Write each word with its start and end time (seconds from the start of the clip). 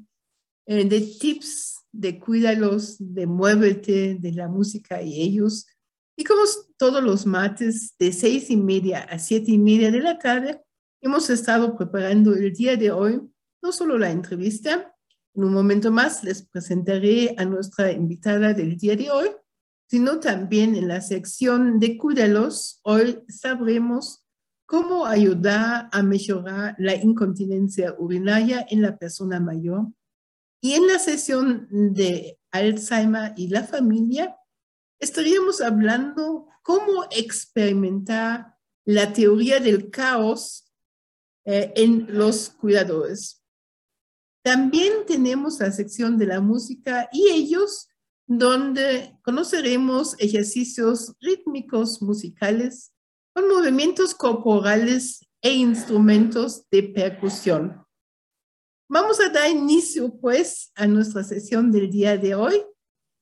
eh, 0.66 0.84
de 0.84 1.00
tips 1.00 1.87
de 1.91 2.20
cuídalos, 2.20 2.97
de 2.98 3.27
muévete, 3.27 4.16
de 4.20 4.33
la 4.33 4.47
música 4.47 5.00
y 5.00 5.23
ellos, 5.23 5.66
y 6.16 6.24
como 6.24 6.42
todos 6.76 7.02
los 7.02 7.26
martes 7.26 7.94
de 7.98 8.12
seis 8.12 8.50
y 8.50 8.56
media 8.56 9.00
a 9.00 9.18
siete 9.18 9.52
y 9.52 9.58
media 9.58 9.91
de 9.91 10.00
la 10.00 10.19
tarde, 10.19 10.60
hemos 11.00 11.30
estado 11.30 11.77
preparando 11.77 12.34
el 12.34 12.52
día 12.52 12.77
de 12.77 12.91
hoy 12.91 13.20
no 13.62 13.72
solo 13.72 13.96
la 13.96 14.10
entrevista, 14.10 14.94
en 15.34 15.44
un 15.44 15.52
momento 15.52 15.91
más 15.91 16.24
les 16.24 16.42
presentaré 16.42 17.34
a 17.38 17.44
nuestra 17.44 17.92
invitada 17.92 18.52
del 18.52 18.77
día 18.77 18.96
de 18.96 19.10
hoy, 19.10 19.28
sino 19.88 20.19
también 20.20 20.74
en 20.74 20.88
la 20.88 21.00
sección 21.00 21.78
de 21.78 21.96
Cuídalos, 21.96 22.80
hoy 22.82 23.20
sabremos 23.28 24.26
cómo 24.66 25.06
ayudar 25.06 25.88
a 25.92 26.02
mejorar 26.02 26.74
la 26.78 26.94
incontinencia 26.94 27.94
urinaria 27.98 28.66
en 28.69 28.82
la 28.82 28.97
persona 28.97 29.38
mayor. 29.38 29.86
Y 30.60 30.72
en 30.72 30.86
la 30.86 30.98
sesión 30.98 31.69
de 31.70 32.38
Alzheimer 32.50 33.32
y 33.36 33.48
la 33.48 33.64
familia, 33.64 34.36
estaríamos 35.03 35.61
hablando 35.61 36.47
cómo 36.62 37.05
experimentar 37.11 38.56
la 38.84 39.12
teoría 39.12 39.59
del 39.59 39.91
caos 39.91 40.72
eh, 41.44 41.72
en 41.75 42.06
los 42.17 42.50
cuidadores. 42.50 43.42
También 44.44 45.05
tenemos 45.06 45.59
la 45.59 45.72
sección 45.72 46.19
de 46.19 46.27
la 46.27 46.41
música 46.41 47.09
y 47.12 47.31
ellos, 47.31 47.89
donde 48.27 49.19
conoceremos 49.22 50.14
ejercicios 50.20 51.14
rítmicos 51.20 52.00
musicales 52.00 52.92
con 53.34 53.48
movimientos 53.48 54.14
corporales 54.14 55.27
e 55.41 55.50
instrumentos 55.53 56.69
de 56.70 56.84
percusión. 56.84 57.84
Vamos 58.89 59.20
a 59.20 59.31
dar 59.31 59.50
inicio, 59.50 60.16
pues, 60.20 60.70
a 60.77 60.87
nuestra 60.87 61.25
sesión 61.25 61.72
del 61.72 61.91
día 61.91 62.16
de 62.16 62.37
hoy 62.37 62.62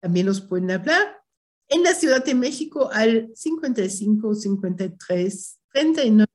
También 0.00 0.26
nos 0.26 0.40
pueden 0.40 0.70
hablar 0.70 1.22
en 1.68 1.82
la 1.82 1.94
Ciudad 1.94 2.24
de 2.24 2.34
México 2.34 2.90
al 2.92 3.30
55 3.34 4.34
53 4.34 5.60
39 5.72 6.32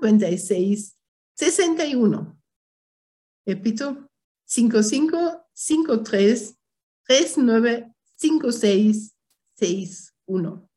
56 0.00 0.96
61. 1.34 2.42
Repito, 3.46 4.10
55 4.44 5.46
53 5.52 6.56
39 7.06 7.94
56 8.16 9.16
61. 9.56 10.70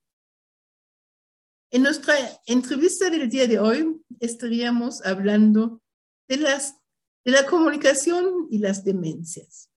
En 1.72 1.84
nuestra 1.84 2.16
entrevista 2.46 3.10
del 3.10 3.30
día 3.30 3.48
de 3.48 3.60
hoy 3.60 4.02
estaríamos 4.20 5.04
hablando 5.06 5.82
de, 6.28 6.38
las, 6.38 6.78
de 7.26 7.32
la 7.32 7.46
comunicación 7.46 8.48
y 8.50 8.60
las 8.60 8.84
demencias. 8.84 9.73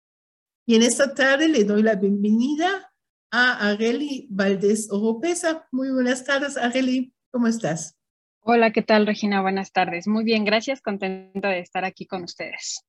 Y 0.66 0.76
en 0.76 0.84
esta 0.84 1.14
tarde 1.14 1.50
le 1.50 1.66
doy 1.66 1.84
la 1.84 1.96
bienvenida 1.96 2.94
a 3.32 3.70
Areli 3.70 4.28
Valdés 4.30 4.90
Oropesa. 4.90 5.68
Muy 5.74 5.92
buenas 5.92 6.24
tardes, 6.24 6.56
Areli. 6.56 7.14
¿Cómo 7.32 7.48
estás? 7.48 7.98
Hola, 8.40 8.72
¿qué 8.72 8.82
tal, 8.82 9.06
Regina? 9.06 9.42
Buenas 9.42 9.74
tardes. 9.74 10.08
Muy 10.08 10.24
bien, 10.24 10.46
gracias. 10.46 10.82
Contenta 10.82 11.50
de 11.50 11.60
estar 11.60 11.84
aquí 11.84 12.06
con 12.06 12.24
ustedes. 12.24 12.86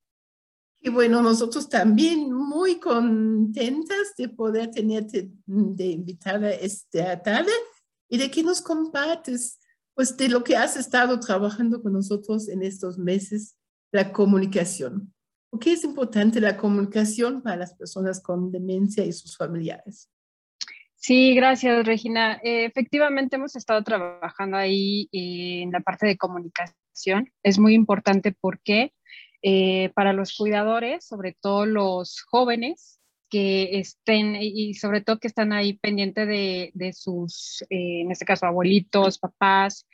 Y 0.81 0.91
bueno, 0.91 1.23
nosotros 1.23 1.69
también 1.69 2.31
muy 2.31 2.79
contentas 2.79 4.15
de 4.19 4.29
poder 4.29 4.71
tenerte 4.71 5.31
de 5.47 5.87
invitada 5.87 6.51
esta 6.51 7.21
tarde 7.23 7.53
y 8.09 8.19
de 8.19 8.31
que 8.31 8.43
nos 8.43 8.61
compartes 8.61 9.59
pues 9.95 10.17
de 10.17 10.29
lo 10.29 10.45
que 10.45 10.57
has 10.57 10.77
estado 10.77 11.19
trabajando 11.19 11.83
con 11.83 11.93
nosotros 11.93 12.49
en 12.49 12.63
estos 12.63 12.99
meses, 12.99 13.57
la 13.91 14.13
comunicación. 14.13 15.14
¿Por 15.55 15.63
qué 15.63 15.75
es 15.75 15.85
importante 15.85 16.41
la 16.41 16.57
comunicación 16.57 17.41
para 17.41 17.55
las 17.55 17.75
personas 17.75 18.21
con 18.21 18.51
demencia 18.51 19.05
y 19.05 19.13
sus 19.13 19.37
familiares? 19.37 20.11
Sí, 20.97 21.33
gracias, 21.37 21.87
Regina. 21.87 22.41
Eh, 22.43 22.65
efectivamente, 22.65 23.37
hemos 23.37 23.55
estado 23.55 23.85
trabajando 23.85 24.57
ahí 24.57 25.09
eh, 25.13 25.63
en 25.63 25.71
la 25.71 25.79
parte 25.79 26.09
de 26.09 26.17
comunicación. 26.17 27.31
Es 27.45 27.61
muy 27.61 27.75
importante 27.75 28.33
porque 28.33 28.95
eh, 29.43 29.93
para 29.95 30.13
los 30.13 30.37
cuidadores, 30.37 31.07
sobre 31.07 31.37
todo 31.41 31.67
los 31.67 32.23
jóvenes, 32.23 32.99
que 33.31 33.79
estén 33.79 34.35
y 34.41 34.75
sobre 34.75 35.03
todo 35.03 35.21
que 35.21 35.29
están 35.29 35.53
ahí 35.53 35.75
pendiente 35.75 36.27
de, 36.27 36.73
de 36.75 36.93
sus, 36.93 37.65
en 37.71 38.11
este 38.11 38.25
caso, 38.25 38.47
abuelitos, 38.47 39.21
papás, 39.21 39.87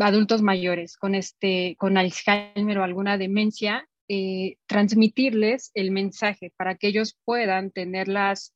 adultos 0.00 0.42
mayores 0.42 0.96
con, 0.96 1.14
este, 1.14 1.76
con 1.78 1.96
Alzheimer 1.96 2.78
o 2.78 2.84
alguna 2.84 3.18
demencia, 3.18 3.88
eh, 4.08 4.56
transmitirles 4.66 5.70
el 5.74 5.90
mensaje 5.90 6.52
para 6.56 6.74
que 6.76 6.88
ellos 6.88 7.16
puedan 7.24 7.70
tener 7.70 8.08
las, 8.08 8.54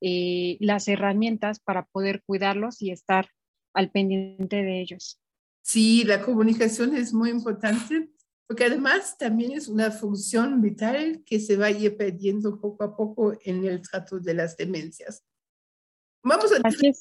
eh, 0.00 0.56
las 0.60 0.88
herramientas 0.88 1.60
para 1.60 1.86
poder 1.86 2.22
cuidarlos 2.26 2.82
y 2.82 2.90
estar 2.90 3.28
al 3.74 3.90
pendiente 3.90 4.56
de 4.62 4.80
ellos. 4.80 5.20
Sí, 5.62 6.04
la 6.04 6.22
comunicación 6.22 6.96
es 6.96 7.12
muy 7.12 7.30
importante 7.30 8.10
porque 8.46 8.64
además 8.64 9.18
también 9.18 9.52
es 9.52 9.66
una 9.66 9.90
función 9.90 10.60
vital 10.60 11.22
que 11.26 11.40
se 11.40 11.56
va 11.56 11.66
a 11.66 11.70
ir 11.70 11.96
perdiendo 11.96 12.60
poco 12.60 12.84
a 12.84 12.96
poco 12.96 13.36
en 13.44 13.64
el 13.64 13.82
trato 13.82 14.20
de 14.20 14.34
las 14.34 14.56
demencias. 14.56 15.24
Vamos 16.22 16.52
a 16.52 16.60
decir 16.60 16.94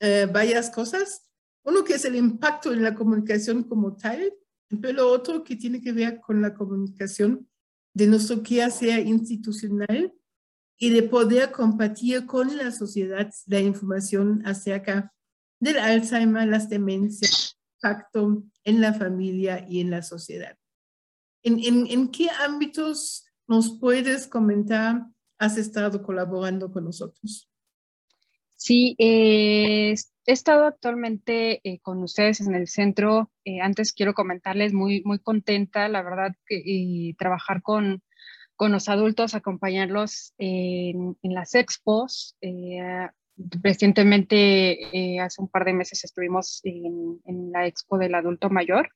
eh, 0.00 0.28
varias 0.30 0.70
cosas. 0.70 1.29
Uno 1.70 1.84
que 1.84 1.94
es 1.94 2.04
el 2.04 2.16
impacto 2.16 2.72
en 2.72 2.82
la 2.82 2.96
comunicación 2.96 3.62
como 3.62 3.96
tal, 3.96 4.32
pero 4.82 5.08
otro 5.08 5.44
que 5.44 5.54
tiene 5.54 5.80
que 5.80 5.92
ver 5.92 6.20
con 6.20 6.42
la 6.42 6.52
comunicación 6.52 7.48
de 7.94 8.08
nuestro 8.08 8.42
quehacer 8.42 9.06
institucional 9.06 10.12
y 10.76 10.90
de 10.90 11.04
poder 11.04 11.52
compartir 11.52 12.26
con 12.26 12.56
la 12.56 12.72
sociedad 12.72 13.30
la 13.46 13.60
información 13.60 14.42
acerca 14.44 15.14
del 15.60 15.78
Alzheimer, 15.78 16.48
las 16.48 16.68
demencias, 16.68 17.56
impacto 17.76 18.42
en 18.64 18.80
la 18.80 18.92
familia 18.92 19.64
y 19.68 19.80
en 19.80 19.90
la 19.90 20.02
sociedad. 20.02 20.58
¿En, 21.44 21.60
en, 21.60 21.86
en 21.86 22.08
qué 22.08 22.30
ámbitos 22.30 23.26
nos 23.46 23.78
puedes 23.78 24.26
comentar 24.26 25.06
has 25.38 25.56
estado 25.56 26.02
colaborando 26.02 26.70
con 26.70 26.84
nosotros? 26.84 27.48
Sí, 28.56 28.94
eh, 28.98 29.94
he 30.30 30.32
estado 30.32 30.64
actualmente 30.64 31.60
eh, 31.64 31.80
con 31.80 32.02
ustedes 32.04 32.40
en 32.40 32.54
el 32.54 32.68
centro. 32.68 33.32
Eh, 33.44 33.60
antes 33.60 33.92
quiero 33.92 34.14
comentarles 34.14 34.72
muy, 34.72 35.02
muy 35.04 35.18
contenta, 35.18 35.88
la 35.88 36.02
verdad, 36.02 36.36
y 36.48 37.14
trabajar 37.14 37.62
con, 37.62 38.02
con 38.54 38.70
los 38.70 38.88
adultos, 38.88 39.34
acompañarlos 39.34 40.34
en, 40.38 41.16
las 41.22 41.54
expos. 41.56 42.36
recientemente, 43.62 44.36
eh, 44.96 45.18
hace 45.18 45.42
un 45.42 45.48
par 45.48 45.64
de 45.64 45.72
meses, 45.72 46.04
estuvimos 46.04 46.60
en, 46.62 47.50
la 47.50 47.66
expo 47.66 47.98
del 47.98 48.14
adulto 48.14 48.50
mayor. 48.50 48.90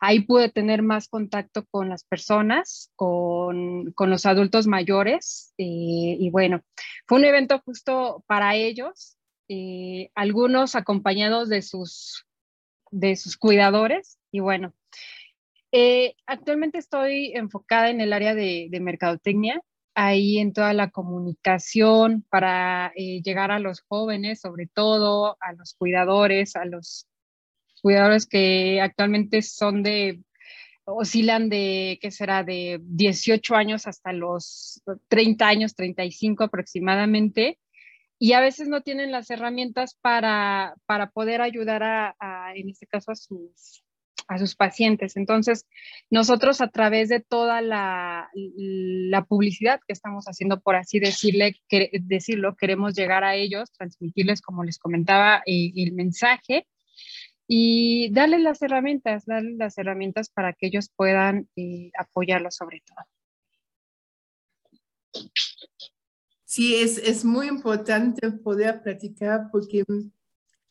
Ahí 0.00 0.20
pude 0.20 0.48
tener 0.48 0.82
más 0.82 1.06
contacto 1.06 1.64
con 1.70 1.90
las 1.90 2.02
personas, 2.02 2.90
con, 2.96 3.92
con 3.92 4.10
los 4.10 4.26
adultos 4.26 4.66
mayores. 4.66 5.54
Eh, 5.58 6.16
y 6.18 6.30
bueno, 6.30 6.62
fue 7.06 7.18
un 7.18 7.24
evento 7.24 7.60
justo 7.64 8.24
para 8.26 8.56
ellos, 8.56 9.16
eh, 9.54 10.10
algunos 10.14 10.74
acompañados 10.76 11.48
de 11.48 11.60
sus, 11.62 12.26
de 12.90 13.16
sus 13.16 13.36
cuidadores. 13.36 14.18
Y 14.30 14.40
bueno, 14.40 14.72
actualmente 16.26 16.78
estoy 16.78 17.32
enfocada 17.34 17.90
en 17.90 18.00
el 18.00 18.12
área 18.12 18.34
de, 18.34 18.68
de 18.70 18.80
mercadotecnia 18.80 19.62
ahí 19.94 20.38
en 20.38 20.52
toda 20.52 20.72
la 20.72 20.90
comunicación 20.90 22.24
para 22.30 22.92
eh, 22.96 23.20
llegar 23.22 23.50
a 23.50 23.58
los 23.58 23.80
jóvenes, 23.82 24.40
sobre 24.40 24.66
todo 24.66 25.36
a 25.40 25.52
los 25.52 25.74
cuidadores, 25.74 26.56
a 26.56 26.64
los 26.64 27.06
cuidadores 27.82 28.26
que 28.26 28.80
actualmente 28.80 29.42
son 29.42 29.82
de, 29.82 30.20
oscilan 30.84 31.48
de, 31.48 31.98
¿qué 32.00 32.10
será?, 32.10 32.42
de 32.44 32.80
18 32.82 33.54
años 33.54 33.86
hasta 33.86 34.12
los 34.12 34.82
30 35.08 35.46
años, 35.46 35.74
35 35.74 36.44
aproximadamente, 36.44 37.58
y 38.22 38.34
a 38.34 38.40
veces 38.40 38.68
no 38.68 38.82
tienen 38.82 39.10
las 39.10 39.30
herramientas 39.30 39.98
para, 40.00 40.76
para 40.86 41.10
poder 41.10 41.40
ayudar 41.40 41.82
a, 41.82 42.52
en 42.54 42.68
este 42.68 42.86
caso, 42.86 43.10
a 43.10 43.16
sus, 43.16 43.82
a 44.28 44.38
sus 44.38 44.54
pacientes. 44.54 45.16
Entonces, 45.16 45.66
nosotros 46.08 46.60
a 46.60 46.68
través 46.68 47.08
de 47.08 47.18
toda 47.18 47.60
la, 47.62 48.30
publicidad 49.28 49.80
que 49.84 49.92
estamos 49.92 50.26
haciendo, 50.26 50.60
por 50.60 50.76
así 50.76 51.00
decirle, 51.00 51.56
decirlo, 52.00 52.54
queremos 52.54 52.94
llegar 52.94 53.24
a 53.24 53.34
ellos, 53.34 53.72
transmitirles, 53.72 54.40
como 54.40 54.62
les 54.62 54.78
comentaba, 54.78 55.42
eh, 55.44 55.72
el 55.74 55.90
mensaje 55.90 56.68
y 57.48 58.08
darles 58.12 58.42
las 58.42 58.62
herramientas, 58.62 59.26
darles 59.26 59.56
las 59.56 59.76
herramientas 59.78 60.30
para 60.30 60.52
que 60.52 60.68
ellos 60.68 60.92
puedan 60.94 61.48
eh, 61.56 61.90
apoyarlos 61.98 62.54
sobre 62.54 62.84
todo. 62.86 63.04
Sí, 66.52 66.74
es, 66.74 66.98
es 66.98 67.24
muy 67.24 67.46
importante 67.48 68.30
poder 68.30 68.82
platicar 68.82 69.48
porque 69.50 69.84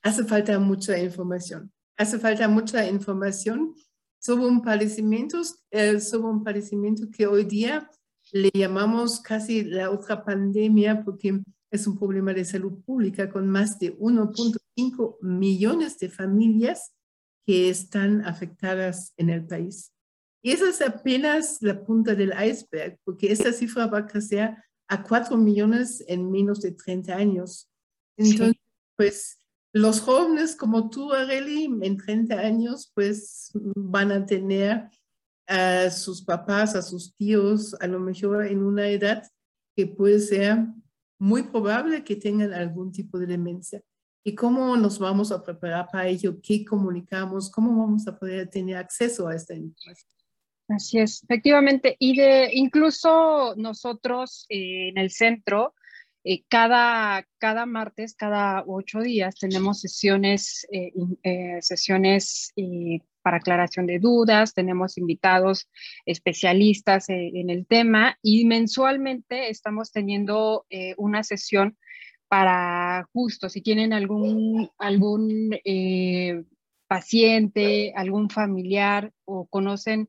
hace 0.04 0.24
falta 0.26 0.60
mucha 0.60 1.00
información 1.00 1.72
hace 2.02 2.20
falta 2.20 2.48
mucha 2.48 2.88
información 2.88 3.76
sobre 4.20 4.46
un 4.46 4.62
padecimiento, 4.62 5.42
eh, 5.70 6.00
sobre 6.00 6.30
un 6.30 6.44
padecimiento 6.44 7.10
que 7.12 7.28
hoy 7.28 7.46
día 7.46 7.90
le 8.32 8.50
llamamos 8.54 9.20
casi 9.20 9.64
la 9.64 9.90
otra 9.90 10.24
pandemia 10.24 11.04
porque 11.04 11.42
es 11.70 11.88
un 11.88 11.98
problema 11.98 12.34
de 12.34 12.46
salud 12.46 12.84
pública 12.84 13.30
con 13.30 13.48
más 13.48 13.80
de 13.80 13.98
1.5 13.98 15.18
millones 15.22 15.98
de 16.00 16.10
familias 16.10 16.92
que 17.46 17.70
están 17.70 18.26
afectadas 18.26 19.14
en 19.18 19.30
el 19.30 19.46
país. 19.46 19.92
Y 20.44 20.52
esa 20.52 20.70
es 20.70 20.82
apenas 20.82 21.58
la 21.62 21.84
punta 21.84 22.16
del 22.16 22.34
iceberg, 22.34 23.00
porque 23.04 23.32
esta 23.32 23.54
cifra 23.54 23.88
va 23.88 24.00
a 24.00 24.08
crecer 24.08 24.56
a 24.92 25.04
4 25.04 25.38
millones 25.38 26.04
en 26.06 26.30
menos 26.30 26.60
de 26.60 26.74
30 26.74 27.16
años. 27.16 27.70
Entonces, 28.18 28.62
pues 28.98 29.40
los 29.72 30.02
jóvenes 30.02 30.54
como 30.54 30.90
tú, 30.90 31.14
Areli, 31.14 31.64
en 31.82 31.96
30 31.96 32.38
años, 32.38 32.92
pues 32.94 33.52
van 33.54 34.12
a 34.12 34.26
tener 34.26 34.90
a 35.48 35.90
sus 35.92 36.22
papás, 36.22 36.76
a 36.76 36.82
sus 36.82 37.16
tíos, 37.16 37.74
a 37.80 37.88
lo 37.88 38.02
mejor 38.02 38.46
en 38.46 38.64
una 38.64 38.90
edad 38.90 39.24
que 39.78 39.88
puede 39.88 40.20
ser 40.20 40.58
muy 41.18 41.44
probable 41.44 42.04
que 42.04 42.18
tengan 42.18 42.52
algún 42.52 42.92
tipo 42.92 43.18
de 43.18 43.28
demencia. 43.28 43.82
¿Y 44.26 44.36
cómo 44.36 44.76
nos 44.76 45.00
vamos 45.00 45.32
a 45.32 45.42
preparar 45.42 45.88
para 45.90 46.10
ello? 46.10 46.38
¿Qué 46.44 46.66
comunicamos? 46.66 47.50
¿Cómo 47.50 47.78
vamos 47.78 48.06
a 48.10 48.20
poder 48.20 48.50
tener 48.50 48.76
acceso 48.76 49.30
a 49.30 49.36
esta 49.36 49.56
información? 49.56 50.21
Así 50.76 51.00
es, 51.00 51.24
efectivamente. 51.24 51.96
Y 52.00 52.16
de 52.16 52.50
incluso 52.54 53.56
nosotros 53.58 54.46
eh, 54.50 54.90
en 54.90 54.98
el 54.98 55.12
centro 55.12 55.74
eh, 56.24 56.44
cada, 56.48 57.28
cada 57.40 57.66
martes, 57.66 58.16
cada 58.16 58.64
ocho 58.66 59.02
días, 59.02 59.36
tenemos 59.36 59.82
sesiones, 59.82 60.68
eh, 60.72 60.92
sesiones 61.62 62.54
para 63.22 63.38
aclaración 63.38 63.86
de 63.88 64.00
dudas, 64.00 64.54
tenemos 64.54 64.98
invitados 64.98 65.68
especialistas 66.06 67.10
en 67.10 67.50
el 67.50 67.66
tema 67.66 68.18
y 68.22 68.46
mensualmente 68.46 69.50
estamos 69.50 69.92
teniendo 69.92 70.66
una 70.98 71.24
sesión 71.24 71.78
para 72.28 73.08
justo 73.14 73.50
si 73.50 73.62
tienen 73.62 73.94
algún, 73.94 74.70
algún 74.78 75.56
paciente, 76.88 77.94
algún 77.96 78.30
familiar 78.30 79.12
o 79.26 79.48
conocen 79.48 80.08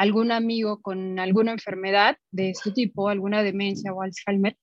algún 0.00 0.32
amigo 0.32 0.80
con 0.80 1.18
alguna 1.18 1.52
enfermedad 1.52 2.16
de 2.30 2.48
este 2.50 2.72
tipo, 2.72 3.10
alguna 3.10 3.42
demencia 3.42 3.92
o 3.92 4.00
Alzheimer, 4.00 4.56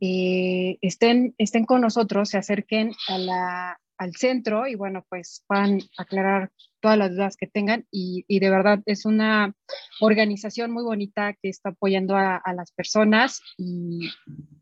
eh, 0.00 0.78
estén, 0.80 1.34
estén 1.38 1.64
con 1.64 1.80
nosotros, 1.80 2.28
se 2.28 2.38
acerquen 2.38 2.92
al 3.98 4.14
centro 4.14 4.68
y 4.68 4.76
bueno, 4.76 5.04
pues 5.08 5.42
puedan 5.48 5.80
aclarar 5.98 6.52
todas 6.78 6.96
las 6.98 7.10
dudas 7.10 7.36
que 7.36 7.48
tengan 7.48 7.84
y, 7.90 8.24
de 8.28 8.48
verdad 8.48 8.80
es 8.86 9.06
una 9.06 9.56
organización 10.00 10.70
muy 10.70 10.84
bonita 10.84 11.32
que 11.32 11.48
está 11.48 11.70
apoyando 11.70 12.14
a, 12.14 12.40
las 12.54 12.70
personas 12.70 13.42
y, 13.58 14.08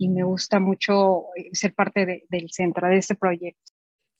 me 0.08 0.22
gusta 0.22 0.58
mucho 0.58 1.24
ser 1.52 1.74
parte 1.74 2.06
de, 2.06 2.24
del 2.30 2.48
centro, 2.50 2.88
de 2.88 2.96
este 2.96 3.14
proyecto. 3.14 3.73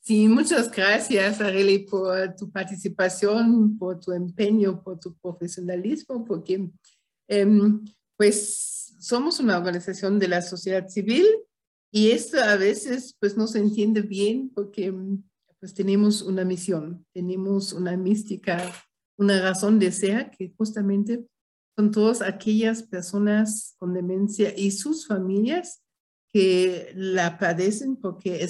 Sí, 0.05 0.27
muchas 0.27 0.69
gracias, 0.69 1.41
Areli, 1.41 1.79
por 1.79 2.35
tu 2.35 2.51
participación, 2.51 3.75
por 3.79 3.99
tu 3.99 4.11
empeño, 4.11 4.83
por 4.83 4.99
tu 4.99 5.15
profesionalismo, 5.15 6.23
porque 6.23 6.69
eh, 7.27 7.47
pues 8.15 8.95
somos 8.99 9.39
una 9.39 9.57
organización 9.57 10.19
de 10.19 10.27
la 10.27 10.43
sociedad 10.43 10.87
civil 10.89 11.25
y 11.91 12.11
esto 12.11 12.37
a 12.39 12.55
veces 12.55 13.15
pues 13.19 13.35
no 13.35 13.47
se 13.47 13.57
entiende 13.57 14.03
bien 14.03 14.51
porque 14.53 14.93
pues 15.59 15.73
tenemos 15.73 16.21
una 16.21 16.45
misión, 16.45 17.03
tenemos 17.11 17.73
una 17.73 17.97
mística, 17.97 18.61
una 19.17 19.41
razón 19.41 19.79
de 19.79 19.91
ser 19.91 20.29
que 20.29 20.53
justamente 20.55 21.25
son 21.75 21.89
todas 21.89 22.21
aquellas 22.21 22.83
personas 22.83 23.73
con 23.79 23.95
demencia 23.95 24.53
y 24.55 24.69
sus 24.69 25.07
familias 25.07 25.81
que 26.31 26.91
la 26.93 27.39
padecen 27.39 27.95
porque 27.95 28.43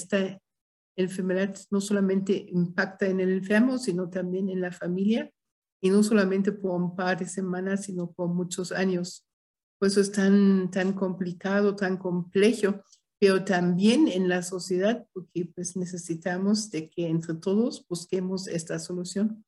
enfermedad 0.96 1.56
no 1.72 1.82
solamente 1.82 2.46
impacta 2.50 3.08
en 3.08 3.20
el 3.20 3.32
enfermo, 3.32 3.78
sino 3.78 4.10
también 4.10 4.50
en 4.50 4.62
la 4.62 4.72
familia 4.72 5.32
y 5.82 5.90
no 5.90 6.04
solamente 6.04 6.52
por 6.52 6.82
un 6.82 6.96
par 6.96 7.20
de 7.20 7.28
semanas, 7.28 7.86
sino 7.86 8.12
por 8.12 8.30
muchos 8.30 8.72
años 8.72 9.26
pues 9.80 9.98
es 9.98 10.12
tan, 10.12 10.72
tan 10.72 10.94
complicado, 10.94 11.76
tan 11.76 11.98
complejo, 11.98 12.82
pero 13.20 13.44
también 13.44 14.08
en 14.08 14.30
la 14.30 14.42
sociedad, 14.42 15.06
porque 15.14 15.46
pues 15.54 15.76
necesitamos 15.76 16.70
de 16.72 16.90
que 16.90 17.08
entre 17.08 17.36
todos 17.36 17.86
busquemos 17.88 18.48
esta 18.48 18.80
solución. 18.80 19.46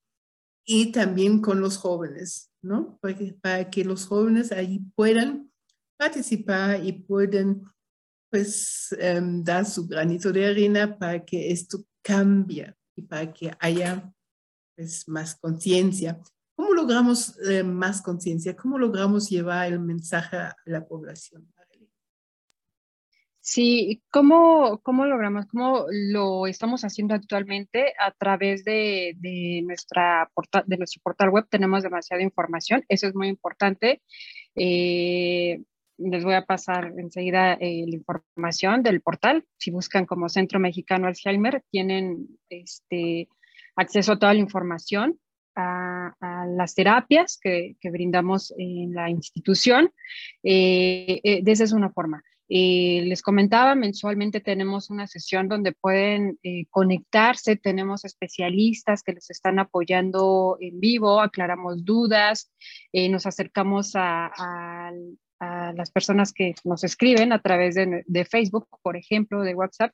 Y 0.66 0.92
también 0.92 1.42
con 1.42 1.62
los 1.62 1.77
jóvenes, 1.77 2.51
¿no? 2.62 3.00
Para 3.42 3.70
que, 3.70 3.86
los 3.86 4.06
jóvenes 4.06 4.51
ahí 4.51 4.80
puedan 4.96 5.50
participar 5.98 6.86
y 6.86 6.92
puedan 6.92 7.63
pues 8.30 8.96
em, 9.00 9.44
dar 9.44 9.66
su 9.66 9.88
granito 9.88 10.32
de 10.32 10.46
arena 10.46 10.98
para 10.98 11.24
que 11.24 11.52
esto 11.52 11.80
cambie 12.02 12.74
y 12.96 13.02
para 13.04 13.32
que 13.32 13.52
haya 13.60 14.12
pues 14.76 15.08
más 15.08 15.36
conciencia. 15.36 16.20
¿Cómo 16.56 16.74
logramos 16.74 17.38
eh, 17.48 17.64
más 17.64 18.02
conciencia? 18.02 18.56
¿Cómo 18.56 18.78
logramos 18.78 19.30
llevar 19.30 19.68
el 19.72 19.80
mensaje 19.80 20.38
a 20.38 20.56
la 20.66 20.86
población? 20.86 21.48
Sí, 23.50 24.04
¿cómo, 24.12 24.82
¿cómo 24.84 25.06
logramos? 25.06 25.46
¿Cómo 25.46 25.86
lo 25.90 26.48
estamos 26.48 26.84
haciendo 26.84 27.16
actualmente? 27.16 27.94
A 27.98 28.12
través 28.12 28.66
de, 28.66 29.14
de, 29.20 29.62
nuestra 29.66 30.30
portal, 30.34 30.66
de 30.68 30.76
nuestro 30.76 31.02
portal 31.02 31.30
web 31.30 31.48
tenemos 31.50 31.82
demasiada 31.82 32.22
información, 32.22 32.84
eso 32.90 33.08
es 33.08 33.16
muy 33.16 33.30
importante. 33.30 34.02
Eh, 34.54 35.64
les 35.98 36.24
voy 36.24 36.34
a 36.36 36.46
pasar 36.46 36.94
enseguida 36.98 37.54
eh, 37.54 37.86
la 37.88 37.96
información 37.96 38.84
del 38.84 39.01
portal. 39.01 39.46
Si 39.58 39.72
buscan 39.72 40.06
como 40.06 40.30
Centro 40.30 40.60
Mexicano 40.60 41.08
Alzheimer, 41.08 41.63
tienen 41.72 42.27
este, 42.50 43.27
acceso 43.75 44.13
a 44.13 44.20
toda 44.20 44.34
la 44.34 44.39
información 44.39 45.20
a, 45.58 46.46
las 46.56 46.75
terapias 46.75 47.39
que, 47.42 47.75
brindamos 47.84 48.54
en 48.58 48.94
la 48.94 49.10
institución. 49.10 49.92
Eh, 50.44 51.20
eh, 51.24 51.44
esa 51.46 51.63
es 51.63 51.72
una 51.72 51.89
forma. 51.89 52.24
Eh, 52.50 53.04
les 53.06 53.22
comentaba, 53.22 53.75
mensualmente 53.75 54.39
tenemos 54.39 54.89
una 54.89 55.06
sesión 55.06 55.50
donde 55.50 55.74
pueden 55.74 56.39
conectarse, 56.70 57.58
tenemos 57.58 58.06
especialistas 58.06 59.04
que 59.04 59.13
les 59.13 59.30
están 59.30 59.60
apoyando 59.60 60.58
en 60.62 60.80
vivo, 60.80 61.20
aclaramos 61.20 61.84
dudas, 61.84 62.54
nos 62.94 63.25
acercamos 63.25 63.92
a, 63.96 64.92
las 65.39 65.91
personas 65.91 66.34
que 66.34 66.56
nos 66.63 66.84
escriben 66.84 67.32
a 67.32 67.41
través 67.41 67.75
de, 67.75 68.03
de, 68.06 68.25
Facebook, 68.25 68.67
por 68.82 68.98
ejemplo, 68.98 69.41
de 69.44 69.56
WhatsApp, 69.56 69.91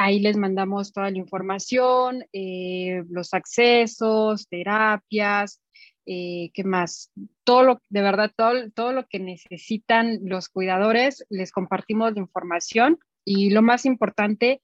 Ahí 0.00 0.20
les 0.20 0.36
mandamos 0.36 0.92
toda 0.92 1.10
la 1.10 1.18
información, 1.18 2.24
eh, 2.32 3.02
los 3.10 3.34
accesos, 3.34 4.48
terapias, 4.48 5.60
eh, 6.06 6.50
¿qué 6.54 6.62
más? 6.62 7.10
Todo 7.42 7.64
lo, 7.64 7.82
de 7.88 8.02
verdad, 8.02 8.30
todo, 8.36 8.70
todo 8.70 8.92
lo 8.92 9.08
que 9.08 9.18
necesitan 9.18 10.20
los 10.22 10.50
cuidadores, 10.50 11.26
les 11.30 11.50
compartimos 11.50 12.14
la 12.14 12.20
información 12.20 13.00
y 13.24 13.50
lo 13.50 13.60
más 13.60 13.86
importante, 13.86 14.62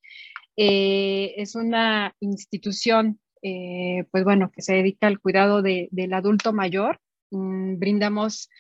eh, 0.57 1.35
es 1.37 1.57
una 1.57 2.15
institución, 2.21 3.19
pues 3.43 4.23
bueno, 4.23 4.53
que 4.53 4.63
se 4.63 4.75
dedica 4.75 5.09
al 5.09 5.19
cuidado 5.19 5.63
de, 5.63 5.89
del 5.91 6.15
adulto 6.15 6.53
mayor. 6.53 7.01
Mm, 7.33 7.81
brindamos 7.81 8.51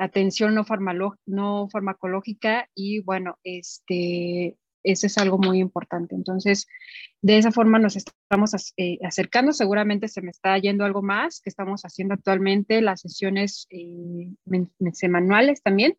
atención 0.00 0.54
no, 0.54 0.64
no 1.26 1.68
farmacológica 1.70 2.68
y 2.74 3.00
bueno, 3.00 3.38
este, 3.44 4.56
eso 4.86 5.06
es 5.06 5.18
algo 5.18 5.38
muy 5.38 5.58
importante. 5.58 6.14
Entonces, 6.14 6.66
de 7.20 7.38
esa 7.38 7.50
forma 7.50 7.78
nos 7.78 7.96
estamos 7.96 8.54
eh, 8.76 8.98
acercando. 9.02 9.52
Seguramente 9.52 10.08
se 10.08 10.22
me 10.22 10.30
está 10.30 10.56
yendo 10.58 10.84
algo 10.84 11.02
más 11.02 11.40
que 11.40 11.50
estamos 11.50 11.82
haciendo 11.82 12.14
actualmente, 12.14 12.80
las 12.80 13.00
sesiones 13.00 13.66
eh, 13.70 14.30
también. 15.62 15.98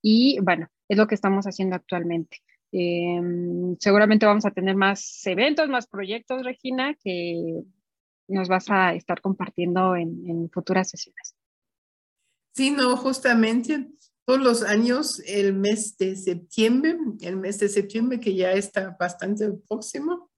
Y 0.00 0.38
bueno, 0.40 0.68
es 0.88 0.96
lo 0.96 1.06
que 1.06 1.16
estamos 1.16 1.46
haciendo 1.46 1.76
actualmente. 1.76 2.38
Em, 2.70 3.76
seguramente 3.78 4.24
vamos 4.24 4.46
a 4.46 4.52
tener 4.52 4.76
más 4.76 5.26
eventos, 5.26 5.68
más 5.68 5.86
proyectos, 5.88 6.44
Regina, 6.44 6.94
que 7.02 7.62
nos 8.28 8.48
vas 8.48 8.70
a 8.70 8.94
estar 8.94 9.20
compartiendo 9.20 9.96
en, 9.96 10.28
en 10.28 10.50
futuras 10.50 10.88
sesiones. 10.88 11.34
Sí, 12.54 12.76
justamente 12.96 13.88
todos 14.24 14.40
los 14.40 14.62
años 14.62 15.20
el 15.26 15.54
mes 15.54 15.96
de 15.96 16.16
septiembre, 16.16 16.96
el 17.20 17.36
mes 17.36 17.58
de 17.58 17.68
septiembre 17.68 18.20
que 18.20 18.34
ya 18.34 18.52
está 18.52 18.96
bastante 18.98 19.50
próximo, 19.68 20.30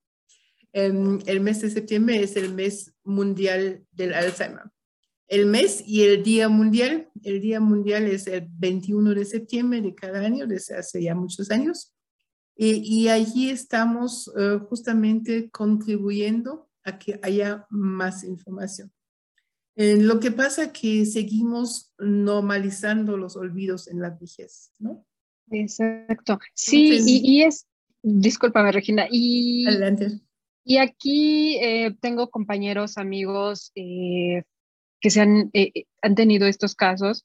em, 0.73 1.19
el 1.27 1.41
mes 1.41 1.61
de 1.61 1.71
septiembre 1.71 2.23
es 2.23 2.37
el 2.37 2.55
mes 2.55 2.93
mundial 3.03 3.85
del 3.93 4.15
Alzheimer. 4.15 4.71
El 5.27 5.47
mes 5.47 5.83
y 5.87 6.03
el 6.03 6.23
día 6.23 6.49
mundial, 6.49 7.11
el 7.23 7.41
día 7.41 7.59
mundial 7.59 8.05
es 8.05 8.27
el 8.27 8.47
21 8.49 9.15
de 9.15 9.25
septiembre 9.25 9.81
de 9.81 9.95
cada 9.95 10.21
año, 10.21 10.47
desde 10.47 10.77
hace 10.77 11.03
ya 11.03 11.15
muchos 11.15 11.51
años. 11.51 11.95
Y, 12.57 13.09
allí 13.09 13.51
estamos 13.51 14.31
eh, 14.39 14.61
justamente 14.69 15.51
contribuyendo 15.51 16.69
a 16.85 16.99
que 16.99 17.19
haya 17.23 17.67
más 17.69 18.23
información. 18.23 18.93
Eh, 19.77 19.97
lo 19.99 20.21
que 20.21 20.31
pasa 20.31 20.65
es 20.65 20.71
que 20.71 21.05
seguimos 21.05 21.93
normalizando 21.99 23.17
los 23.17 23.37
olvidos 23.37 23.89
en 23.89 24.01
la 24.01 24.11
vejez, 24.11 24.73
¿no? 24.79 25.05
Exacto. 25.51 26.39
Sí, 26.55 27.01
y, 27.05 27.43
es, 27.43 27.67
discúlpame 28.03 28.71
Regina, 28.73 29.07
y, 29.11 29.67
Adelante. 29.67 30.21
y 30.65 30.77
aquí 30.79 31.57
eh, 31.57 31.95
tengo 32.01 32.31
compañeros, 32.31 32.99
amigos 32.99 33.73
eh, 33.75 34.45
que 35.01 35.11
se 35.11 35.21
han, 35.21 35.51
han 36.03 36.15
tenido 36.15 36.47
estos 36.47 36.75
casos, 36.77 37.25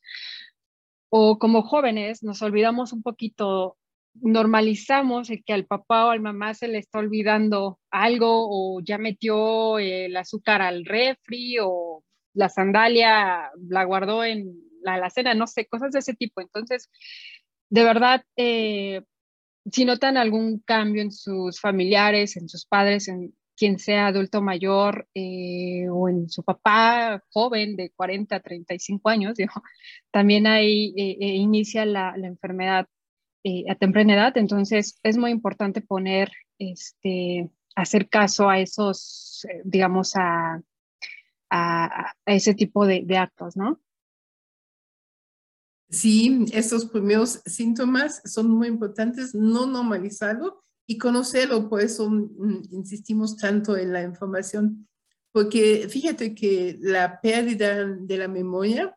o 1.09 1.37
como 1.37 1.61
jóvenes 1.61 2.23
nos 2.23 2.41
olvidamos 2.41 2.93
un 2.93 3.03
poquito 3.03 3.77
normalizamos 4.21 5.29
el 5.29 5.43
que 5.43 5.53
al 5.53 5.65
papá 5.65 6.07
o 6.07 6.09
al 6.09 6.19
mamá 6.19 6.53
se 6.53 6.67
le 6.67 6.79
está 6.79 6.99
olvidando 6.99 7.79
algo 7.91 8.47
o 8.49 8.81
ya 8.81 8.97
metió 8.97 9.79
el 9.79 10.15
azúcar 10.17 10.61
al 10.61 10.83
refri 10.85 11.57
o 11.61 12.03
la 12.33 12.49
sandalia 12.49 13.51
la 13.67 13.83
guardó 13.83 14.23
en 14.23 14.69
la 14.81 14.95
alacena, 14.95 15.33
no 15.33 15.47
sé, 15.47 15.65
cosas 15.67 15.91
de 15.91 15.99
ese 15.99 16.13
tipo. 16.13 16.41
Entonces, 16.41 16.89
de 17.69 17.83
verdad, 17.83 18.23
eh, 18.35 19.01
si 19.71 19.85
notan 19.85 20.17
algún 20.17 20.59
cambio 20.59 21.01
en 21.01 21.11
sus 21.11 21.59
familiares, 21.59 22.37
en 22.37 22.49
sus 22.49 22.65
padres, 22.65 23.07
en 23.07 23.35
quien 23.55 23.77
sea 23.77 24.07
adulto 24.07 24.41
mayor 24.41 25.07
eh, 25.13 25.87
o 25.89 26.07
en 26.07 26.29
su 26.29 26.43
papá 26.43 27.21
joven 27.31 27.75
de 27.75 27.91
40 27.91 28.35
a 28.37 28.39
35 28.39 29.09
años, 29.09 29.37
también 30.11 30.47
ahí 30.47 30.93
eh, 30.97 31.35
inicia 31.35 31.85
la, 31.85 32.15
la 32.17 32.27
enfermedad 32.27 32.87
a 33.69 33.75
temprana 33.75 34.13
edad. 34.15 34.37
Entonces, 34.37 34.99
es 35.03 35.17
muy 35.17 35.31
importante 35.31 35.81
poner, 35.81 36.31
este, 36.59 37.49
hacer 37.75 38.09
caso 38.09 38.49
a 38.49 38.59
esos, 38.59 39.47
digamos, 39.63 40.15
a 40.15 40.61
a, 41.49 42.13
ese 42.25 42.53
tipo 42.53 42.85
de, 42.85 43.05
actos, 43.17 43.57
¿no? 43.57 43.79
Sí, 45.89 46.45
estos 46.53 46.85
primeros 46.85 47.41
síntomas 47.45 48.21
son 48.25 48.51
muy 48.51 48.67
importantes, 48.67 49.33
no 49.33 49.65
normalizarlo 49.65 50.63
y 50.87 50.97
conocerlo, 50.97 51.67
por 51.67 51.81
eso 51.81 52.09
mm, 52.09 52.69
insistimos 52.71 53.37
tanto 53.37 53.75
en 53.75 53.93
la 53.93 54.03
información, 54.03 54.87
porque 55.31 55.87
fíjate 55.89 56.35
que 56.35 56.77
la 56.79 57.19
pérdida 57.21 57.85
de 57.85 58.17
la 58.17 58.27
memoria, 58.27 58.95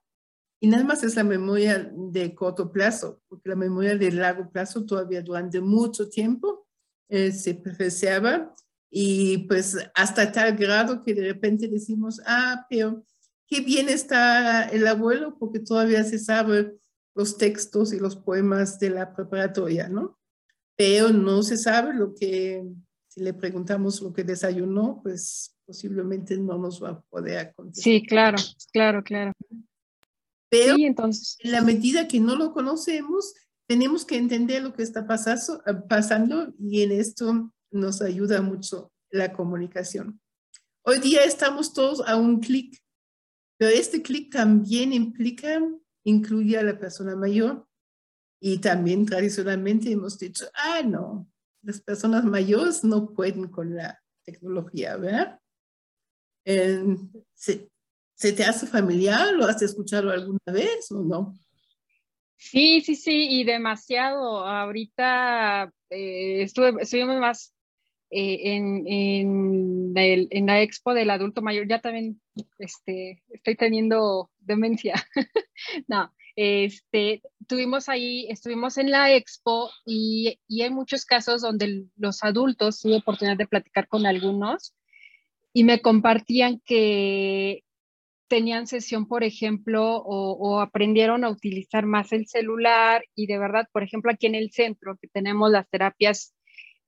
y 0.60 0.68
nada 0.68 0.84
más 0.84 1.02
es 1.02 1.16
la 1.16 1.24
memoria 1.24 1.90
de 1.94 2.34
corto 2.34 2.70
plazo, 2.70 3.20
porque 3.28 3.48
la 3.48 3.56
memoria 3.56 3.96
de 3.96 4.12
largo 4.12 4.50
plazo 4.50 4.84
todavía 4.84 5.22
durante 5.22 5.60
mucho 5.60 6.08
tiempo 6.08 6.66
eh, 7.08 7.32
se 7.32 7.54
preserva 7.54 8.54
y 8.94 9.38
pues 9.48 9.78
hasta 9.94 10.30
tal 10.30 10.54
grado 10.54 11.02
que 11.02 11.14
de 11.14 11.22
repente 11.22 11.66
decimos, 11.66 12.20
ah, 12.26 12.66
pero 12.68 13.02
qué 13.46 13.62
bien 13.62 13.88
está 13.88 14.64
el 14.68 14.86
abuelo 14.86 15.38
porque 15.38 15.60
todavía 15.60 16.04
se 16.04 16.18
sabe 16.18 16.76
los 17.14 17.38
textos 17.38 17.94
y 17.94 17.98
los 17.98 18.16
poemas 18.16 18.78
de 18.78 18.90
la 18.90 19.14
preparatoria, 19.14 19.88
¿no? 19.88 20.18
Pero 20.76 21.08
no 21.08 21.42
se 21.42 21.56
sabe 21.56 21.94
lo 21.94 22.14
que, 22.14 22.62
si 23.08 23.22
le 23.22 23.32
preguntamos 23.32 24.02
lo 24.02 24.12
que 24.12 24.24
desayunó, 24.24 25.00
pues 25.02 25.56
posiblemente 25.64 26.36
no 26.36 26.58
nos 26.58 26.82
va 26.82 26.90
a 26.90 27.00
poder 27.00 27.54
contestar. 27.54 27.82
Sí, 27.82 28.02
claro, 28.06 28.38
claro, 28.74 29.02
claro. 29.02 29.32
Pero 30.50 30.76
entonces. 30.78 31.38
en 31.40 31.52
la 31.52 31.62
medida 31.62 32.06
que 32.06 32.20
no 32.20 32.36
lo 32.36 32.52
conocemos, 32.52 33.32
tenemos 33.66 34.04
que 34.04 34.18
entender 34.18 34.62
lo 34.62 34.74
que 34.74 34.82
está 34.82 35.06
pasando, 35.06 35.62
pasando 35.88 36.52
y 36.58 36.82
en 36.82 36.92
esto 36.92 37.54
nos 37.72 38.02
ayuda 38.02 38.42
mucho 38.42 38.92
la 39.10 39.32
comunicación. 39.32 40.20
Hoy 40.84 40.98
día 40.98 41.24
estamos 41.24 41.72
todos 41.72 42.06
a 42.06 42.16
un 42.16 42.40
clic, 42.40 42.82
pero 43.56 43.70
este 43.70 44.02
clic 44.02 44.32
también 44.32 44.92
implica, 44.92 45.60
incluye 46.04 46.58
a 46.58 46.62
la 46.62 46.78
persona 46.78 47.16
mayor 47.16 47.66
y 48.40 48.58
también 48.58 49.06
tradicionalmente 49.06 49.90
hemos 49.90 50.18
dicho, 50.18 50.46
ah, 50.54 50.82
no, 50.82 51.28
las 51.62 51.80
personas 51.80 52.24
mayores 52.24 52.82
no 52.82 53.12
pueden 53.12 53.48
con 53.48 53.76
la 53.76 54.02
tecnología, 54.24 54.96
¿verdad? 54.96 55.38
¿se, 57.34 58.32
te 58.32 58.44
hace 58.44 58.66
familiar? 58.66 59.32
¿Lo 59.32 59.46
has 59.46 59.62
escuchado 59.62 60.10
alguna 60.10 60.40
vez 60.46 60.90
o 60.90 61.02
no? 61.02 61.38
Sí, 62.36 62.80
sí, 62.80 62.96
sí, 62.96 63.28
y 63.30 63.44
demasiado. 63.44 64.44
Ahorita 64.44 65.72
eh, 65.90 66.42
estuvimos 66.42 67.20
más 67.20 67.54
eh, 68.14 68.56
en, 68.56 68.86
en, 68.86 69.92
en, 69.96 70.46
la 70.46 70.60
expo 70.60 70.92
del 70.92 71.08
adulto 71.08 71.40
mayor, 71.40 71.66
ya 71.66 71.80
también 71.80 72.20
este, 72.58 73.22
estoy 73.30 73.56
teniendo 73.56 74.30
demencia. 74.38 74.94
no, 75.88 76.12
este, 76.36 77.22
tuvimos 77.48 77.88
ahí, 77.88 78.26
estuvimos 78.28 78.76
en 78.76 78.90
la 78.90 79.14
expo 79.14 79.70
y, 79.86 80.38
y 80.46 80.60
hay 80.60 80.68
muchos 80.68 81.06
casos 81.06 81.40
donde 81.40 81.86
los 81.96 82.22
adultos, 82.22 82.80
tuve 82.80 82.96
oportunidad 82.96 83.38
de 83.38 83.46
platicar 83.46 83.88
con 83.88 84.04
algunos 84.04 84.74
y 85.54 85.64
me 85.64 85.80
compartían 85.80 86.60
que 86.66 87.64
tenían 88.28 88.66
sesión, 88.66 89.08
por 89.08 89.24
ejemplo, 89.24 89.96
o, 89.96 90.32
o, 90.32 90.60
aprendieron 90.60 91.24
a 91.24 91.30
utilizar 91.30 91.86
más 91.86 92.12
el 92.12 92.26
celular 92.26 93.04
y 93.14 93.26
de 93.26 93.38
verdad, 93.38 93.68
por 93.72 93.82
ejemplo, 93.82 94.10
aquí 94.10 94.26
en 94.26 94.34
el 94.34 94.52
centro 94.52 94.98
que 95.00 95.08
tenemos 95.08 95.50
las 95.50 95.66
terapias 95.70 96.34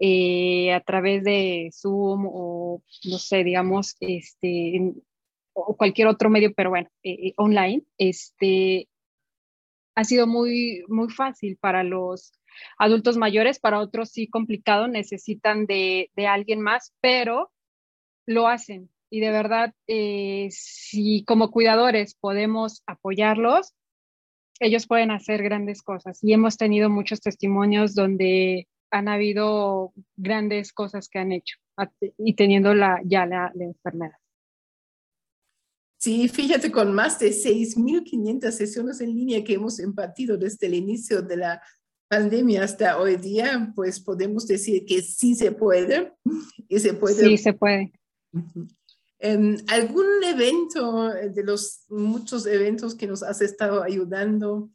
eh, 0.06 0.70
a 0.74 0.80
través 0.80 1.24
de 1.24 1.70
Zoom 1.72 2.26
o, 2.26 2.82
no 3.06 3.18
sé, 3.18 3.42
digamos, 3.42 3.96
este, 4.00 4.92
o 5.54 5.78
cualquier 5.78 6.08
otro 6.08 6.28
medio, 6.28 6.52
pero 6.52 6.68
bueno, 6.68 6.90
eh, 7.02 7.28
eh, 7.28 7.34
online, 7.38 7.84
este, 7.96 8.90
ha 9.94 10.04
sido 10.04 10.26
muy, 10.26 10.84
muy 10.88 11.08
fácil 11.08 11.56
para 11.56 11.84
los 11.84 12.38
adultos 12.76 13.16
mayores, 13.16 13.58
para 13.58 13.80
otros 13.80 14.10
sí 14.10 14.28
complicado, 14.28 14.88
necesitan 14.88 15.64
de, 15.64 16.10
de 16.14 16.26
alguien 16.26 16.60
más, 16.60 16.92
pero 17.00 17.50
lo 18.26 18.46
hacen. 18.46 18.90
Y 19.08 19.20
de 19.20 19.30
verdad, 19.30 19.72
si 19.86 21.24
como 21.24 21.50
cuidadores 21.50 22.14
podemos 22.14 22.82
apoyarlos, 22.86 23.72
ellos 24.60 24.86
pueden 24.86 25.10
hacer 25.12 25.42
grandes 25.42 25.80
cosas. 25.82 26.22
Y 26.22 26.34
hemos 26.34 26.58
tenido 26.58 26.90
muchos 26.90 27.22
testimonios 27.22 27.94
donde 27.94 28.68
han 28.90 29.08
habido 29.08 29.92
grandes 30.16 30.72
cosas 30.72 31.08
que 31.08 31.18
han 31.18 31.32
hecho 31.32 31.56
y 32.18 32.34
teniendo 32.34 32.74
la, 32.74 33.00
ya 33.04 33.26
la, 33.26 33.52
enfermedad. 33.58 34.16
Sí, 35.98 36.28
fíjate, 36.28 36.70
con 36.70 36.94
más 36.94 37.18
de 37.18 37.30
6.500 37.30 38.50
sesiones 38.50 39.00
en 39.00 39.14
línea 39.14 39.42
que 39.42 39.54
hemos 39.54 39.80
impartido 39.80 40.36
desde 40.36 40.66
el 40.66 40.74
inicio 40.74 41.22
de 41.22 41.36
la 41.38 41.62
pandemia 42.08 42.62
hasta 42.62 42.98
hoy 42.98 43.16
día, 43.16 43.72
pues 43.74 44.00
podemos 44.00 44.46
decir 44.46 44.84
que 44.84 45.00
sí 45.00 45.34
se 45.34 45.50
puede. 45.52 46.12
Y 46.68 46.78
se 46.78 46.92
puede. 46.92 47.24
Sí, 47.24 47.38
se 47.38 47.54
puede. 47.54 47.92
Em, 49.18 49.56
¿Algún 49.68 50.06
evento 50.22 51.08
de 51.08 51.42
los 51.42 51.86
muchos 51.88 52.44
eventos 52.46 52.94
que 52.94 53.06
nos 53.06 53.22
has 53.22 53.40
estado 53.40 53.82
ayudando 53.82 54.70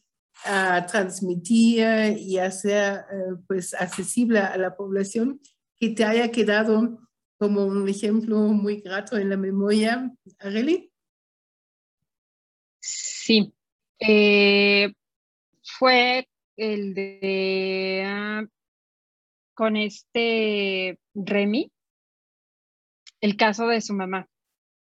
a 0.46 0.86
transmitir 0.86 2.18
y 2.18 2.38
hacer 2.38 3.06
eh, 3.12 3.36
pues 3.48 3.74
accesible 3.74 4.40
a 4.40 4.58
la 4.58 4.76
población 4.76 5.40
que 5.78 5.90
te 5.90 6.04
haya 6.04 6.32
quedado 6.32 7.00
como 7.38 7.66
un 7.66 7.88
ejemplo 7.88 8.38
muy 8.38 8.82
grato 8.82 9.18
en 9.18 9.30
la 9.30 9.38
memoria, 9.38 10.12
Areli? 10.40 10.92
Sí, 12.80 13.54
eh, 14.00 14.94
fue 15.64 16.28
el 16.58 16.94
de 16.94 18.04
ah, 18.06 18.44
con 19.54 19.78
este 19.78 21.00
Remy, 21.14 21.72
el 23.22 23.38
caso 23.38 23.68
de 23.68 23.82
su 23.82 23.94
mamá, 23.94 24.29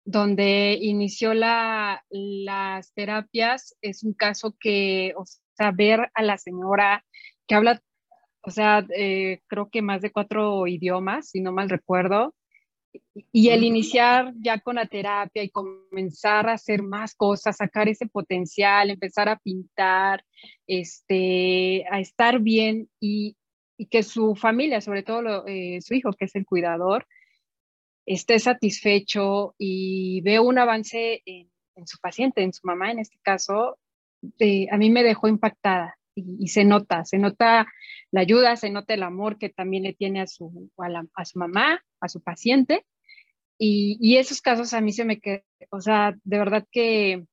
donde 0.03 0.77
inició 0.81 1.33
la, 1.33 2.03
las 2.09 2.93
terapias. 2.93 3.75
Es 3.81 4.03
un 4.03 4.13
caso 4.13 4.55
que, 4.59 5.13
o 5.17 5.25
sea, 5.53 5.71
ver 5.71 6.11
a 6.13 6.23
la 6.23 6.37
señora 6.37 7.05
que 7.47 7.55
habla, 7.55 7.81
o 8.41 8.51
sea, 8.51 8.85
eh, 8.95 9.41
creo 9.47 9.69
que 9.69 9.81
más 9.81 10.01
de 10.01 10.11
cuatro 10.11 10.67
idiomas, 10.67 11.29
si 11.29 11.41
no 11.41 11.51
mal 11.51 11.69
recuerdo, 11.69 12.33
y 13.31 13.49
el 13.49 13.63
iniciar 13.63 14.33
ya 14.37 14.59
con 14.59 14.75
la 14.75 14.85
terapia 14.85 15.43
y 15.43 15.49
comenzar 15.49 16.49
a 16.49 16.53
hacer 16.53 16.83
más 16.83 17.15
cosas, 17.15 17.57
sacar 17.57 17.87
ese 17.87 18.05
potencial, 18.07 18.89
empezar 18.89 19.29
a 19.29 19.37
pintar, 19.37 20.25
este, 20.67 21.85
a 21.89 21.99
estar 21.99 22.39
bien 22.39 22.89
y, 22.99 23.37
y 23.77 23.85
que 23.85 24.03
su 24.03 24.35
familia, 24.35 24.81
sobre 24.81 25.03
todo 25.03 25.45
eh, 25.47 25.79
su 25.81 25.93
hijo, 25.93 26.11
que 26.13 26.25
es 26.25 26.35
el 26.35 26.45
cuidador, 26.45 27.05
esté 28.13 28.39
satisfecho 28.39 29.55
y 29.57 30.21
veo 30.21 30.43
un 30.43 30.57
avance 30.57 31.21
en, 31.25 31.49
su 31.85 31.97
paciente, 31.99 32.43
en 32.43 32.53
su 32.53 32.61
mamá 32.63 32.91
en 32.91 32.99
este 32.99 33.17
caso, 33.23 33.79
eh, 34.39 34.67
a 34.71 34.77
mí 34.77 34.89
me 34.89 35.03
dejó 35.03 35.27
impactada 35.27 35.97
y, 36.13 36.49
se 36.49 36.65
nota, 36.65 37.05
se 37.05 37.17
nota 37.17 37.65
la 38.11 38.21
ayuda, 38.21 38.55
se 38.55 38.69
nota 38.69 38.93
el 38.93 39.03
amor 39.03 39.37
que 39.37 39.49
también 39.49 39.83
le 39.83 39.93
tiene 39.93 40.21
a 40.21 40.27
su, 40.27 40.69
a, 41.15 41.25
su 41.25 41.39
mamá, 41.39 41.83
a 42.01 42.09
su 42.09 42.21
paciente. 42.21 42.85
Y, 43.57 43.97
y, 44.01 44.17
esos 44.17 44.41
casos 44.41 44.73
a 44.73 44.81
mí 44.81 44.91
se 44.91 45.05
me 45.05 45.19
quedan, 45.19 45.43
o 45.69 45.81
sea, 45.81 46.15
de 46.23 46.37
verdad 46.37 46.67
que 46.71 47.25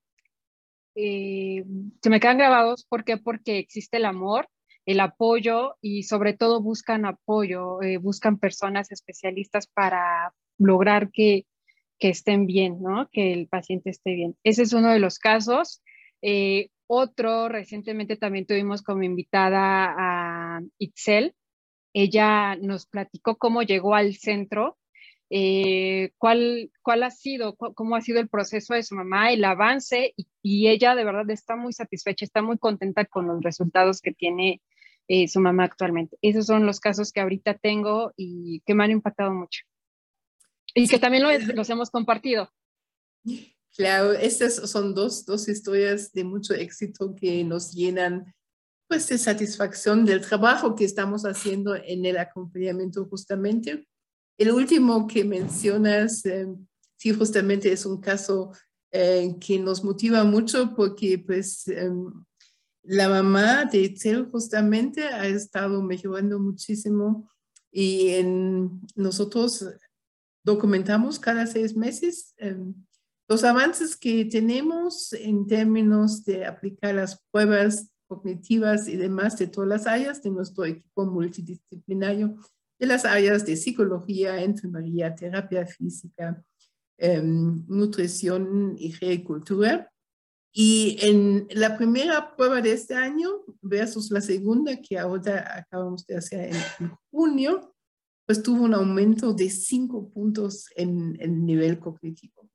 eh, 0.94 1.64
se 2.02 2.10
me 2.10 2.20
quedan 2.20 2.38
grabados. 2.38 2.84
¿Por 2.88 3.04
qué? 3.04 3.16
Porque 3.16 3.58
existe 3.58 3.96
el 3.96 4.04
amor, 4.04 4.48
el 4.88 5.00
apoyo 5.00 5.76
y 5.82 6.04
sobre 6.04 6.32
todo 6.32 6.62
buscan 6.62 7.04
apoyo, 7.04 7.82
eh, 7.82 7.98
buscan 7.98 8.38
personas 8.38 8.90
especialistas 8.90 9.66
para 9.66 10.32
lograr 10.56 11.10
que, 11.10 11.44
que, 11.98 12.08
estén 12.08 12.46
bien, 12.46 12.80
¿no? 12.80 13.06
Que 13.12 13.34
el 13.34 13.48
paciente 13.48 13.90
esté 13.90 14.14
bien. 14.14 14.34
Ese 14.44 14.62
es 14.62 14.72
uno 14.72 14.90
de 14.90 14.98
los 14.98 15.18
casos. 15.18 15.82
Eh, 16.22 16.70
otro, 16.86 17.50
recientemente 17.50 18.16
también 18.16 18.46
tuvimos 18.46 18.80
como 18.80 19.02
invitada 19.02 19.94
a 19.94 20.62
Itzel. 20.78 21.34
Ella 21.92 22.56
nos 22.56 22.86
platicó 22.86 23.36
cómo 23.36 23.62
llegó 23.62 23.94
al 23.94 24.14
centro, 24.14 24.78
eh, 25.28 26.12
cuál, 26.16 26.70
cuál 26.80 27.02
ha 27.02 27.10
sido, 27.10 27.56
cómo 27.56 27.94
ha 27.94 28.00
sido 28.00 28.20
el 28.20 28.30
proceso 28.30 28.72
de 28.72 28.82
su 28.82 28.94
mamá, 28.94 29.32
el 29.32 29.44
avance, 29.44 30.14
y, 30.16 30.68
ella 30.68 30.94
de 30.94 31.04
verdad 31.04 31.28
está 31.28 31.56
muy 31.56 31.74
satisfecha, 31.74 32.24
está 32.24 32.40
muy 32.40 32.56
contenta 32.56 33.04
con 33.04 33.26
los 33.26 33.42
resultados 33.42 34.00
que 34.00 34.14
tiene 34.14 34.62
eh, 35.08 35.26
su 35.26 35.40
mamá 35.40 35.64
actualmente. 35.64 36.18
Esos 36.22 36.46
son 36.46 36.66
los 36.66 36.80
casos 36.80 37.12
que 37.12 37.20
ahorita 37.20 37.54
tengo 37.54 38.12
y 38.16 38.60
que 38.66 38.74
me 38.74 38.84
han 38.84 38.90
impactado 38.90 39.32
mucho. 39.32 39.62
Y 40.74 40.86
que 40.86 40.98
también 40.98 41.24
los 41.54 41.70
hemos 41.70 41.90
compartido. 41.90 42.50
Claro, 43.74 44.12
estas 44.12 44.56
son 44.70 44.94
dos, 44.94 45.24
dos 45.24 45.48
historias 45.48 46.12
de 46.12 46.24
mucho 46.24 46.54
éxito 46.54 47.14
que 47.14 47.42
nos 47.42 47.72
llenan 47.72 48.34
pues 48.88 49.06
de 49.08 49.18
satisfacción 49.18 50.04
del 50.04 50.22
trabajo 50.22 50.74
que 50.74 50.84
estamos 50.84 51.22
haciendo 51.24 51.76
en 51.76 52.06
el 52.06 52.16
acompañamiento 52.16 53.04
justamente. 53.04 53.86
El 54.38 54.52
último 54.52 55.06
que 55.06 55.24
mencionas, 55.24 56.24
eh, 56.24 56.46
sí, 56.96 57.12
justamente 57.12 57.70
es 57.70 57.84
un 57.84 58.00
caso 58.00 58.52
eh, 58.90 59.36
que 59.38 59.58
nos 59.58 59.84
motiva 59.84 60.24
mucho 60.24 60.74
porque 60.74 61.18
pues 61.18 61.68
em, 61.68 62.10
la 62.88 63.06
mamá 63.10 63.66
de 63.66 63.82
Itzel 63.82 64.30
justamente 64.30 65.04
ha 65.04 65.26
estado 65.26 65.82
mejorando 65.82 66.38
muchísimo 66.38 67.28
y 67.70 68.08
en, 68.14 68.80
nosotros 68.96 69.66
documentamos 70.42 71.18
cada 71.18 71.46
seis 71.46 71.76
meses 71.76 72.32
em, 72.38 72.74
los 73.28 73.44
avances 73.44 73.94
que 73.94 74.24
tenemos 74.24 75.12
en 75.12 75.46
términos 75.46 76.24
de 76.24 76.46
aplicar 76.46 76.94
las 76.94 77.22
pruebas 77.30 77.90
cognitivas 78.06 78.88
y 78.88 78.96
demás 78.96 79.36
de 79.36 79.48
todas 79.48 79.68
las 79.68 79.86
áreas 79.86 80.22
de 80.22 80.30
nuestro 80.30 80.64
equipo 80.64 81.04
multidisciplinario, 81.04 82.36
de 82.78 82.86
las 82.86 83.04
áreas 83.04 83.44
de 83.44 83.56
psicología, 83.56 84.42
enfermería, 84.42 85.14
terapia 85.14 85.66
física, 85.66 86.42
em, 86.96 87.66
nutrición 87.68 88.76
y 88.78 88.94
agricultura. 88.94 89.92
Y 90.52 90.96
en 91.00 91.46
la 91.50 91.76
primera 91.76 92.34
prueba 92.36 92.60
de 92.60 92.72
este 92.72 92.94
año 92.94 93.28
versus 93.60 94.10
la 94.10 94.20
segunda 94.20 94.80
que 94.80 94.98
ahora 94.98 95.58
acabamos 95.58 96.06
de 96.06 96.16
hacer 96.16 96.54
en 96.80 96.90
junio, 97.10 97.74
pues 98.26 98.42
tuvo 98.42 98.64
un 98.64 98.74
aumento 98.74 99.32
de 99.32 99.50
cinco 99.50 100.10
puntos 100.10 100.66
en 100.76 101.16
el 101.20 101.44
nivel 101.44 101.78
cognitivo 101.78 102.50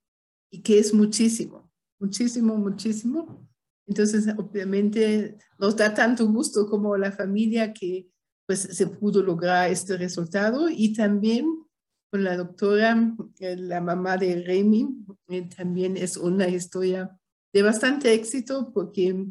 y 0.52 0.62
que 0.62 0.78
es 0.78 0.94
muchísimo, 0.94 1.72
muchísimo, 2.00 2.56
muchísimo. 2.58 3.50
Entonces, 3.88 4.28
obviamente, 4.38 5.38
nos 5.58 5.76
da 5.76 5.94
tanto 5.94 6.28
gusto 6.28 6.68
como 6.70 6.96
la 6.96 7.12
familia 7.12 7.74
que 7.74 8.08
pues 8.46 8.60
se 8.60 8.88
pudo 8.88 9.24
lograr 9.24 9.72
este 9.72 9.98
resultado 9.98 10.70
y 10.70 10.94
también 10.94 11.66
con 12.12 12.24
la 12.24 12.38
doctora, 12.38 13.16
eh, 13.40 13.56
la 13.58 13.82
mamá 13.82 14.18
de 14.18 14.44
Remy, 14.44 15.06
eh, 15.30 15.50
también 15.58 15.98
es 15.98 16.18
una 16.18 16.48
historia 16.48 17.20
de 17.54 17.62
bastante 17.62 18.14
éxito 18.14 18.72
porque 18.74 19.26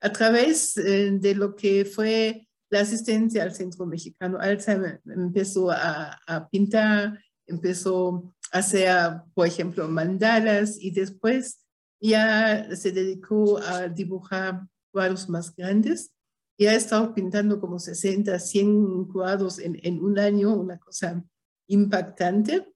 a 0.00 0.12
través 0.12 0.76
eh, 0.76 1.10
de 1.12 1.34
lo 1.34 1.56
que 1.56 1.84
fue 1.84 2.48
la 2.70 2.80
asistencia 2.80 3.42
al 3.42 3.54
Centro 3.54 3.86
Mexicano 3.86 4.38
Alzheimer, 4.40 5.00
empezó 5.04 5.70
a, 5.70 6.18
a 6.26 6.48
pintar, 6.48 7.20
empezó 7.46 8.34
hacer, 8.54 9.20
por 9.34 9.46
ejemplo, 9.46 9.88
mandalas 9.88 10.80
y 10.80 10.92
después 10.92 11.60
ya 12.00 12.74
se 12.76 12.92
dedicó 12.92 13.58
a 13.58 13.88
dibujar 13.88 14.66
cuadros 14.92 15.28
más 15.28 15.54
grandes 15.54 16.12
y 16.56 16.66
ha 16.66 16.74
estado 16.74 17.12
pintando 17.12 17.60
como 17.60 17.80
60, 17.80 18.38
100 18.38 19.06
cuadros 19.06 19.58
en, 19.58 19.80
en 19.82 20.02
un 20.04 20.20
año, 20.20 20.54
una 20.54 20.78
cosa 20.78 21.24
impactante, 21.66 22.72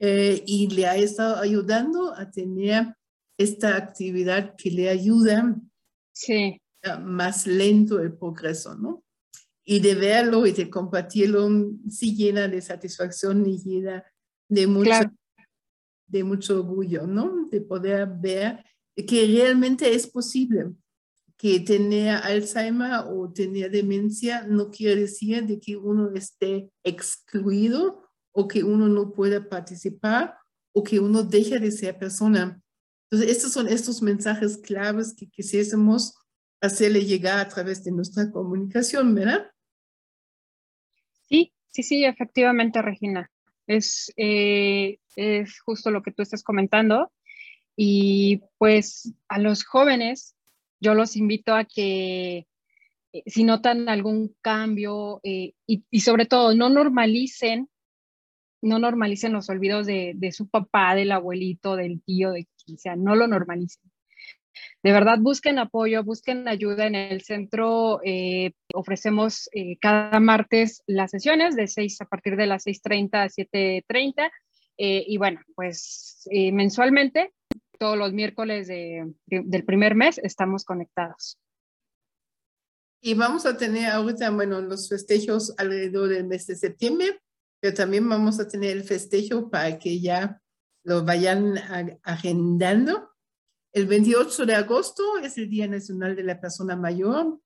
eh, 0.00 0.42
y 0.46 0.68
le 0.68 0.86
ha 0.86 0.96
estado 0.96 1.36
ayudando 1.36 2.14
a 2.14 2.30
tener 2.30 2.94
esta 3.38 3.76
actividad 3.76 4.54
que 4.56 4.70
le 4.70 4.88
ayuda 4.90 5.56
sí. 6.12 6.60
más 7.00 7.46
lento 7.46 8.00
el 8.00 8.12
progreso, 8.12 8.74
¿no? 8.74 9.04
Y 9.64 9.80
de 9.80 9.94
verlo 9.94 10.46
y 10.46 10.52
de 10.52 10.68
compartirlo, 10.68 11.48
sí 11.88 12.14
llena 12.14 12.48
de 12.48 12.60
satisfacción 12.60 13.46
y 13.46 13.58
llena 13.58 14.04
de 14.48 14.66
mucho, 14.66 15.12
de 16.06 16.24
mucho 16.24 16.60
orgullo, 16.60 17.06
¿no? 17.06 17.46
De 17.50 17.60
poder 17.60 18.08
ver 18.08 18.64
que 19.06 19.26
realmente 19.26 19.94
es 19.94 20.06
posible 20.06 20.72
que 21.36 21.60
tener 21.60 22.16
Alzheimer 22.16 23.04
o 23.06 23.32
tener 23.32 23.70
demencia 23.70 24.42
no 24.42 24.70
quiere 24.70 25.02
decir 25.02 25.46
de 25.46 25.60
que 25.60 25.76
uno 25.76 26.10
esté 26.14 26.68
excluido 26.82 28.02
o 28.32 28.48
que 28.48 28.64
uno 28.64 28.88
no 28.88 29.12
pueda 29.12 29.48
participar 29.48 30.36
o 30.74 30.82
que 30.82 30.98
uno 30.98 31.22
deje 31.22 31.60
de 31.60 31.70
ser 31.70 31.96
persona. 31.96 32.60
Entonces, 33.10 33.36
estos 33.36 33.52
son 33.52 33.68
estos 33.68 34.02
mensajes 34.02 34.58
claves 34.58 35.14
que 35.14 35.28
quisiésemos 35.28 36.14
hacerle 36.60 37.04
llegar 37.04 37.38
a 37.38 37.48
través 37.48 37.82
de 37.84 37.92
nuestra 37.92 38.30
comunicación, 38.30 39.14
¿verdad? 39.14 39.50
Sí, 41.28 41.52
sí, 41.68 41.82
sí, 41.82 42.04
efectivamente, 42.04 42.82
Regina. 42.82 43.30
Es, 43.66 44.12
eh, 44.16 44.98
es 45.16 45.60
justo 45.60 45.90
lo 45.90 46.02
que 46.02 46.12
tú 46.12 46.22
estás 46.22 46.42
comentando. 46.42 47.12
Y 47.76 48.42
pues 48.58 49.14
a 49.28 49.38
los 49.38 49.64
jóvenes, 49.64 50.36
yo 50.80 50.94
los 50.94 51.16
invito 51.16 51.54
a 51.54 51.64
que 51.64 52.46
eh, 53.12 53.22
si 53.26 53.44
notan 53.44 53.88
algún 53.88 54.34
cambio 54.42 55.20
eh, 55.22 55.52
y, 55.66 56.00
sobre 56.00 56.26
todo 56.26 56.54
no 56.54 56.68
normalicen, 56.68 57.68
no 58.62 58.78
normalicen 58.78 59.32
los 59.32 59.48
olvidos 59.50 59.86
de, 59.86 60.32
su 60.32 60.48
papá, 60.48 60.94
del 60.94 61.12
abuelito, 61.12 61.76
del 61.76 62.02
tío, 62.02 62.32
de 62.32 62.46
quien 62.64 62.78
sea, 62.78 62.96
no 62.96 63.14
lo 63.14 63.26
normalicen. 63.26 63.82
de 64.82 64.92
verdad 64.92 65.18
busquen 65.20 65.58
apoyo, 65.58 66.02
busquen 66.04 66.48
ayuda 66.48 66.86
en 66.86 66.94
el 66.94 67.22
centro. 67.22 68.00
Eh, 68.04 68.52
ofrecemos 68.74 69.48
eh, 69.52 69.78
cada 69.80 70.20
martes 70.20 70.82
las 70.86 71.10
sesiones 71.10 71.56
de 71.56 71.68
6 71.68 72.00
a 72.02 72.06
partir 72.06 72.36
de 72.36 72.46
las 72.46 72.66
6.30 72.66 73.10
a 73.14 73.28
7.30. 73.28 74.30
Eh, 74.80 75.04
y 75.06 75.16
bueno, 75.16 75.40
pues 75.54 76.28
mensualmente, 76.52 77.32
todos 77.78 77.96
los 77.96 78.12
miércoles 78.12 78.68
del 78.68 79.64
primer 79.64 79.94
mes, 79.94 80.18
estamos 80.18 80.64
conectados. 80.64 81.38
Y 83.00 83.14
vamos 83.14 83.46
a 83.46 83.56
tener 83.56 83.86
ahorita, 83.86 84.30
bueno, 84.30 84.60
los 84.60 84.88
festejos 84.88 85.54
alrededor 85.56 86.08
del 86.08 86.26
mes 86.26 86.46
de 86.46 86.56
septiembre, 86.56 87.20
pero 87.60 87.74
también 87.74 88.08
vamos 88.08 88.38
a 88.40 88.48
tener 88.48 88.76
el 88.76 88.84
festejo 88.84 89.50
para 89.50 89.78
que 89.78 90.00
ya 90.00 90.40
lo 90.84 91.04
vayan 91.04 91.54
agendando. 92.02 93.10
El 93.72 93.86
28 93.86 94.46
de 94.46 94.54
agosto 94.54 95.18
es 95.22 95.36
el 95.38 95.50
Día 95.50 95.66
Nacional 95.68 96.16
de 96.16 96.22
la 96.22 96.40
Persona 96.40 96.76
Mayor, 96.76 97.38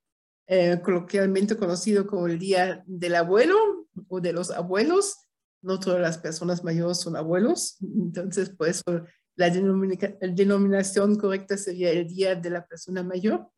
eh, 0.46 0.80
coloquialmente 0.82 1.56
conocido 1.56 2.06
como 2.06 2.26
el 2.26 2.38
Día 2.38 2.82
del 2.86 3.16
Abuelo 3.16 3.88
o 4.08 4.20
de 4.20 4.32
los 4.32 4.50
abuelos. 4.50 5.16
No 5.62 5.80
todas 5.80 6.00
las 6.00 6.18
personas 6.18 6.62
mayores 6.64 6.98
son 6.98 7.16
abuelos, 7.16 7.78
entonces 7.80 8.50
por 8.50 8.68
eso 8.68 8.84
la 9.36 9.48
denominación 9.50 11.16
correcta 11.16 11.56
sería 11.56 11.90
el 11.90 12.06
Día 12.06 12.34
de 12.34 12.50
la 12.50 12.66
Persona 12.66 13.02
Mayor. 13.02 13.48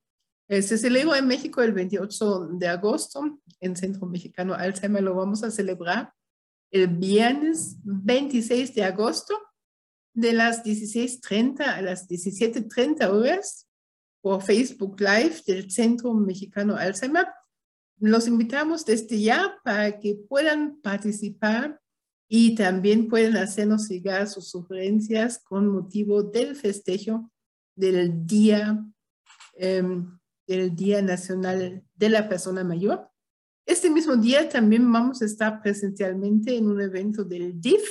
Eh, 0.48 0.62
se 0.62 0.78
celebra 0.78 1.18
en 1.18 1.26
México 1.26 1.62
el 1.62 1.72
28 1.72 2.48
de 2.52 2.68
agosto, 2.68 3.40
en 3.60 3.74
Centro 3.74 4.06
Mexicano 4.06 4.54
Alzheimer 4.54 5.02
lo 5.02 5.14
vamos 5.14 5.42
a 5.42 5.50
celebrar 5.50 6.12
el 6.70 6.88
viernes 6.88 7.76
26 7.84 8.74
de 8.74 8.84
agosto 8.84 9.34
de 10.14 10.32
las 10.32 10.64
16.30 10.64 11.60
a 11.60 11.82
las 11.82 12.08
17.30 12.08 13.08
horas 13.10 13.68
por 14.20 14.42
Facebook 14.42 15.00
Live 15.00 15.42
del 15.46 15.70
Centro 15.70 16.14
Mexicano 16.14 16.76
Alzheimer. 16.76 17.26
Los 17.98 18.26
invitamos 18.26 18.84
desde 18.84 19.20
ya 19.20 19.56
para 19.64 19.98
que 19.98 20.16
puedan 20.28 20.80
participar 20.80 21.80
y 22.28 22.54
también 22.54 23.08
pueden 23.08 23.36
hacernos 23.36 23.88
llegar 23.88 24.28
sus 24.28 24.48
sugerencias 24.50 25.42
con 25.44 25.68
motivo 25.68 26.22
del 26.22 26.56
festejo 26.56 27.30
del 27.76 28.26
Día 28.26 28.84
em, 29.56 30.18
del 30.46 30.74
Día 30.74 31.02
Nacional 31.02 31.84
de 31.94 32.08
la 32.08 32.28
Persona 32.28 32.64
Mayor. 32.64 33.08
Este 33.66 33.88
mismo 33.88 34.16
día 34.16 34.48
también 34.48 34.90
vamos 34.92 35.22
a 35.22 35.24
estar 35.24 35.62
presencialmente 35.62 36.54
en 36.54 36.68
un 36.68 36.82
evento 36.82 37.24
del 37.24 37.60
DIF 37.60 37.82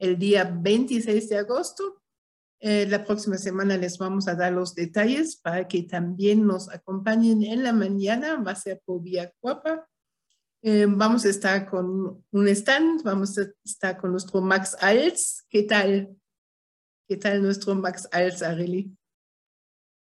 el 0.00 0.18
día 0.18 0.44
26 0.44 1.28
de 1.28 1.38
agosto. 1.38 2.02
Eh, 2.58 2.86
la 2.88 3.04
próxima 3.04 3.38
semana 3.38 3.76
les 3.76 3.96
vamos 3.98 4.26
a 4.26 4.34
dar 4.34 4.52
los 4.52 4.74
detalles 4.74 5.36
para 5.36 5.68
que 5.68 5.84
también 5.84 6.46
nos 6.46 6.68
acompañen 6.68 7.44
en 7.44 7.62
la 7.62 7.72
mañana. 7.72 8.42
Va 8.42 8.52
a 8.52 8.56
ser 8.56 8.82
por 8.84 9.02
Vía 9.02 9.32
Cuapa. 9.38 9.88
Eh, 10.62 10.86
vamos 10.88 11.24
a 11.24 11.28
estar 11.28 11.68
con 11.68 12.24
un 12.30 12.48
stand, 12.48 13.02
vamos 13.04 13.38
a 13.38 13.46
estar 13.64 13.96
con 13.96 14.10
nuestro 14.10 14.40
Max 14.40 14.76
Alts. 14.80 15.46
¿Qué 15.48 15.62
tal? 15.62 16.16
¿Qué 17.08 17.16
tal 17.16 17.42
nuestro 17.42 17.74
Max 17.76 18.08
Alts, 18.10 18.42
Areli? 18.42 18.96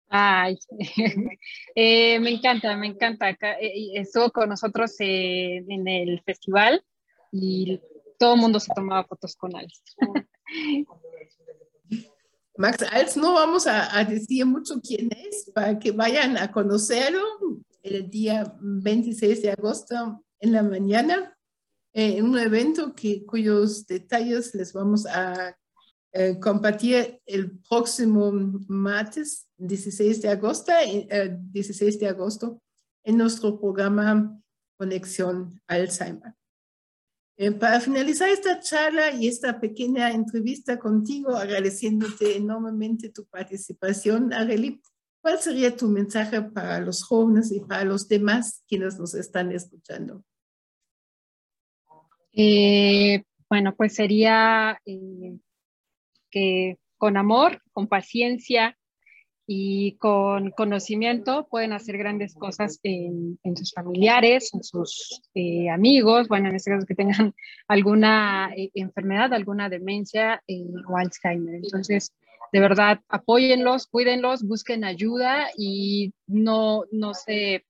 Ay, 0.10 0.58
eh, 1.76 2.20
me 2.20 2.32
encanta, 2.32 2.76
me 2.78 2.88
encanta. 2.88 3.32
Eh, 3.32 3.92
estuvo 3.96 4.32
con 4.32 4.50
nosotros 4.50 4.96
eh, 5.00 5.64
en 5.68 5.88
el 5.88 6.22
festival 6.22 6.84
y 7.32 7.80
todo 8.20 8.36
el 8.36 8.42
mundo 8.42 8.60
se 8.60 8.74
tomaba 8.74 9.06
fotos 9.06 9.36
con 9.36 9.56
Alex. 9.56 9.82
Max 12.58 12.86
Alts, 12.90 13.18
no 13.18 13.34
vamos 13.34 13.68
a, 13.68 14.02
decir 14.06 14.46
mucho 14.46 14.80
quién 14.82 15.10
es 15.12 15.52
para 15.54 15.78
que 15.78 15.92
vayan 15.92 16.38
a 16.38 16.50
conocerlo 16.54 17.22
el 17.84 18.10
día 18.10 18.56
26 18.62 19.42
de 19.42 19.52
agosto 19.52 20.24
en 20.40 20.54
la 20.54 20.64
mañana 20.64 21.38
en 21.92 22.24
un 22.26 22.40
evento 22.40 22.96
que, 22.96 23.26
cuyos 23.26 23.86
detalles 23.86 24.56
les 24.56 24.72
vamos 24.72 25.06
a 25.06 25.58
eh, 26.18 26.40
compartir 26.40 27.20
el 27.26 27.60
próximo 27.60 28.32
martes 28.70 29.50
16 29.58 30.22
de 30.22 30.30
agosto, 30.30 30.72
16 30.72 31.94
eh, 31.94 32.00
de 32.00 32.08
agosto 32.08 32.62
en 33.04 33.18
nuestro 33.18 33.60
programa 33.60 34.42
Conexión 34.78 35.60
Alzheimer. 35.68 36.34
Eh, 37.36 37.52
para 37.52 37.82
finalizar 37.82 38.30
esta 38.30 38.62
charla 38.62 39.12
y 39.12 39.28
esta 39.28 39.60
pequeña 39.60 40.10
entrevista 40.10 40.80
contigo, 40.80 41.36
agradeciéndote 41.36 42.38
enormemente 42.38 43.10
tu 43.10 43.26
participación, 43.26 44.32
Areli, 44.32 44.82
¿cuál 45.22 45.38
sería 45.40 45.76
tu 45.76 45.90
mensaje 45.90 46.42
para 46.42 46.80
los 46.80 47.04
jóvenes 47.04 47.52
y 47.52 47.60
para 47.60 47.84
los 47.84 48.08
demás 48.08 48.64
quienes 48.70 48.98
nos 48.98 49.16
están 49.16 49.52
escuchando? 49.52 50.24
bueno, 53.50 53.76
pues 53.76 53.96
sería 53.96 54.78
que 56.36 56.78
con 56.98 57.16
amor, 57.16 57.62
con 57.72 57.88
paciencia 57.88 58.78
y 59.48 59.96
con 60.00 60.52
conocimiento 60.52 61.48
pueden 61.50 61.72
hacer 61.72 61.98
grandes 61.98 62.36
cosas 62.36 62.78
en, 62.84 63.40
sus 63.56 63.72
familiares, 63.72 64.54
en 64.54 64.62
sus 64.62 65.22
eh, 65.34 65.70
amigos, 65.70 66.28
bueno, 66.28 66.50
en 66.50 66.56
este 66.56 66.72
caso 66.72 66.86
que 66.86 66.94
tengan 66.94 67.34
alguna 67.70 68.52
eh, 68.54 68.70
enfermedad, 68.74 69.34
alguna 69.34 69.70
demencia 69.70 70.44
eh, 70.46 70.66
o 70.90 70.98
Alzheimer. 70.98 71.56
Entonces, 71.56 72.12
de 72.52 72.60
verdad, 72.60 73.00
apóyenlos, 73.08 73.88
cuídenlos, 73.88 74.44
busquen 74.44 74.84
ayuda 74.84 75.48
y 75.58 76.14
no, 76.28 76.84
no 76.92 77.14
se 77.14 77.66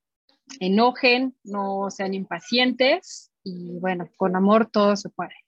enojen, 0.59 1.35
no 1.43 1.91
sean 1.91 2.15
impacientes 2.15 3.31
y 3.43 3.77
bueno, 3.77 4.09
con 4.17 4.35
amor 4.35 4.71
todo 4.71 4.95
se 4.95 5.09
puede. 5.09 5.44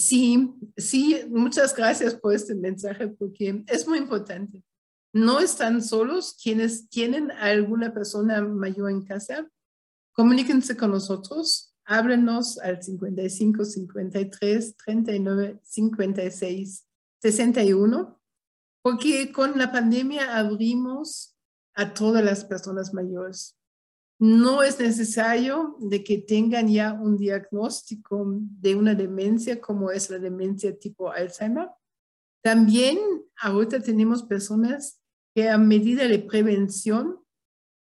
Sí, 0.00 0.54
sí, 0.78 1.20
muchas 1.28 1.76
gracias 1.76 2.14
por 2.14 2.32
este 2.32 2.54
mensaje 2.54 3.08
porque 3.08 3.62
es 3.66 3.86
muy 3.86 3.98
importante. 3.98 4.64
No 5.12 5.40
están 5.40 5.82
solos 5.82 6.38
quienes 6.42 6.88
tienen 6.88 7.30
alguna 7.32 7.92
persona 7.92 8.40
mayor 8.40 8.90
en 8.90 9.04
casa. 9.04 9.46
Comuníquense 10.12 10.74
con 10.74 10.92
nosotros, 10.92 11.76
háblenos 11.84 12.58
al 12.60 12.82
55 12.82 13.62
53 13.62 14.76
39 14.78 15.60
56 15.64 16.86
61, 17.20 18.18
porque 18.80 19.32
con 19.32 19.58
la 19.58 19.70
pandemia 19.70 20.38
abrimos 20.38 21.36
a 21.74 21.92
todas 21.92 22.24
las 22.24 22.46
personas 22.46 22.94
mayores. 22.94 23.59
No 24.20 24.62
es 24.62 24.78
necesario 24.78 25.76
de 25.80 26.04
que 26.04 26.18
tengan 26.18 26.68
ya 26.68 26.92
un 26.92 27.16
diagnóstico 27.16 28.22
de 28.28 28.74
una 28.74 28.94
demencia 28.94 29.58
como 29.58 29.90
es 29.90 30.10
la 30.10 30.18
demencia 30.18 30.78
tipo 30.78 31.10
Alzheimer. 31.10 31.70
También 32.42 32.98
ahorita 33.40 33.80
tenemos 33.80 34.22
personas 34.22 35.00
que 35.34 35.48
a 35.48 35.56
medida 35.56 36.06
de 36.06 36.18
prevención, 36.18 37.18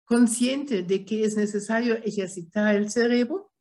consciente 0.06 0.84
de 0.84 1.04
que 1.04 1.26
es 1.26 1.36
necesario 1.36 1.96
ejercitar 1.96 2.76
el 2.76 2.90
cerebro, 2.90 3.52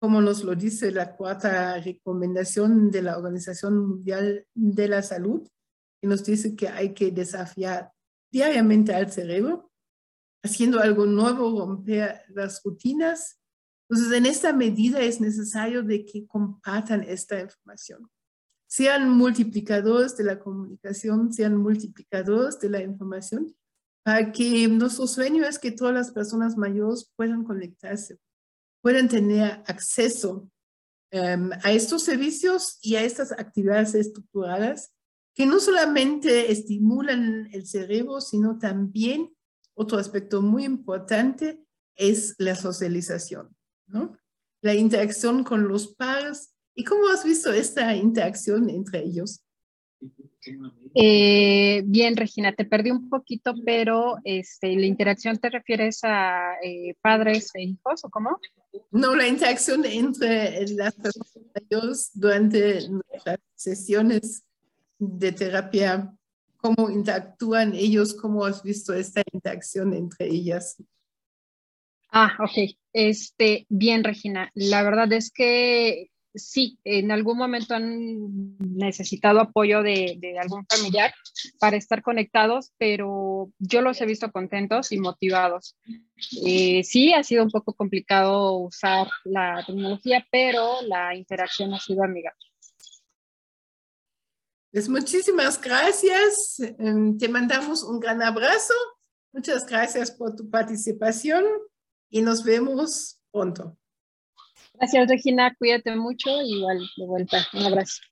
como 0.00 0.20
nos 0.20 0.42
lo 0.42 0.56
dice 0.56 0.90
la 0.90 1.14
cuarta 1.14 1.80
recomendación 1.80 2.90
de 2.90 3.02
la 3.02 3.16
Organización 3.16 3.78
Mundial 3.78 4.44
de 4.54 4.88
la 4.88 5.02
Salud, 5.02 5.48
que 6.00 6.08
nos 6.08 6.24
dice 6.24 6.56
que 6.56 6.68
hay 6.68 6.94
que 6.94 7.12
desafiar 7.12 7.92
diariamente 8.32 8.92
al 8.92 9.12
cerebro 9.12 9.67
haciendo 10.42 10.80
algo 10.80 11.06
nuevo, 11.06 11.58
romper 11.58 12.22
las 12.28 12.62
rutinas. 12.62 13.40
Entonces, 13.88 14.16
en 14.16 14.26
esta 14.26 14.52
medida 14.52 15.00
es 15.00 15.20
necesario 15.20 15.82
de 15.82 16.04
que 16.04 16.26
compartan 16.26 17.02
esta 17.02 17.40
información. 17.40 18.10
Sean 18.66 19.08
multiplicadores 19.10 20.16
de 20.16 20.24
la 20.24 20.38
comunicación, 20.38 21.32
sean 21.32 21.56
multiplicadores 21.56 22.60
de 22.60 22.68
la 22.68 22.82
información, 22.82 23.56
para 24.04 24.30
que 24.30 24.68
nuestro 24.68 25.06
sueño 25.06 25.44
es 25.44 25.58
que 25.58 25.72
todas 25.72 25.94
las 25.94 26.10
personas 26.10 26.56
mayores 26.56 27.10
puedan 27.16 27.44
conectarse, 27.44 28.18
puedan 28.82 29.08
tener 29.08 29.62
acceso 29.66 30.50
em, 31.10 31.50
a 31.62 31.72
estos 31.72 32.04
servicios 32.04 32.78
y 32.82 32.96
a 32.96 33.02
estas 33.02 33.32
actividades 33.32 33.94
estructuradas 33.94 34.92
que 35.34 35.46
no 35.46 35.60
solamente 35.60 36.50
estimulan 36.50 37.48
el 37.52 37.66
cerebro, 37.66 38.20
sino 38.20 38.58
también 38.58 39.32
otro 39.78 39.98
aspecto 39.98 40.42
muy 40.42 40.64
importante 40.64 41.64
es 41.94 42.34
la 42.38 42.56
socialización, 42.56 43.56
¿no? 43.86 44.18
La 44.60 44.74
interacción 44.74 45.44
con 45.44 45.68
los 45.68 45.94
pares. 45.94 46.52
¿Y 46.74 46.82
cómo 46.82 47.08
has 47.08 47.24
visto 47.24 47.52
esta 47.52 47.94
interacción 47.94 48.68
entre 48.70 49.04
ellos? 49.04 49.44
Eh, 50.94 51.82
bien, 51.86 52.16
Regina, 52.16 52.52
te 52.52 52.64
perdí 52.64 52.90
un 52.90 53.08
poquito, 53.08 53.54
pero 53.64 54.16
este, 54.24 54.74
¿la 54.74 54.86
interacción 54.86 55.38
te 55.38 55.48
refieres 55.48 56.00
a 56.02 56.54
eh, 56.62 56.94
padres 57.00 57.50
e 57.54 57.62
hijos 57.62 58.04
o 58.04 58.10
cómo? 58.10 58.40
No, 58.90 59.14
la 59.14 59.28
interacción 59.28 59.84
entre 59.84 60.66
las 60.70 60.94
personas 60.94 62.10
durante 62.14 62.80
las 63.24 63.38
sesiones 63.54 64.44
de 64.98 65.30
terapia 65.32 66.17
cómo 66.58 66.90
interactúan 66.90 67.74
ellos, 67.74 68.14
cómo 68.14 68.44
has 68.44 68.62
visto 68.62 68.92
esta 68.92 69.22
interacción 69.32 69.94
entre 69.94 70.26
ellas. 70.26 70.76
Ah, 72.10 72.36
ok. 72.40 72.76
Este, 72.92 73.66
bien, 73.68 74.04
Regina. 74.04 74.50
La 74.54 74.82
verdad 74.82 75.12
es 75.12 75.30
que 75.30 76.10
sí, 76.34 76.78
en 76.84 77.10
algún 77.10 77.38
momento 77.38 77.74
han 77.74 78.56
necesitado 78.58 79.40
apoyo 79.40 79.82
de, 79.82 80.18
algún 80.40 80.66
familiar 80.66 81.12
para 81.58 81.76
estar 81.76 82.02
conectados, 82.02 82.72
pero 82.78 83.50
yo 83.58 83.82
los 83.82 84.00
he 84.00 84.06
visto 84.06 84.30
contentos 84.30 84.92
y 84.92 84.98
motivados. 84.98 85.76
Eh, 86.44 86.82
sí, 86.84 87.12
ha 87.12 87.22
sido 87.22 87.44
un 87.44 87.50
poco 87.50 87.74
complicado 87.74 88.56
usar 88.56 89.08
la 89.24 89.62
tecnología, 89.66 90.26
pero 90.30 90.82
la 90.82 91.14
interacción 91.14 91.74
ha 91.74 91.78
sido 91.78 92.04
amigable. 92.04 92.47
Pues 94.70 94.88
muchísimas 94.88 95.60
gracias. 95.60 96.60
Em, 96.78 97.16
te 97.16 97.28
mandamos 97.28 97.82
un 97.82 98.00
gran 98.00 98.22
abrazo. 98.22 98.74
Muchas 99.32 99.66
gracias 99.66 100.10
por 100.10 100.36
tu 100.36 100.50
participación 100.50 101.44
y 102.10 102.22
nos 102.22 102.44
vemos 102.44 103.20
pronto. 103.30 103.78
Gracias, 104.74 105.08
Regina. 105.08 105.54
Cuídate 105.58 105.96
mucho 105.96 106.30
y 106.42 106.58
igual 106.58 106.78
de 106.96 107.06
vuelta. 107.06 107.46
Un 107.54 107.62
abrazo. 107.62 108.02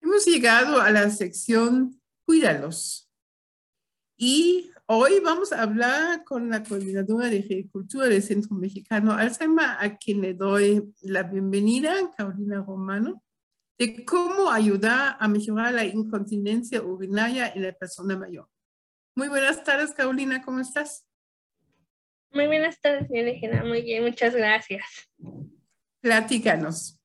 Hemos 0.00 0.24
llegado 0.24 0.80
a 0.80 0.90
la 0.90 1.10
sección 1.10 2.00
Cuídalos. 2.24 3.08
Y 4.16 4.70
hoy 4.86 5.20
vamos 5.20 5.52
a 5.52 5.62
hablar 5.62 6.24
con 6.24 6.48
la 6.48 6.64
coordinadora 6.64 7.28
de 7.28 7.38
agricultura 7.38 8.06
del 8.06 8.22
Centro 8.22 8.56
Mexicano 8.56 9.12
Alzheimer, 9.12 9.76
a 9.78 9.96
quien 9.96 10.22
le 10.22 10.34
doy 10.34 10.92
la 11.02 11.22
bienvenida, 11.22 11.94
Carolina 12.16 12.64
Romano, 12.66 13.22
de 13.78 14.04
cómo 14.04 14.50
ayudar 14.50 15.16
a 15.20 15.28
mejorar 15.28 15.74
la 15.74 15.84
incontinencia 15.84 16.82
urinaria 16.82 17.52
en 17.54 17.62
la 17.62 17.72
persona 17.72 18.16
mayor. 18.16 18.48
Muy 19.14 19.28
buenas 19.28 19.62
tardes, 19.64 19.92
Carolina, 19.92 20.42
¿cómo 20.42 20.60
estás? 20.60 21.06
Muy 22.30 22.46
buenas 22.46 22.80
tardes, 22.80 23.08
señora 23.08 23.64
Muy 23.64 23.82
bien, 23.82 24.04
muchas 24.04 24.34
gracias. 24.34 24.84
Platícanos. 26.00 26.98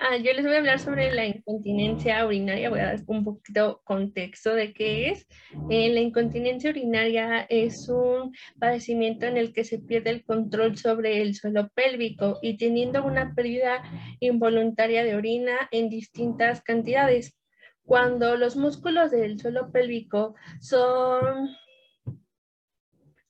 Ah, 0.00 0.16
yo 0.16 0.32
les 0.32 0.44
voy 0.44 0.54
a 0.54 0.58
hablar 0.58 0.80
sobre 0.80 1.12
la 1.12 1.24
incontinencia 1.24 2.26
urinaria, 2.26 2.68
voy 2.68 2.80
a 2.80 2.86
dar 2.86 3.00
un 3.06 3.24
poquito 3.24 3.80
contexto 3.84 4.52
de 4.52 4.72
qué 4.72 5.10
es. 5.10 5.26
Eh, 5.70 5.88
la 5.90 6.00
incontinencia 6.00 6.70
urinaria 6.70 7.46
es 7.48 7.88
un 7.88 8.34
padecimiento 8.58 9.26
en 9.26 9.36
el 9.36 9.52
que 9.52 9.62
se 9.62 9.78
pierde 9.78 10.10
el 10.10 10.24
control 10.24 10.76
sobre 10.76 11.22
el 11.22 11.36
suelo 11.36 11.68
pélvico 11.74 12.40
y 12.42 12.56
teniendo 12.56 13.04
una 13.04 13.34
pérdida 13.34 13.82
involuntaria 14.18 15.04
de 15.04 15.14
orina 15.14 15.68
en 15.70 15.88
distintas 15.88 16.60
cantidades. 16.60 17.38
Cuando 17.84 18.36
los 18.36 18.56
músculos 18.56 19.12
del 19.12 19.38
suelo 19.38 19.70
pélvico 19.70 20.34
son, 20.60 21.50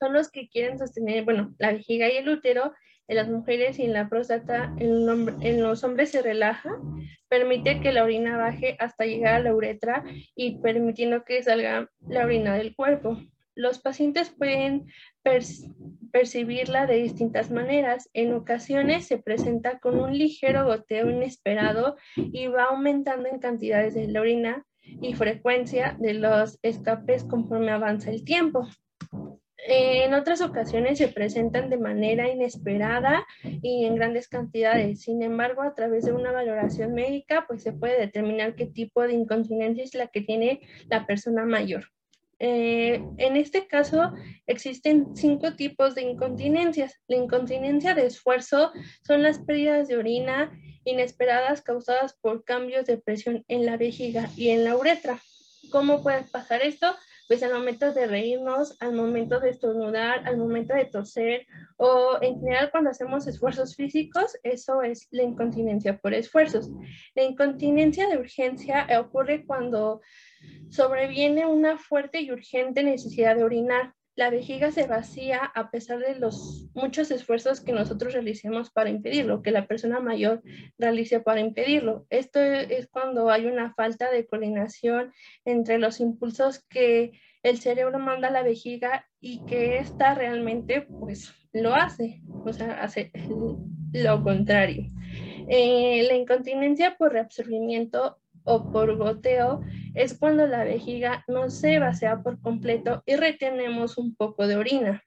son 0.00 0.12
los 0.14 0.30
que 0.30 0.48
quieren 0.48 0.78
sostener, 0.78 1.24
bueno, 1.24 1.54
la 1.58 1.72
vejiga 1.72 2.10
y 2.10 2.16
el 2.16 2.28
útero, 2.30 2.72
en 3.08 3.16
las 3.16 3.28
mujeres 3.28 3.78
y 3.78 3.84
en 3.84 3.92
la 3.92 4.08
próstata 4.08 4.74
en, 4.78 5.62
los 5.62 5.84
hombres 5.84 6.10
se 6.10 6.22
relaja, 6.22 6.70
permite 7.28 7.80
que 7.80 7.92
la 7.92 8.04
orina 8.04 8.36
baje 8.36 8.76
hasta 8.78 9.04
llegar 9.04 9.34
a 9.34 9.40
la 9.40 9.54
uretra 9.54 10.04
y 10.34 10.58
permitiendo 10.58 11.24
que 11.24 11.42
salga 11.42 11.90
la 12.08 12.24
orina 12.24 12.56
del 12.56 12.74
cuerpo. 12.74 13.18
Los 13.56 13.78
pacientes 13.78 14.30
pueden 14.30 14.86
percibirla 16.12 16.86
de 16.86 16.96
distintas 16.96 17.50
maneras. 17.50 18.10
En 18.12 18.32
ocasiones 18.32 19.06
se 19.06 19.18
presenta 19.18 19.78
con 19.78 20.00
un 20.00 20.16
ligero 20.16 20.64
goteo 20.64 21.08
inesperado 21.08 21.96
y 22.16 22.48
va 22.48 22.64
aumentando 22.64 23.28
en 23.28 23.38
cantidades 23.38 23.94
de 23.94 24.08
la 24.08 24.20
orina 24.20 24.66
y 24.82 25.14
frecuencia 25.14 25.96
de 26.00 26.14
los 26.14 26.58
escapes 26.62 27.22
conforme 27.24 27.70
avanza 27.70 28.10
el 28.10 28.24
tiempo 28.24 28.66
en 29.66 30.12
otras 30.12 30.42
ocasiones 30.42 30.98
se 30.98 31.08
presentan 31.08 31.70
de 31.70 31.78
manera 31.78 32.30
inesperada 32.30 33.26
y 33.42 33.86
en 33.86 33.94
grandes 33.94 34.28
cantidades. 34.28 35.00
Sin 35.02 35.22
embargo, 35.22 35.62
a 35.62 35.74
través 35.74 36.04
de 36.04 36.12
una 36.12 36.32
valoración 36.32 36.92
médica, 36.92 37.46
pues 37.48 37.62
se 37.62 37.72
puede 37.72 37.98
determinar 37.98 38.54
qué 38.56 38.66
tipo 38.66 39.02
de 39.02 39.14
incontinencia 39.14 39.82
es 39.82 39.94
la 39.94 40.08
que 40.08 40.20
tiene 40.20 40.60
la 40.90 41.06
persona 41.06 41.44
mayor. 41.46 41.86
Eh, 42.40 43.02
en 43.16 43.36
este 43.36 43.66
caso, 43.66 44.12
existen 44.46 45.16
cinco 45.16 45.54
tipos 45.54 45.94
de 45.94 46.02
incontinencias. 46.02 47.00
La 47.06 47.16
incontinencia 47.16 47.94
de 47.94 48.06
esfuerzo 48.06 48.72
son 49.06 49.22
las 49.22 49.38
pérdidas 49.38 49.88
de 49.88 49.96
orina 49.96 50.52
inesperadas 50.84 51.62
causadas 51.62 52.14
por 52.20 52.44
cambios 52.44 52.84
de 52.84 52.98
presión 52.98 53.44
en 53.48 53.64
la 53.64 53.78
vejiga 53.78 54.28
y 54.36 54.50
en 54.50 54.64
la 54.64 54.76
uretra. 54.76 55.18
¿Cómo 55.70 56.02
puede 56.02 56.24
pasar 56.24 56.60
esto? 56.60 56.94
Pues 57.34 57.42
al 57.42 57.52
momento 57.52 57.92
de 57.92 58.06
reírnos, 58.06 58.76
al 58.78 58.92
momento 58.92 59.40
de 59.40 59.50
estornudar, 59.50 60.24
al 60.24 60.36
momento 60.36 60.72
de 60.72 60.84
toser 60.84 61.48
o 61.76 62.16
en 62.20 62.38
general 62.38 62.70
cuando 62.70 62.90
hacemos 62.90 63.26
esfuerzos 63.26 63.74
físicos, 63.74 64.38
eso 64.44 64.82
es 64.82 65.08
la 65.10 65.24
incontinencia 65.24 65.98
por 65.98 66.14
esfuerzos. 66.14 66.70
La 67.16 67.24
incontinencia 67.24 68.06
de 68.08 68.18
urgencia 68.18 68.86
ocurre 69.00 69.44
cuando 69.46 70.00
sobreviene 70.70 71.44
una 71.44 71.76
fuerte 71.76 72.20
y 72.20 72.30
urgente 72.30 72.84
necesidad 72.84 73.34
de 73.34 73.42
orinar 73.42 73.94
la 74.16 74.30
vejiga 74.30 74.70
se 74.70 74.86
vacía 74.86 75.38
a 75.38 75.70
pesar 75.70 75.98
de 75.98 76.14
los 76.14 76.68
muchos 76.74 77.10
esfuerzos 77.10 77.60
que 77.60 77.72
nosotros 77.72 78.12
realicemos 78.12 78.70
para 78.70 78.90
impedirlo, 78.90 79.42
que 79.42 79.50
la 79.50 79.66
persona 79.66 80.00
mayor 80.00 80.42
realice 80.78 81.20
para 81.20 81.40
impedirlo. 81.40 82.06
Esto 82.10 82.40
es 82.40 82.86
cuando 82.88 83.30
hay 83.30 83.46
una 83.46 83.74
falta 83.74 84.10
de 84.10 84.26
coordinación 84.26 85.12
entre 85.44 85.78
los 85.78 86.00
impulsos 86.00 86.64
que 86.68 87.12
el 87.42 87.58
cerebro 87.58 87.98
manda 87.98 88.28
a 88.28 88.32
la 88.32 88.42
vejiga 88.42 89.06
y 89.20 89.44
que 89.46 89.78
ésta 89.78 90.14
realmente 90.14 90.82
pues 90.82 91.34
lo 91.52 91.74
hace, 91.74 92.22
o 92.44 92.52
sea, 92.52 92.82
hace 92.82 93.10
lo 93.92 94.22
contrario. 94.22 94.86
Eh, 95.48 96.04
la 96.08 96.14
incontinencia 96.14 96.96
por 96.96 97.12
reabsorbimiento 97.12 98.18
o 98.44 98.70
por 98.70 98.96
goteo 98.96 99.62
es 99.94 100.18
cuando 100.18 100.46
la 100.46 100.64
vejiga 100.64 101.24
no 101.28 101.50
se 101.50 101.78
vacía 101.78 102.22
por 102.22 102.40
completo 102.40 103.02
y 103.06 103.16
retenemos 103.16 103.98
un 103.98 104.14
poco 104.14 104.46
de 104.46 104.56
orina, 104.56 105.02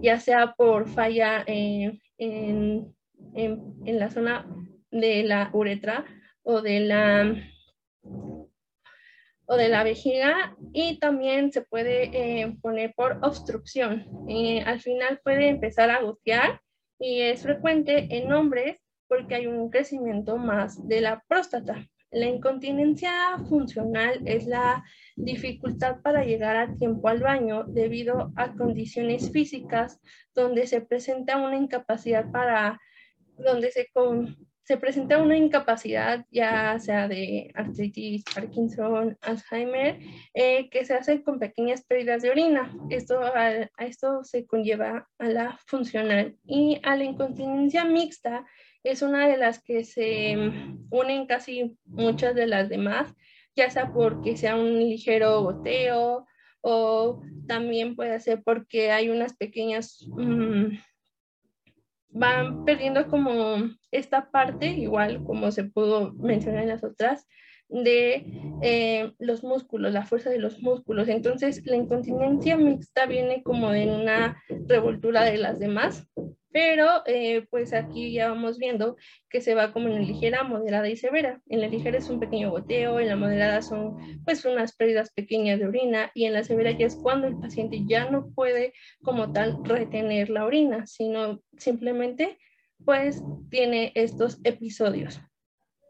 ya 0.00 0.18
sea 0.20 0.54
por 0.56 0.88
falla 0.88 1.44
en, 1.46 2.00
en, 2.16 2.94
en, 3.34 3.98
la 3.98 4.10
zona 4.10 4.46
de 4.90 5.22
la 5.24 5.50
uretra 5.52 6.04
o 6.42 6.62
de 6.62 6.80
la 6.80 7.34
o 9.50 9.56
de 9.56 9.68
la 9.70 9.82
vejiga 9.82 10.56
y 10.74 10.98
también 10.98 11.52
se 11.52 11.62
puede 11.62 12.10
eh, 12.12 12.56
poner 12.60 12.92
por 12.94 13.18
obstrucción. 13.22 14.06
Eh, 14.28 14.62
al 14.66 14.80
final 14.80 15.20
puede 15.24 15.48
empezar 15.48 15.90
a 15.90 16.02
gotear 16.02 16.60
y 16.98 17.22
es 17.22 17.42
frecuente 17.42 18.08
en 18.10 18.30
hombres 18.30 18.76
porque 19.08 19.36
hay 19.36 19.46
un 19.46 19.70
crecimiento 19.70 20.36
más 20.36 20.86
de 20.86 21.00
la 21.00 21.24
próstata. 21.26 21.88
La 22.10 22.26
incontinencia 22.26 23.12
funcional 23.48 24.22
es 24.24 24.46
la 24.46 24.82
dificultad 25.14 26.00
para 26.00 26.24
llegar 26.24 26.56
a 26.56 26.74
tiempo 26.74 27.08
al 27.08 27.20
baño 27.20 27.64
debido 27.64 28.32
a 28.36 28.54
condiciones 28.54 29.30
físicas 29.30 30.00
donde 30.34 30.66
se 30.66 30.80
presenta 30.80 31.36
una 31.36 31.56
incapacidad 31.56 32.30
para, 32.30 32.80
donde 33.36 33.70
se, 33.72 33.88
se 34.62 34.76
presenta 34.78 35.20
una 35.20 35.36
incapacidad 35.36 36.24
ya 36.30 36.78
sea 36.78 37.08
de 37.08 37.50
artritis, 37.54 38.24
Parkinson, 38.34 39.18
Alzheimer, 39.20 39.98
eh, 40.32 40.70
que 40.70 40.86
se 40.86 40.94
hace 40.94 41.22
con 41.22 41.38
pequeñas 41.38 41.84
pérdidas 41.84 42.22
de 42.22 42.30
orina. 42.30 42.74
Esto, 42.88 43.20
a 43.22 43.68
esto 43.80 44.24
se 44.24 44.46
conlleva 44.46 45.06
a 45.18 45.28
la 45.28 45.58
funcional 45.66 46.38
y 46.46 46.80
a 46.84 46.96
la 46.96 47.04
incontinencia 47.04 47.84
mixta 47.84 48.46
es 48.84 49.02
una 49.02 49.28
de 49.28 49.36
las 49.36 49.62
que 49.62 49.84
se 49.84 50.36
unen 50.90 51.26
casi 51.26 51.76
muchas 51.84 52.34
de 52.34 52.46
las 52.46 52.68
demás, 52.68 53.12
ya 53.56 53.70
sea 53.70 53.92
porque 53.92 54.36
sea 54.36 54.56
un 54.56 54.78
ligero 54.78 55.42
goteo 55.42 56.26
o 56.60 57.22
también 57.46 57.96
puede 57.96 58.18
ser 58.20 58.42
porque 58.42 58.90
hay 58.90 59.08
unas 59.08 59.36
pequeñas, 59.36 60.06
mm, 60.08 60.78
van 62.10 62.64
perdiendo 62.64 63.08
como 63.08 63.56
esta 63.90 64.30
parte, 64.30 64.66
igual 64.66 65.24
como 65.24 65.50
se 65.50 65.64
pudo 65.64 66.12
mencionar 66.14 66.62
en 66.62 66.68
las 66.68 66.84
otras, 66.84 67.26
de 67.68 68.24
eh, 68.62 69.12
los 69.18 69.44
músculos, 69.44 69.92
la 69.92 70.06
fuerza 70.06 70.30
de 70.30 70.38
los 70.38 70.62
músculos. 70.62 71.08
Entonces, 71.08 71.64
la 71.66 71.76
incontinencia 71.76 72.56
mixta 72.56 73.06
viene 73.06 73.42
como 73.42 73.72
en 73.74 73.90
una 73.90 74.42
revoltura 74.66 75.24
de 75.24 75.36
las 75.36 75.58
demás, 75.58 76.08
pero 76.50 77.02
eh, 77.06 77.46
pues 77.50 77.72
aquí 77.72 78.12
ya 78.12 78.28
vamos 78.28 78.58
viendo 78.58 78.96
que 79.28 79.40
se 79.40 79.54
va 79.54 79.72
como 79.72 79.88
en 79.88 79.94
la 79.94 80.00
ligera, 80.00 80.44
moderada 80.44 80.88
y 80.88 80.96
severa. 80.96 81.40
En 81.48 81.60
la 81.60 81.68
ligera 81.68 81.98
es 81.98 82.08
un 82.08 82.20
pequeño 82.20 82.50
goteo, 82.50 83.00
en 83.00 83.08
la 83.08 83.16
moderada 83.16 83.62
son 83.62 84.22
pues 84.24 84.44
unas 84.44 84.74
pérdidas 84.74 85.12
pequeñas 85.12 85.58
de 85.58 85.66
orina 85.66 86.10
y 86.14 86.24
en 86.24 86.32
la 86.32 86.44
severa 86.44 86.70
ya 86.72 86.86
es 86.86 86.96
cuando 86.96 87.26
el 87.26 87.38
paciente 87.38 87.80
ya 87.86 88.10
no 88.10 88.30
puede 88.30 88.72
como 89.02 89.32
tal 89.32 89.58
retener 89.64 90.30
la 90.30 90.46
orina, 90.46 90.86
sino 90.86 91.42
simplemente 91.58 92.38
pues 92.84 93.22
tiene 93.50 93.92
estos 93.94 94.38
episodios. 94.44 95.20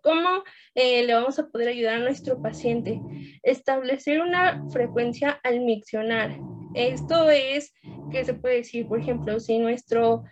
¿Cómo 0.02 0.42
eh, 0.74 1.04
le 1.04 1.14
vamos 1.14 1.38
a 1.38 1.48
poder 1.48 1.68
ayudar 1.68 1.96
a 1.96 2.04
nuestro 2.04 2.40
paciente? 2.40 3.00
Establecer 3.42 4.20
una 4.20 4.64
frecuencia 4.70 5.38
al 5.42 5.60
miccionar. 5.60 6.38
Esto 6.74 7.30
es, 7.30 7.74
¿qué 8.10 8.24
se 8.24 8.34
puede 8.34 8.56
decir? 8.56 8.86
Por 8.86 9.00
ejemplo, 9.00 9.38
si 9.40 9.58
nuestro 9.58 10.24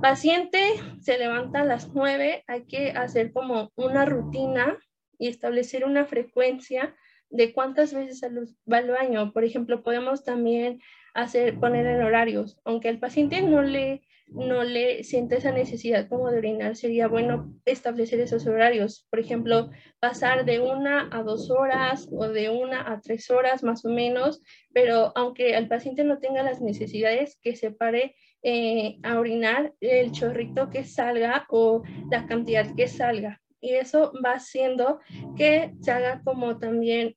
paciente 0.00 0.60
se 1.00 1.18
levanta 1.18 1.60
a 1.60 1.64
las 1.64 1.94
9, 1.94 2.44
hay 2.46 2.64
que 2.64 2.90
hacer 2.90 3.32
como 3.32 3.72
una 3.76 4.04
rutina 4.04 4.78
y 5.18 5.28
establecer 5.28 5.84
una 5.84 6.04
frecuencia 6.04 6.94
de 7.30 7.52
cuántas 7.52 7.92
veces 7.92 8.22
va 8.70 8.78
al 8.78 8.90
baño. 8.90 9.32
Por 9.32 9.44
ejemplo, 9.44 9.82
podemos 9.82 10.24
también 10.24 10.80
hacer, 11.14 11.58
poner 11.58 11.86
en 11.86 12.02
horarios, 12.02 12.58
aunque 12.64 12.88
al 12.88 12.98
paciente 12.98 13.42
no 13.42 13.62
le 13.62 14.02
no 14.28 14.64
le 14.64 15.04
siente 15.04 15.36
esa 15.36 15.52
necesidad 15.52 16.08
como 16.08 16.30
de 16.30 16.38
orinar, 16.38 16.76
sería 16.76 17.08
bueno 17.08 17.54
establecer 17.64 18.20
esos 18.20 18.46
horarios. 18.46 19.06
Por 19.10 19.20
ejemplo, 19.20 19.70
pasar 20.00 20.44
de 20.44 20.60
una 20.60 21.08
a 21.12 21.22
dos 21.22 21.50
horas 21.50 22.08
o 22.10 22.28
de 22.28 22.50
una 22.50 22.90
a 22.90 23.00
tres 23.00 23.30
horas 23.30 23.62
más 23.62 23.84
o 23.84 23.88
menos, 23.88 24.42
pero 24.72 25.12
aunque 25.14 25.56
el 25.56 25.68
paciente 25.68 26.04
no 26.04 26.18
tenga 26.18 26.42
las 26.42 26.60
necesidades, 26.60 27.38
que 27.40 27.56
se 27.56 27.70
pare 27.70 28.16
eh, 28.42 28.98
a 29.02 29.18
orinar 29.18 29.74
el 29.80 30.12
chorrito 30.12 30.70
que 30.70 30.84
salga 30.84 31.46
o 31.48 31.82
la 32.10 32.26
cantidad 32.26 32.74
que 32.74 32.88
salga. 32.88 33.40
Y 33.60 33.74
eso 33.74 34.12
va 34.24 34.34
haciendo 34.34 35.00
que 35.36 35.72
se 35.80 35.90
haga 35.90 36.20
como 36.22 36.58
también 36.58 37.16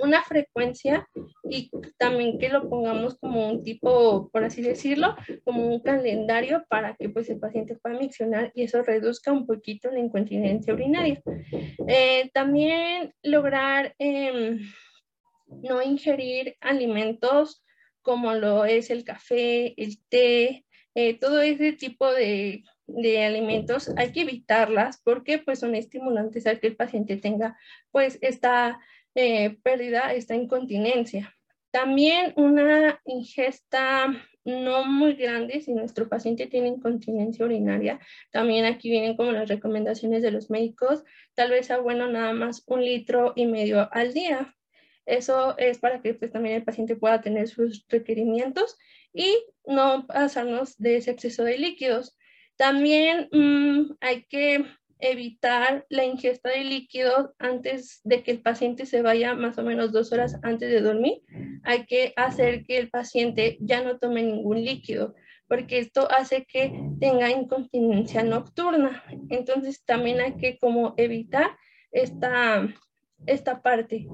una 0.00 0.22
frecuencia 0.22 1.08
y 1.48 1.70
también 1.98 2.38
que 2.38 2.48
lo 2.48 2.68
pongamos 2.68 3.18
como 3.18 3.48
un 3.48 3.62
tipo, 3.62 4.30
por 4.30 4.44
así 4.44 4.62
decirlo, 4.62 5.14
como 5.44 5.66
un 5.66 5.80
calendario 5.80 6.64
para 6.68 6.94
que 6.96 7.08
pues 7.08 7.28
el 7.30 7.38
paciente 7.38 7.76
pueda 7.76 7.98
miccionar 7.98 8.52
y 8.54 8.62
eso 8.62 8.82
reduzca 8.82 9.32
un 9.32 9.46
poquito 9.46 9.90
la 9.90 9.98
incontinencia 9.98 10.74
urinaria. 10.74 11.22
Eh, 11.86 12.30
también 12.32 13.14
lograr 13.22 13.94
em, 13.98 14.60
no 15.46 15.82
ingerir 15.82 16.56
alimentos 16.60 17.64
como 18.02 18.34
lo 18.34 18.64
es 18.64 18.90
el 18.90 19.04
café, 19.04 19.74
el 19.76 19.98
té, 20.08 20.64
eh, 20.94 21.18
todo 21.18 21.40
ese 21.40 21.72
tipo 21.72 22.10
de, 22.12 22.64
de, 22.86 23.24
alimentos 23.24 23.92
hay 23.96 24.10
que 24.12 24.22
evitarlas 24.22 25.00
porque 25.04 25.38
pues 25.38 25.60
son 25.60 25.74
estimulantes 25.74 26.46
al 26.46 26.58
que 26.58 26.68
el 26.68 26.76
paciente 26.76 27.16
tenga 27.16 27.56
pues 27.92 28.18
esta 28.22 28.80
eh, 29.14 29.58
pérdida, 29.62 30.12
esta 30.14 30.34
incontinencia. 30.34 31.34
También 31.70 32.32
una 32.36 33.00
ingesta 33.04 34.08
no 34.44 34.84
muy 34.84 35.14
grande 35.14 35.60
si 35.60 35.72
nuestro 35.72 36.08
paciente 36.08 36.46
tiene 36.46 36.68
incontinencia 36.68 37.44
urinaria. 37.44 38.00
También 38.32 38.64
aquí 38.64 38.90
vienen 38.90 39.16
como 39.16 39.32
las 39.32 39.48
recomendaciones 39.48 40.22
de 40.22 40.30
los 40.30 40.50
médicos. 40.50 41.04
Tal 41.34 41.50
vez 41.50 41.66
sea 41.66 41.78
bueno 41.78 42.08
nada 42.08 42.32
más 42.32 42.64
un 42.66 42.84
litro 42.84 43.32
y 43.36 43.46
medio 43.46 43.88
al 43.92 44.12
día. 44.12 44.56
Eso 45.06 45.56
es 45.58 45.78
para 45.78 46.00
que 46.00 46.14
pues, 46.14 46.30
también 46.30 46.56
el 46.56 46.64
paciente 46.64 46.96
pueda 46.96 47.20
tener 47.20 47.48
sus 47.48 47.84
requerimientos 47.88 48.78
y 49.12 49.36
no 49.66 50.06
pasarnos 50.06 50.76
de 50.78 50.96
ese 50.96 51.12
exceso 51.12 51.44
de 51.44 51.58
líquidos. 51.58 52.16
También 52.56 53.28
mm, 53.32 53.96
hay 54.00 54.24
que 54.24 54.64
evitar 55.00 55.86
la 55.88 56.04
ingesta 56.04 56.50
de 56.50 56.64
líquidos 56.64 57.30
antes 57.38 58.00
de 58.04 58.22
que 58.22 58.30
el 58.32 58.42
paciente 58.42 58.86
se 58.86 59.02
vaya 59.02 59.34
más 59.34 59.58
o 59.58 59.62
menos 59.62 59.92
dos 59.92 60.12
horas 60.12 60.36
antes 60.42 60.70
de 60.70 60.80
dormir. 60.80 61.22
Hay 61.64 61.86
que 61.86 62.12
hacer 62.16 62.64
que 62.64 62.78
el 62.78 62.90
paciente 62.90 63.56
ya 63.60 63.82
no 63.82 63.98
tome 63.98 64.22
ningún 64.22 64.64
líquido 64.64 65.14
porque 65.50 65.80
esto 65.80 66.08
hace 66.12 66.44
que 66.44 66.72
tenga 67.00 67.28
incontinencia 67.28 68.22
nocturna. 68.22 69.02
Entonces 69.30 69.84
también 69.84 70.20
hay 70.20 70.36
que 70.36 70.56
como 70.58 70.94
evitar 70.96 71.50
esta, 71.90 72.68
esta 73.26 73.60
parte. 73.60 74.06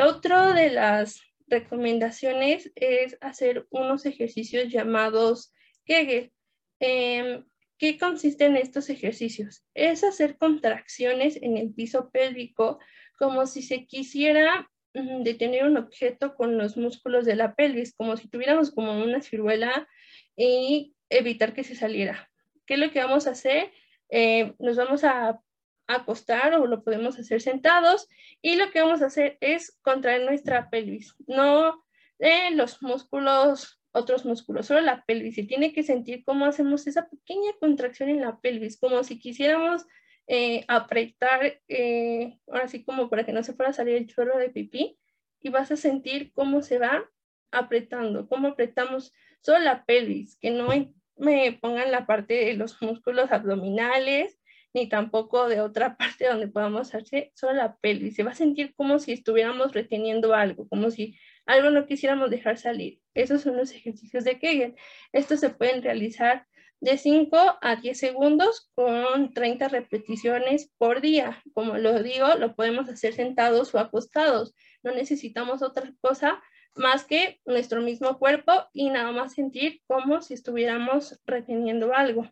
Otro 0.00 0.52
de 0.52 0.70
las 0.70 1.20
recomendaciones 1.48 2.70
es 2.76 3.18
hacer 3.20 3.66
unos 3.70 4.06
ejercicios 4.06 4.68
llamados 4.68 5.52
Kegel. 5.84 6.32
Em, 6.78 7.44
¿Qué 7.78 7.98
consisten 7.98 8.56
estos 8.56 8.88
ejercicios? 8.88 9.64
Es 9.74 10.02
hacer 10.02 10.38
contracciones 10.38 11.36
en 11.42 11.58
el 11.58 11.74
piso 11.74 12.10
pélvico 12.10 12.78
como 13.18 13.46
si 13.46 13.62
se 13.62 13.86
quisiera 13.86 14.70
mm, 14.94 15.22
detener 15.22 15.64
un 15.64 15.76
objeto 15.76 16.34
con 16.34 16.56
los 16.56 16.76
músculos 16.76 17.26
de 17.26 17.36
la 17.36 17.54
pelvis, 17.54 17.94
como 17.94 18.16
si 18.16 18.28
tuviéramos 18.28 18.70
como 18.70 19.02
una 19.02 19.20
ciruela 19.20 19.88
y 20.36 20.94
evitar 21.10 21.52
que 21.52 21.64
se 21.64 21.74
saliera. 21.74 22.30
¿Qué 22.66 22.74
es 22.74 22.80
lo 22.80 22.90
que 22.90 23.02
vamos 23.02 23.26
a 23.26 23.30
hacer? 23.30 23.72
Eh, 24.08 24.54
nos 24.58 24.76
vamos 24.76 25.04
a 25.04 25.40
acostar 25.86 26.54
o 26.54 26.66
lo 26.66 26.82
podemos 26.82 27.18
hacer 27.18 27.40
sentados 27.40 28.08
y 28.42 28.56
lo 28.56 28.70
que 28.70 28.80
vamos 28.80 29.02
a 29.02 29.06
hacer 29.06 29.38
es 29.40 29.78
contraer 29.82 30.24
nuestra 30.24 30.68
pelvis, 30.68 31.14
no 31.26 31.84
eh, 32.18 32.50
los 32.52 32.82
músculos 32.82 33.80
otros 33.96 34.24
músculos, 34.24 34.66
solo 34.66 34.80
la 34.80 35.04
pelvis. 35.04 35.38
Y 35.38 35.46
tiene 35.46 35.72
que 35.72 35.82
sentir 35.82 36.24
cómo 36.24 36.44
hacemos 36.44 36.86
esa 36.86 37.08
pequeña 37.08 37.52
contracción 37.58 38.08
en 38.08 38.20
la 38.20 38.40
pelvis, 38.40 38.78
como 38.78 39.02
si 39.04 39.18
quisiéramos 39.18 39.86
eh, 40.26 40.64
apretar, 40.68 41.60
eh, 41.68 42.38
ahora 42.46 42.68
sí 42.68 42.84
como 42.84 43.08
para 43.08 43.24
que 43.24 43.32
no 43.32 43.42
se 43.42 43.54
fuera 43.54 43.70
a 43.70 43.74
salir 43.74 43.96
el 43.96 44.06
chorro 44.06 44.38
de 44.38 44.50
pipí, 44.50 44.98
y 45.40 45.48
vas 45.48 45.70
a 45.70 45.76
sentir 45.76 46.32
cómo 46.32 46.62
se 46.62 46.78
va 46.78 47.04
apretando, 47.50 48.28
cómo 48.28 48.48
apretamos 48.48 49.12
solo 49.40 49.60
la 49.60 49.84
pelvis, 49.84 50.36
que 50.36 50.50
no 50.50 50.68
me 51.16 51.52
pongan 51.52 51.90
la 51.92 52.06
parte 52.06 52.34
de 52.34 52.54
los 52.54 52.80
músculos 52.82 53.30
abdominales, 53.30 54.38
ni 54.76 54.88
tampoco 54.88 55.48
de 55.48 55.60
otra 55.60 55.96
parte 55.98 56.26
donde 56.26 56.48
podamos 56.48 56.94
hacer 56.94 57.32
solo 57.34 57.54
la 57.54 57.76
pelvis. 57.76 58.14
Se 58.14 58.22
va 58.22 58.32
a 58.32 58.34
sentir 58.34 58.74
como 58.74 58.98
si 58.98 59.12
estuviéramos 59.12 59.72
reteniendo 59.72 60.34
algo, 60.34 60.68
como 60.68 60.90
si 60.90 61.18
algo 61.46 61.70
no 61.70 61.86
quisiéramos 61.86 62.30
dejar 62.30 62.58
salir. 62.58 63.00
Esos 63.14 63.42
son 63.42 63.56
los 63.56 63.72
ejercicios 63.72 64.24
de 64.24 64.38
Kegel. 64.38 64.74
Estos 65.12 65.40
se 65.40 65.50
pueden 65.50 65.82
realizar 65.82 66.46
de 66.80 66.98
5 66.98 67.36
a 67.62 67.76
10 67.76 67.98
segundos 67.98 68.70
con 68.74 69.32
30 69.32 69.68
repeticiones 69.68 70.70
por 70.76 71.00
día. 71.00 71.42
Como 71.54 71.78
lo 71.78 72.02
digo, 72.02 72.34
lo 72.38 72.54
podemos 72.54 72.88
hacer 72.88 73.14
sentados 73.14 73.74
o 73.74 73.78
acostados. 73.78 74.54
No 74.82 74.92
necesitamos 74.92 75.62
otra 75.62 75.92
cosa 76.00 76.42
más 76.74 77.04
que 77.04 77.40
nuestro 77.46 77.80
mismo 77.80 78.18
cuerpo 78.18 78.52
y 78.72 78.90
nada 78.90 79.10
más 79.12 79.34
sentir 79.34 79.80
como 79.86 80.20
si 80.20 80.34
estuviéramos 80.34 81.18
reteniendo 81.24 81.94
algo. 81.94 82.28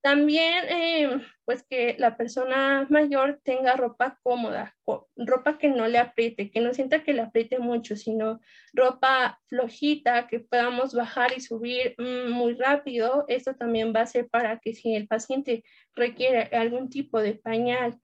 También, 0.00 0.64
eh, 0.68 1.20
pues 1.44 1.64
que 1.68 1.96
la 1.98 2.16
persona 2.16 2.86
mayor 2.88 3.40
tenga 3.42 3.74
ropa 3.74 4.18
cómoda, 4.22 4.76
ropa 5.16 5.58
que 5.58 5.68
no 5.68 5.88
le 5.88 5.98
apriete, 5.98 6.50
que 6.50 6.60
no 6.60 6.72
sienta 6.72 7.02
que 7.02 7.12
le 7.12 7.22
apriete 7.22 7.58
mucho, 7.58 7.96
sino 7.96 8.40
ropa 8.72 9.40
flojita, 9.48 10.28
que 10.28 10.38
podamos 10.40 10.94
bajar 10.94 11.32
y 11.36 11.40
subir 11.40 11.94
mm, 11.98 12.30
muy 12.30 12.54
rápido. 12.54 13.24
Esto 13.26 13.56
también 13.56 13.92
va 13.94 14.02
a 14.02 14.06
ser 14.06 14.28
para 14.28 14.60
que 14.60 14.72
si 14.72 14.94
el 14.94 15.08
paciente 15.08 15.64
requiere 15.96 16.56
algún 16.56 16.90
tipo 16.90 17.20
de 17.20 17.34
pañal 17.34 17.98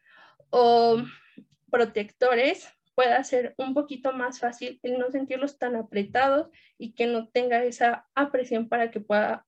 o 0.51 1.01
protectores, 1.71 2.69
pueda 2.97 3.23
ser 3.25 3.55
un 3.57 3.75
poquito 3.75 4.13
más 4.13 4.41
fácil 4.41 4.81
el 4.83 4.99
no 4.99 5.11
sentirlos 5.11 5.59
tan 5.59 5.77
apretados 5.77 6.49
y 6.77 6.95
que 6.95 7.07
no 7.07 7.29
tenga 7.29 7.65
esa 7.65 8.07
apresión 8.15 8.69
para 8.69 8.91
que 8.91 9.01
pueda 9.01 9.47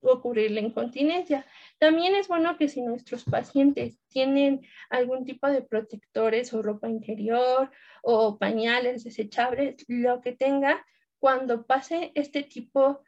ocurrir 0.00 0.50
la 0.50 0.60
incontinencia. 0.60 1.46
También 1.78 2.14
es 2.14 2.28
bueno 2.28 2.56
que 2.56 2.68
si 2.68 2.82
nuestros 2.82 3.24
pacientes 3.24 3.98
tienen 4.08 4.62
algún 4.90 5.24
tipo 5.24 5.48
de 5.48 5.62
protectores 5.62 6.52
o 6.52 6.62
ropa 6.62 6.88
interior 6.88 7.70
o 8.02 8.38
pañales 8.38 9.04
desechables, 9.04 9.84
lo 9.88 10.20
que 10.20 10.32
tenga, 10.32 10.84
cuando 11.18 11.66
pase 11.66 12.12
este 12.14 12.42
tipo 12.42 13.02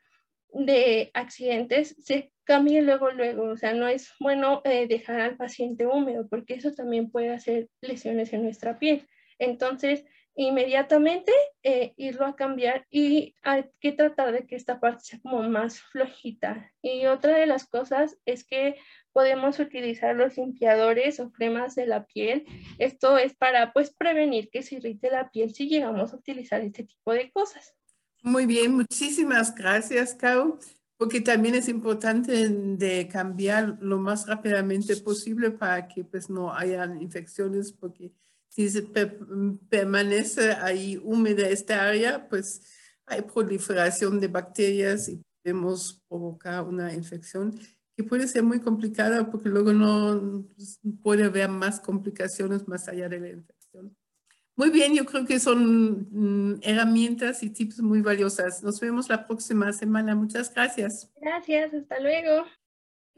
de 0.52 1.10
accidentes, 1.14 1.94
se 2.02 2.32
cambie 2.44 2.82
luego, 2.82 3.10
luego. 3.10 3.44
O 3.44 3.56
sea, 3.56 3.74
no 3.74 3.86
es 3.86 4.12
bueno 4.18 4.62
eh, 4.64 4.86
dejar 4.88 5.20
al 5.20 5.36
paciente 5.36 5.86
húmedo 5.86 6.26
porque 6.28 6.54
eso 6.54 6.72
también 6.72 7.10
puede 7.10 7.30
hacer 7.30 7.68
lesiones 7.80 8.32
en 8.32 8.42
nuestra 8.42 8.78
piel. 8.78 9.06
Entonces, 9.38 10.04
inmediatamente 10.38 11.32
eh, 11.64 11.94
irlo 11.96 12.24
a 12.24 12.36
cambiar 12.36 12.86
y 12.90 13.34
hay 13.42 13.64
que 13.80 13.90
tratar 13.90 14.30
de 14.30 14.46
que 14.46 14.54
esta 14.54 14.78
parte 14.78 15.02
sea 15.02 15.20
como 15.20 15.42
más 15.42 15.80
flojita. 15.80 16.70
Y 16.80 17.06
otra 17.06 17.36
de 17.36 17.46
las 17.46 17.66
cosas 17.66 18.16
es 18.24 18.44
que 18.44 18.76
podemos 19.12 19.58
utilizar 19.58 20.14
los 20.14 20.36
limpiadores 20.36 21.18
o 21.18 21.32
cremas 21.32 21.74
de 21.74 21.86
la 21.86 22.06
piel. 22.06 22.46
Esto 22.78 23.18
es 23.18 23.34
para 23.34 23.72
pues 23.72 23.90
prevenir 23.90 24.48
que 24.50 24.62
se 24.62 24.76
irrite 24.76 25.10
la 25.10 25.28
piel 25.28 25.52
si 25.52 25.68
llegamos 25.68 26.12
a 26.12 26.16
utilizar 26.16 26.60
este 26.60 26.84
tipo 26.84 27.12
de 27.12 27.32
cosas. 27.32 27.74
Muy 28.22 28.46
bien, 28.46 28.76
muchísimas 28.76 29.52
gracias, 29.52 30.14
Cau, 30.14 30.60
porque 30.96 31.20
también 31.20 31.56
es 31.56 31.68
importante 31.68 32.48
de 32.48 33.08
cambiar 33.08 33.76
lo 33.80 33.98
más 33.98 34.28
rápidamente 34.28 34.96
posible 34.98 35.50
para 35.50 35.88
que 35.88 36.04
pues 36.04 36.30
no 36.30 36.54
hayan 36.54 37.02
infecciones, 37.02 37.72
porque 37.72 38.12
si 38.58 38.68
se 38.70 38.82
permanece 38.82 40.50
ahí 40.50 41.00
húmeda 41.04 41.48
esta 41.48 41.86
área, 41.86 42.28
pues 42.28 42.60
hay 43.06 43.22
proliferación 43.22 44.18
de 44.18 44.26
bacterias 44.26 45.08
y 45.08 45.22
podemos 45.44 46.02
provocar 46.08 46.64
una 46.64 46.92
infección 46.92 47.56
que 47.96 48.02
puede 48.02 48.26
ser 48.26 48.42
muy 48.42 48.58
complicada 48.58 49.30
porque 49.30 49.48
luego 49.48 49.72
no 49.72 50.44
pues, 50.56 50.80
puede 51.04 51.26
haber 51.26 51.48
más 51.48 51.78
complicaciones 51.78 52.66
más 52.66 52.88
allá 52.88 53.08
de 53.08 53.20
la 53.20 53.28
infección. 53.28 53.96
Muy 54.56 54.70
bien, 54.70 54.92
yo 54.92 55.04
creo 55.04 55.24
que 55.24 55.38
son 55.38 56.08
mm, 56.10 56.60
herramientas 56.62 57.44
y 57.44 57.50
tips 57.50 57.80
muy 57.80 58.02
valiosas. 58.02 58.64
Nos 58.64 58.80
vemos 58.80 59.08
la 59.08 59.24
próxima 59.24 59.72
semana. 59.72 60.16
Muchas 60.16 60.52
gracias. 60.52 61.08
Gracias, 61.20 61.74
hasta 61.74 62.00
luego. 62.00 62.44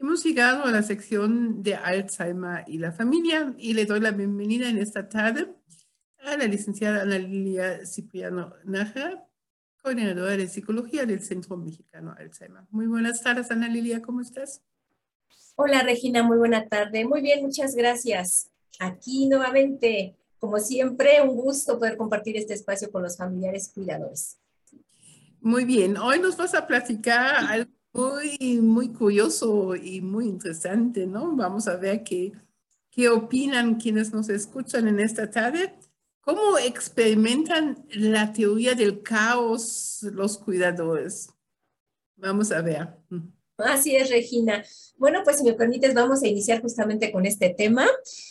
Hemos 0.01 0.23
llegado 0.23 0.65
a 0.65 0.71
la 0.71 0.81
sección 0.81 1.61
de 1.61 1.75
Alzheimer 1.75 2.63
y 2.65 2.79
la 2.79 2.91
familia 2.91 3.53
y 3.59 3.75
le 3.75 3.85
doy 3.85 3.99
la 3.99 4.09
bienvenida 4.09 4.67
en 4.67 4.79
esta 4.79 5.07
tarde 5.07 5.53
a 6.17 6.35
la 6.37 6.45
licenciada 6.45 7.03
Ana 7.03 7.19
Lilia 7.19 7.85
Cipriano 7.85 8.55
Nájera, 8.63 9.23
coordinadora 9.79 10.35
de 10.35 10.47
psicología 10.47 11.05
del 11.05 11.21
Centro 11.21 11.55
Mexicano 11.55 12.15
Alzheimer. 12.17 12.63
Muy 12.71 12.87
buenas 12.87 13.21
tardes, 13.21 13.51
Ana 13.51 13.67
Lilia, 13.67 14.01
¿cómo 14.01 14.21
estás? 14.21 14.63
Hola 15.55 15.83
Regina, 15.83 16.23
muy 16.23 16.39
buena 16.39 16.67
tarde. 16.67 17.05
Muy 17.05 17.21
bien, 17.21 17.43
muchas 17.43 17.75
gracias. 17.75 18.49
Aquí 18.79 19.27
nuevamente, 19.27 20.15
como 20.39 20.57
siempre, 20.57 21.21
un 21.21 21.35
gusto 21.35 21.77
poder 21.77 21.95
compartir 21.95 22.37
este 22.37 22.55
espacio 22.55 22.91
con 22.91 23.03
los 23.03 23.17
familiares 23.17 23.71
cuidadores. 23.71 24.39
Muy 25.41 25.63
bien, 25.63 25.95
hoy 25.97 26.19
nos 26.19 26.37
vas 26.37 26.55
a 26.55 26.65
platicar 26.65 27.45
algo 27.47 27.71
muy, 27.93 28.61
muy 28.61 28.89
curioso 28.89 29.75
y 29.75 30.01
muy 30.01 30.25
interesante, 30.25 31.05
¿no? 31.05 31.35
Vamos 31.35 31.67
a 31.67 31.75
ver 31.75 32.03
qué, 32.03 32.31
qué 32.89 33.09
opinan 33.09 33.75
quienes 33.75 34.13
nos 34.13 34.29
escuchan 34.29 34.87
en 34.87 34.99
esta 34.99 35.29
tarde. 35.29 35.73
¿Cómo 36.21 36.57
experimentan 36.57 37.85
la 37.89 38.31
teoría 38.31 38.75
del 38.75 39.01
caos 39.01 40.03
los 40.03 40.37
cuidadores? 40.37 41.29
Vamos 42.15 42.51
a 42.51 42.61
ver. 42.61 42.89
Así 43.57 43.95
es, 43.95 44.09
Regina. 44.09 44.63
Bueno, 44.97 45.21
pues 45.23 45.37
si 45.37 45.43
me 45.43 45.53
permites, 45.53 45.93
vamos 45.93 46.21
a 46.21 46.27
iniciar 46.27 46.61
justamente 46.61 47.11
con 47.11 47.25
este 47.25 47.49
tema. 47.49 47.87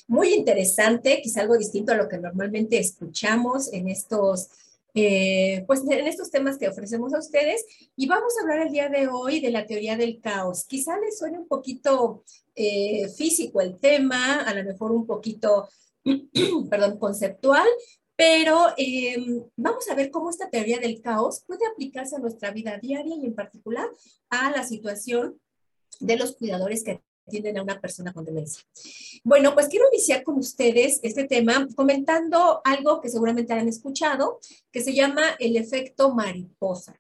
Muy 0.06 0.32
interesante, 0.34 1.20
quizá 1.22 1.40
algo 1.40 1.58
distinto 1.58 1.92
a 1.92 1.96
lo 1.96 2.08
que 2.08 2.18
normalmente 2.18 2.78
escuchamos 2.78 3.72
en 3.72 3.88
estos, 3.88 4.50
eh, 4.94 5.64
pues 5.66 5.82
en 5.88 6.06
estos 6.06 6.30
temas 6.30 6.58
que 6.58 6.68
ofrecemos 6.68 7.14
a 7.14 7.18
ustedes. 7.18 7.64
Y 7.96 8.06
vamos 8.06 8.32
a 8.36 8.42
hablar 8.42 8.66
el 8.66 8.72
día 8.72 8.88
de 8.88 9.08
hoy 9.08 9.40
de 9.40 9.50
la 9.50 9.66
teoría 9.66 9.96
del 9.96 10.20
caos. 10.20 10.64
Quizá 10.64 10.98
les 10.98 11.18
suene 11.18 11.38
un 11.38 11.48
poquito 11.48 12.24
eh, 12.54 13.08
físico 13.08 13.60
el 13.60 13.78
tema, 13.78 14.42
a 14.42 14.54
lo 14.54 14.64
mejor 14.64 14.92
un 14.92 15.06
poquito, 15.06 15.68
perdón, 16.70 16.98
conceptual, 16.98 17.66
pero 18.16 18.66
em, 18.76 19.42
vamos 19.56 19.88
a 19.88 19.94
ver 19.94 20.10
cómo 20.10 20.28
esta 20.28 20.50
teoría 20.50 20.78
del 20.78 21.00
caos 21.00 21.42
puede 21.46 21.66
aplicarse 21.66 22.16
a 22.16 22.18
nuestra 22.18 22.50
vida 22.50 22.78
diaria 22.78 23.16
y 23.16 23.24
en 23.24 23.34
particular 23.34 23.88
a 24.28 24.50
la 24.50 24.62
situación 24.62 25.40
de 26.00 26.16
los 26.16 26.36
cuidadores 26.36 26.84
que 26.84 27.02
atienden 27.26 27.58
a 27.58 27.62
una 27.62 27.80
persona 27.80 28.12
con 28.12 28.24
demencia. 28.24 28.64
Bueno, 29.24 29.54
pues 29.54 29.68
quiero 29.68 29.86
iniciar 29.92 30.22
con 30.22 30.38
ustedes 30.38 31.00
este 31.02 31.24
tema 31.24 31.66
comentando 31.76 32.60
algo 32.64 33.00
que 33.00 33.08
seguramente 33.08 33.52
han 33.52 33.68
escuchado, 33.68 34.40
que 34.70 34.82
se 34.82 34.94
llama 34.94 35.22
el 35.38 35.56
efecto 35.56 36.14
mariposa 36.14 36.98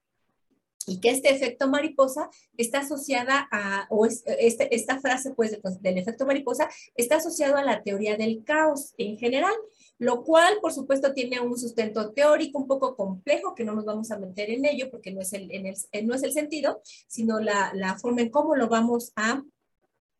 y 0.86 0.98
que 1.00 1.10
este 1.10 1.30
efecto 1.30 1.68
mariposa 1.68 2.30
está 2.56 2.80
asociada 2.80 3.48
a, 3.52 3.86
o 3.90 4.06
este, 4.06 4.74
esta 4.74 4.98
frase 4.98 5.32
pues 5.32 5.60
del 5.82 5.98
efecto 5.98 6.26
mariposa 6.26 6.68
está 6.94 7.16
asociado 7.16 7.56
a 7.56 7.64
la 7.64 7.82
teoría 7.82 8.16
del 8.16 8.42
caos 8.44 8.94
en 8.96 9.18
general 9.18 9.52
lo 10.00 10.24
cual 10.24 10.58
por 10.62 10.72
supuesto 10.72 11.12
tiene 11.12 11.40
un 11.40 11.58
sustento 11.58 12.10
teórico 12.12 12.58
un 12.58 12.66
poco 12.66 12.96
complejo, 12.96 13.54
que 13.54 13.64
no 13.64 13.74
nos 13.74 13.84
vamos 13.84 14.10
a 14.10 14.18
meter 14.18 14.50
en 14.50 14.64
ello 14.64 14.90
porque 14.90 15.12
no 15.12 15.20
es 15.20 15.32
el, 15.34 15.50
eh, 15.50 16.02
no 16.02 16.14
es 16.14 16.22
el 16.22 16.32
sentido, 16.32 16.80
sino 17.06 17.38
la, 17.38 17.98
forma 18.00 18.22
en 18.22 18.30
cómo 18.30 18.56
lo 18.56 18.68
vamos 18.68 19.12
a 19.14 19.42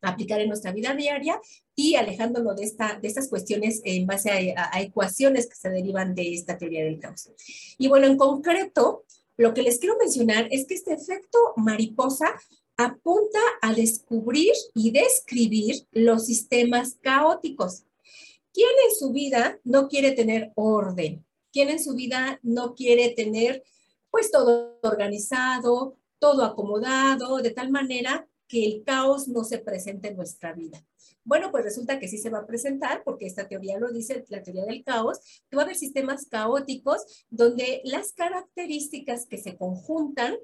aplicar 0.01 0.41
en 0.41 0.49
nuestra 0.49 0.71
vida 0.71 0.93
diaria 0.95 1.39
y 1.75 1.95
alejándolo 1.95 2.55
de, 2.55 2.63
esta, 2.63 2.99
de 3.01 3.07
estas 3.07 3.29
cuestiones 3.29 3.81
en 3.83 4.07
base 4.07 4.53
a, 4.57 4.81
ecuaciones 4.81 5.47
que 5.47 5.55
se 5.55 5.69
derivan 5.69 6.15
de 6.15 6.33
esta 6.33 6.57
teoría 6.57 6.83
del 6.83 6.99
caos. 6.99 7.29
Y 7.77 7.87
bueno, 7.87 8.07
en 8.07 8.17
concreto, 8.17 9.05
lo 9.37 9.53
que 9.53 9.63
les 9.63 9.79
quiero 9.79 9.97
mencionar 9.97 10.47
es 10.51 10.65
que 10.65 10.73
este 10.73 10.93
efecto 10.93 11.37
mariposa 11.55 12.33
apunta 12.77 13.39
a 13.61 13.73
descubrir 13.73 14.53
y 14.73 14.91
describir 14.91 15.87
los 15.91 16.25
sistemas 16.25 16.97
caóticos 17.01 17.83
¿Quién 18.53 18.69
en 18.89 18.95
su 18.95 19.11
vida 19.11 19.59
no 19.63 19.87
quiere 19.87 20.11
tener 20.11 20.51
orden? 20.55 21.25
¿Quién 21.53 21.69
en 21.69 21.81
su 21.81 21.95
vida 21.95 22.39
no 22.43 22.75
quiere 22.75 23.09
tener 23.09 23.63
pues 24.09 24.29
todo 24.29 24.77
organizado, 24.83 25.97
todo 26.19 26.43
acomodado, 26.43 27.37
de 27.37 27.51
tal 27.51 27.71
manera 27.71 28.27
que 28.51 28.65
el 28.65 28.83
caos 28.83 29.29
no 29.29 29.45
se 29.45 29.59
presente 29.59 30.09
en 30.09 30.17
nuestra 30.17 30.51
vida? 30.51 30.85
Bueno, 31.23 31.51
pues 31.51 31.63
resulta 31.63 31.99
que 31.99 32.09
sí 32.09 32.17
se 32.17 32.29
va 32.29 32.39
a 32.39 32.45
presentar, 32.45 33.03
porque 33.05 33.25
esta 33.25 33.47
teoría 33.47 33.79
lo 33.79 33.93
dice, 33.93 34.25
la 34.27 34.43
teoría 34.43 34.65
del 34.65 34.83
caos, 34.83 35.19
que 35.49 35.55
va 35.55 35.61
a 35.61 35.65
haber 35.65 35.77
sistemas 35.77 36.25
caóticos 36.25 37.25
donde 37.29 37.81
las 37.85 38.11
características 38.11 39.25
que 39.25 39.37
se 39.37 39.55
conjuntan 39.55 40.35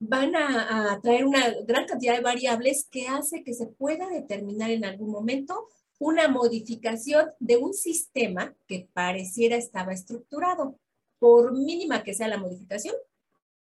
van 0.00 0.34
a, 0.34 0.92
a, 0.92 1.00
traer 1.00 1.24
una 1.24 1.54
gran 1.66 1.86
cantidad 1.86 2.16
de 2.16 2.20
variables 2.20 2.88
que 2.90 3.06
hace 3.06 3.44
que 3.44 3.54
se 3.54 3.66
pueda 3.66 4.08
determinar 4.08 4.70
en 4.70 4.84
algún 4.84 5.10
momento 5.10 5.68
una 6.00 6.26
modificación 6.28 7.30
de 7.38 7.58
un 7.58 7.74
sistema 7.74 8.56
que 8.66 8.88
pareciera 8.92 9.56
estaba 9.56 9.92
estructurado. 9.92 10.78
Por 11.20 11.52
mínima 11.52 12.02
que 12.02 12.14
sea 12.14 12.28
la 12.28 12.38
modificación, 12.38 12.94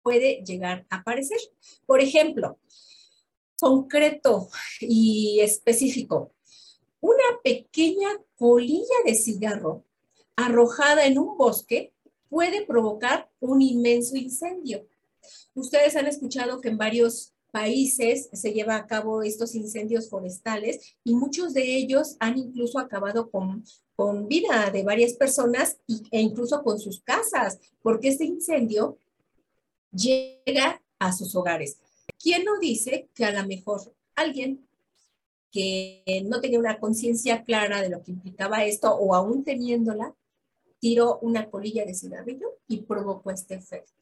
puede 0.03 0.43
llegar 0.45 0.87
a 0.91 0.99
aparecer. 0.99 1.39
Por 1.87 2.01
ejemplo, 2.01 2.59
concreto 3.61 4.49
y 4.81 5.41
específico, 5.41 6.33
una 7.01 7.41
pequeña 7.45 8.09
colilla 8.37 8.97
de 9.05 9.15
cigarro 9.15 9.85
arrojada 10.35 11.07
en 11.07 11.19
un 11.19 11.37
bosque 11.37 11.93
puede 12.29 12.65
provocar 12.65 13.31
un 13.41 13.61
inmenso 13.61 14.17
incendio. 14.17 14.87
Ustedes 15.55 15.97
han 15.97 16.07
escuchado 16.07 16.61
que 16.61 16.69
en 16.69 16.79
varios 16.79 17.35
países 17.51 18.31
se 18.33 18.53
lleva 18.53 18.77
a 18.77 18.87
cabo 18.87 19.23
estos 19.23 19.55
incendios 19.55 20.09
forestales 20.09 20.95
y 21.05 21.15
muchos 21.15 21.53
de 21.53 21.77
ellos 21.77 22.17
han 22.21 22.39
incluso 22.39 22.79
acabado 22.79 23.31
con, 23.31 23.65
con 23.97 24.29
vida 24.29 24.71
de 24.71 24.85
varias 24.85 25.15
personas 25.15 25.79
e 26.11 26.21
incluso 26.21 26.63
con 26.63 26.79
sus 26.79 27.03
casas, 27.03 27.59
porque 27.83 28.09
este 28.09 28.25
incendio 28.25 28.97
llega 29.93 30.81
a 30.99 31.13
sus 31.13 31.35
hogares. 31.35 31.79
¿Quién 32.23 32.45
no 32.45 32.59
dice 32.59 33.09
que 33.15 33.25
a 33.25 33.33
lo 33.33 33.47
mejor 33.47 33.95
alguien 34.15 34.67
que 35.51 36.23
no 36.27 36.41
tenía 36.41 36.59
una 36.59 36.79
conciencia 36.79 37.45
clara 37.45 37.83
de 37.83 37.89
lo 37.89 38.03
que 38.03 38.13
implicaba 38.13 38.65
esto 38.65 38.95
o 38.95 39.15
aún 39.15 39.43
teniéndola, 39.43 40.15
tiró 40.79 41.19
una 41.21 41.51
colilla 41.51 41.85
de 41.85 41.95
cigarrillo 41.95 42.59
y 42.69 42.83
provocó 42.83 43.31
este 43.31 43.55
efecto? 43.55 43.93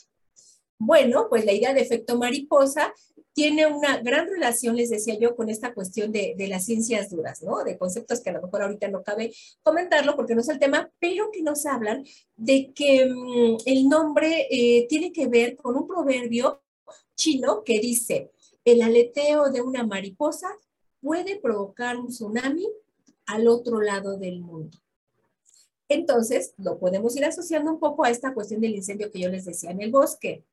Bueno, 0.79 1.27
pues 1.29 1.45
la 1.45 1.53
idea 1.53 1.75
de 1.75 1.81
efecto 1.81 2.17
mariposa 2.19 2.93
tiene 3.33 3.67
una 3.67 3.99
gran 3.99 4.27
relación, 4.27 4.75
les 4.75 4.91
decía 4.91 5.17
yo, 5.17 5.37
con 5.37 5.49
esta 5.49 5.73
cuestión 5.73 6.11
de, 6.11 6.35
las 6.49 6.65
ciencias 6.65 7.11
duras, 7.11 7.43
¿no? 7.43 7.63
De 7.63 7.79
conceptos 7.79 8.21
que 8.21 8.31
a 8.31 8.33
lo 8.33 8.43
mejor 8.43 8.63
ahorita 8.63 8.89
no 8.89 9.03
cabe 9.03 9.33
comentarlo 9.63 10.17
porque 10.17 10.35
no 10.35 10.41
es 10.41 10.49
el 10.49 10.59
tema, 10.59 10.91
pero 10.99 11.31
que 11.33 11.43
nos 11.43 11.67
hablan 11.67 12.05
de 12.37 12.73
que 12.73 13.07
mm, 13.07 13.59
el 13.65 13.89
nombre 13.89 14.49
eh, 14.51 14.87
tiene 14.89 15.13
que 15.13 15.29
ver 15.29 15.57
con 15.57 15.77
un 15.77 15.87
proverbio 15.87 16.63
chino 17.19 17.65
que 17.65 17.81
dice, 17.81 18.31
el 18.65 18.81
aleteo 18.81 19.51
de 19.51 19.61
una 19.61 19.85
mariposa 19.85 20.49
puede 21.03 21.39
provocar 21.39 21.99
un 21.99 22.09
tsunami 22.09 22.67
al 23.27 23.49
otro 23.49 23.83
lado 23.83 24.17
del 24.17 24.41
mundo. 24.41 24.79
Entonces, 25.89 26.55
lo 26.59 26.79
podemos 26.79 27.17
ir 27.17 27.25
asociando 27.25 27.73
un 27.73 27.81
poco 27.81 28.05
a 28.05 28.11
esta 28.11 28.33
cuestión 28.33 28.61
del 28.61 28.77
incendio 28.77 29.11
que 29.11 29.21
yo 29.21 29.29
les 29.29 29.45
decía 29.45 29.71
en 29.71 29.83
el 29.83 29.91
bosque. 29.91 30.45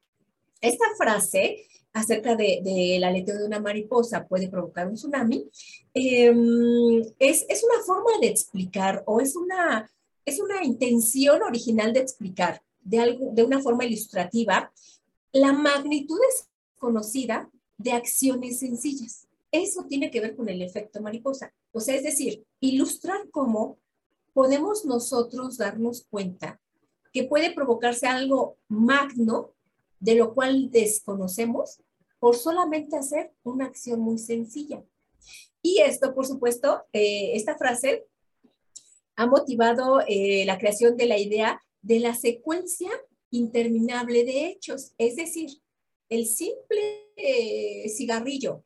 Esta 0.59 0.85
frase 0.97 1.67
acerca 1.93 2.35
del 2.35 2.63
de, 2.63 3.01
aleteo 3.05 3.37
de 3.37 3.45
una 3.45 3.59
mariposa 3.59 4.27
puede 4.27 4.49
provocar 4.49 4.87
un 4.87 4.95
tsunami, 4.95 5.49
em, 5.93 7.01
es, 7.19 7.45
es, 7.47 7.63
una 7.63 7.81
forma 7.85 8.11
de 8.19 8.27
explicar 8.27 9.03
o 9.05 9.21
es 9.21 9.35
una, 9.35 9.89
es 10.25 10.39
una 10.39 10.63
intención 10.63 11.41
original 11.43 11.93
de 11.93 12.01
explicar 12.01 12.61
de, 12.81 12.99
algo, 12.99 13.31
de 13.33 13.43
una 13.43 13.61
forma 13.61 13.85
ilustrativa 13.85 14.71
la 15.35 15.51
magnitud 15.51 16.17
desconocida 16.85 17.49
de 17.77 17.91
acciones 17.91 18.59
sencillas. 18.59 19.27
Eso 19.51 19.85
tiene 19.87 20.11
que 20.11 20.21
ver 20.21 20.35
con 20.35 20.49
el 20.49 20.61
efecto 20.61 21.01
mariposa. 21.01 21.53
O 21.71 21.79
sea, 21.79 21.95
es 21.95 22.03
decir, 22.03 22.45
ilustrar 22.59 23.29
cómo 23.31 23.77
podemos 24.33 24.85
nosotros 24.85 25.57
darnos 25.57 26.05
cuenta 26.09 26.59
que 27.11 27.23
puede 27.23 27.53
provocarse 27.53 28.07
algo 28.07 28.57
magno 28.67 29.53
de 29.99 30.15
lo 30.15 30.33
cual 30.33 30.69
desconocemos 30.71 31.81
por 32.19 32.35
solamente 32.35 32.97
hacer 32.97 33.31
una 33.43 33.65
acción 33.65 33.99
muy 33.99 34.17
sencilla. 34.17 34.83
Y 35.61 35.79
esto, 35.79 36.13
por 36.13 36.25
supuesto, 36.25 36.83
eh, 36.91 37.31
esta 37.35 37.57
frase 37.57 38.05
ha 39.15 39.25
motivado 39.25 40.01
eh, 40.07 40.43
la 40.45 40.57
creación 40.57 40.97
de 40.97 41.07
la 41.07 41.17
idea 41.17 41.61
de 41.81 41.99
la 41.99 42.13
secuencia 42.13 42.91
interminable 43.31 44.23
de 44.25 44.47
hechos, 44.47 44.93
es 44.97 45.15
decir, 45.15 45.61
el 46.09 46.27
simple 46.27 47.11
eh, 47.15 47.89
cigarrillo 47.89 48.63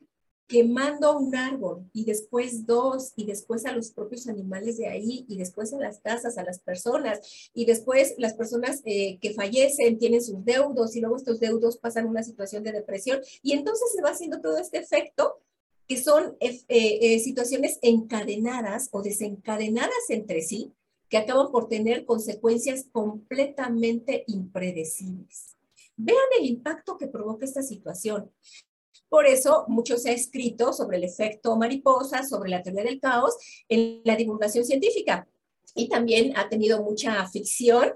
quemando 0.50 1.16
un 1.16 1.36
árbol 1.36 1.88
y 1.94 2.06
después 2.06 2.66
dos 2.66 3.14
y 3.16 3.28
después 3.28 3.68
a 3.68 3.72
los 3.72 3.92
propios 3.92 4.28
animales 4.28 4.80
de 4.80 4.88
ahí 4.88 5.24
y 5.30 5.38
después 5.38 5.72
a 5.74 5.78
las 5.78 6.00
casas, 6.00 6.40
a 6.40 6.44
las 6.44 6.58
personas 6.60 7.52
y 7.54 7.66
después 7.66 8.16
las 8.18 8.34
personas 8.34 8.82
eh, 8.84 9.20
que 9.22 9.36
fallecen 9.36 10.00
tienen 10.00 10.24
sus 10.24 10.44
deudos 10.44 10.96
y 10.96 11.02
luego 11.02 11.18
estos 11.18 11.40
deudos 11.40 11.78
pasan 11.78 12.08
una 12.08 12.24
situación 12.24 12.64
de 12.64 12.72
depresión 12.72 13.22
y 13.44 13.54
entonces 13.54 13.92
se 13.96 14.02
va 14.02 14.10
haciendo 14.10 14.42
todo 14.42 14.58
este 14.58 14.80
efecto 14.80 15.40
que 15.88 16.02
son 16.02 16.36
eh, 16.40 16.60
eh, 16.68 17.20
situaciones 17.20 17.78
encadenadas 17.84 18.90
o 18.92 19.04
desencadenadas 19.04 20.10
entre 20.10 20.42
sí 20.42 20.74
que 21.10 21.18
acaban 21.18 21.52
por 21.52 21.68
tener 21.68 22.06
consecuencias 22.06 22.88
completamente 22.92 24.24
impredecibles. 24.26 25.59
Vean 26.02 26.18
el 26.40 26.46
impacto 26.46 26.98
que 26.98 27.08
provoca 27.08 27.46
esta 27.46 27.62
situación. 27.62 28.32
Por 29.10 29.26
eso, 29.26 29.66
mucho 29.68 29.98
se 29.98 30.12
ha 30.12 30.14
escrito 30.14 30.72
sobre 30.72 30.98
el 30.98 31.04
efecto 31.04 31.58
mariposa, 31.58 32.24
sobre 32.24 32.52
la 32.52 32.64
teoría 32.64 32.84
del 32.84 33.02
caos 33.02 33.36
en 33.68 34.02
la 34.06 34.16
divulgación 34.16 34.64
científica. 34.64 35.28
Y 35.76 35.90
también 35.90 36.38
ha 36.38 36.48
tenido 36.48 36.82
mucha 36.84 37.28
ficción 37.28 37.94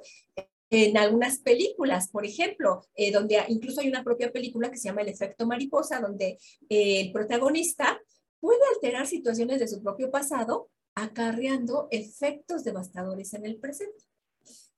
en 0.70 0.98
algunas 0.98 1.38
películas, 1.40 2.10
por 2.10 2.26
ejemplo, 2.26 2.82
eh, 2.96 3.12
donde 3.12 3.42
incluso 3.48 3.80
hay 3.80 3.88
una 3.88 4.04
propia 4.04 4.34
película 4.34 4.70
que 4.70 4.78
se 4.78 4.90
llama 4.90 5.02
El 5.04 5.10
efecto 5.10 5.46
mariposa, 5.46 6.02
donde 6.02 6.40
eh, 6.68 7.02
el 7.02 7.12
protagonista 7.14 8.02
puede 8.42 8.60
alterar 8.76 9.08
situaciones 9.08 9.60
de 9.60 9.68
su 9.70 9.82
propio 9.82 10.12
pasado, 10.12 10.70
acarreando 10.96 11.88
efectos 11.92 12.66
devastadores 12.66 13.34
en 13.34 13.46
el 13.46 13.58
presente. 13.58 14.04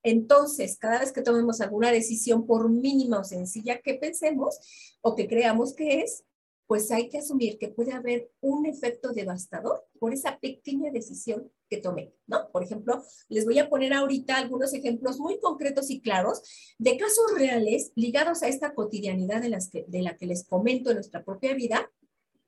Entonces, 0.05 0.77
cada 0.77 0.99
vez 0.99 1.11
que 1.11 1.23
tomemos 1.23 1.61
alguna 1.61 1.91
decisión, 1.91 2.45
por 2.45 2.69
mínima 2.69 3.19
o 3.19 3.23
sencilla 3.23 3.81
que 3.81 3.95
pensemos 3.95 4.59
o 5.01 5.15
que 5.15 5.27
creamos 5.27 5.73
que 5.73 6.01
es, 6.01 6.23
pues 6.67 6.91
hay 6.91 7.09
que 7.09 7.17
asumir 7.17 7.57
que 7.57 7.69
puede 7.69 7.91
haber 7.91 8.31
un 8.39 8.67
efecto 8.67 9.13
devastador 9.13 9.83
por 9.99 10.13
esa 10.13 10.39
pequeña 10.39 10.91
decisión 10.91 11.51
que 11.69 11.77
tomé, 11.77 12.13
¿no? 12.27 12.51
Por 12.51 12.63
ejemplo, 12.63 13.03
les 13.29 13.45
voy 13.45 13.57
a 13.57 13.67
poner 13.67 13.93
ahorita 13.93 14.37
algunos 14.37 14.75
ejemplos 14.75 15.19
muy 15.19 15.39
concretos 15.39 15.89
y 15.89 16.01
claros 16.01 16.75
de 16.77 16.97
casos 16.97 17.33
reales 17.35 17.91
ligados 17.95 18.43
a 18.43 18.47
esta 18.47 18.75
cotidianidad 18.75 19.41
de, 19.41 19.85
de 19.87 20.01
la 20.03 20.17
que 20.17 20.27
les 20.27 20.45
comento 20.45 20.91
en 20.91 20.97
nuestra 20.97 21.23
propia 21.23 21.55
vida, 21.55 21.91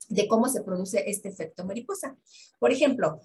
de 0.08 0.28
cómo 0.28 0.48
se 0.48 0.62
produce 0.62 1.10
este 1.10 1.28
efecto 1.28 1.64
mariposa. 1.64 2.16
Por 2.60 2.70
ejemplo, 2.70 3.20